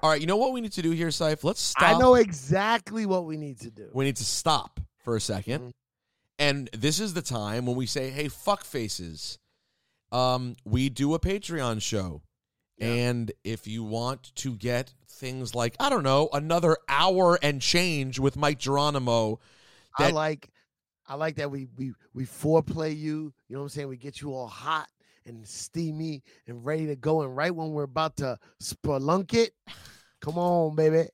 All 0.00 0.10
right, 0.10 0.20
you 0.20 0.26
know 0.26 0.36
what 0.36 0.52
we 0.52 0.60
need 0.60 0.72
to 0.72 0.82
do 0.82 0.90
here, 0.92 1.08
Saif? 1.08 1.42
Let's 1.42 1.60
stop. 1.60 1.96
I 1.96 1.98
know 1.98 2.14
exactly 2.14 3.04
what 3.06 3.24
we 3.26 3.36
need 3.36 3.58
to 3.60 3.70
do. 3.70 3.88
we 3.92 4.04
need 4.04 4.16
to 4.16 4.24
stop 4.24 4.80
for 5.08 5.16
a 5.16 5.20
2nd 5.20 5.58
Mhm. 5.58 5.72
And 6.38 6.68
this 6.72 7.00
is 7.00 7.14
the 7.14 7.22
time 7.22 7.64
when 7.64 7.76
we 7.76 7.86
say, 7.86 8.10
hey, 8.10 8.28
fuck 8.28 8.62
faces. 8.62 9.38
Um, 10.12 10.54
we 10.66 10.90
do 10.90 11.14
a 11.14 11.18
Patreon 11.18 11.80
show. 11.80 12.22
And 12.78 13.32
if 13.42 13.66
you 13.66 13.82
want 13.82 14.34
to 14.36 14.54
get 14.54 14.94
things 15.08 15.54
like, 15.54 15.74
I 15.80 15.88
don't 15.88 16.04
know, 16.04 16.28
another 16.32 16.76
hour 16.88 17.38
and 17.42 17.60
change 17.60 18.18
with 18.20 18.36
Mic 18.36 18.58
Geronimo, 18.58 19.40
I 19.98 20.10
like 20.10 20.50
I 21.06 21.14
like 21.14 21.36
that 21.36 21.50
we 21.50 21.66
we 21.76 21.94
we 22.12 22.24
foreplay 22.24 22.96
you. 22.96 23.32
You 23.48 23.56
know 23.56 23.60
what 23.60 23.64
I'm 23.64 23.68
saying? 23.70 23.88
We 23.88 23.96
get 23.96 24.20
you 24.20 24.32
all 24.34 24.46
hot 24.46 24.88
and 25.26 25.44
steamy 25.48 26.22
and 26.46 26.64
ready 26.64 26.86
to 26.86 26.94
go. 26.96 27.22
And 27.22 27.34
right 27.34 27.52
when 27.52 27.70
we're 27.70 27.82
about 27.82 28.16
to 28.18 28.38
spelunk 28.62 29.34
it, 29.34 29.54
come 30.20 30.38
on, 30.38 30.76
baby. 30.76 31.08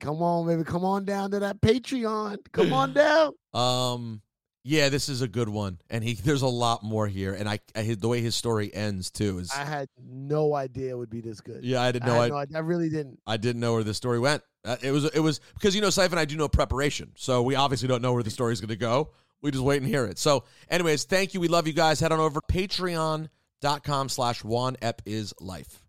Come 0.00 0.22
on, 0.22 0.46
baby. 0.46 0.64
Come 0.64 0.84
on 0.84 1.04
down 1.04 1.30
to 1.30 1.40
that 1.40 1.60
Patreon. 1.60 2.38
Come 2.52 2.72
on 2.72 2.92
down. 2.94 3.32
Um, 3.54 4.22
yeah, 4.62 4.88
this 4.88 5.08
is 5.08 5.22
a 5.22 5.28
good 5.28 5.48
one, 5.48 5.78
and 5.88 6.02
he 6.02 6.14
there's 6.14 6.42
a 6.42 6.48
lot 6.48 6.82
more 6.82 7.06
here, 7.06 7.32
and 7.34 7.48
I, 7.48 7.60
I 7.76 7.94
the 7.94 8.08
way 8.08 8.20
his 8.20 8.34
story 8.34 8.74
ends 8.74 9.10
too 9.10 9.38
is 9.38 9.52
I 9.52 9.64
had 9.64 9.88
no 10.04 10.54
idea 10.54 10.90
it 10.90 10.98
would 10.98 11.08
be 11.08 11.20
this 11.20 11.40
good. 11.40 11.64
yeah, 11.64 11.80
I 11.80 11.92
didn't 11.92 12.08
I, 12.08 12.12
know 12.12 12.20
had 12.20 12.32
I, 12.32 12.46
no. 12.50 12.58
I 12.58 12.62
really 12.62 12.88
didn't. 12.88 13.20
I 13.26 13.36
didn't 13.36 13.60
know 13.60 13.74
where 13.74 13.84
the 13.84 13.94
story 13.94 14.18
went. 14.18 14.42
Uh, 14.64 14.76
it 14.82 14.90
was 14.90 15.04
it 15.04 15.20
was 15.20 15.40
because 15.54 15.76
you 15.76 15.80
know 15.80 15.90
Syph 15.90 16.10
and 16.10 16.18
I 16.18 16.24
do 16.24 16.36
no 16.36 16.48
preparation, 16.48 17.12
so 17.14 17.42
we 17.42 17.54
obviously 17.54 17.86
don't 17.86 18.02
know 18.02 18.12
where 18.12 18.24
the 18.24 18.30
story's 18.30 18.60
going 18.60 18.68
to 18.70 18.76
go. 18.76 19.12
We 19.40 19.52
just 19.52 19.62
wait 19.62 19.82
and 19.82 19.86
hear 19.86 20.04
it. 20.06 20.18
So, 20.18 20.42
anyways, 20.68 21.04
thank 21.04 21.32
you. 21.32 21.40
We 21.40 21.46
love 21.46 21.68
you 21.68 21.72
guys. 21.72 22.00
Head 22.00 22.10
on 22.10 22.18
over 22.18 22.40
to 22.40 22.46
patreon.com 22.52 24.08
slash 24.08 24.42
one 24.42 24.76
ep 24.82 25.00
is 25.06 25.32
life. 25.40 25.85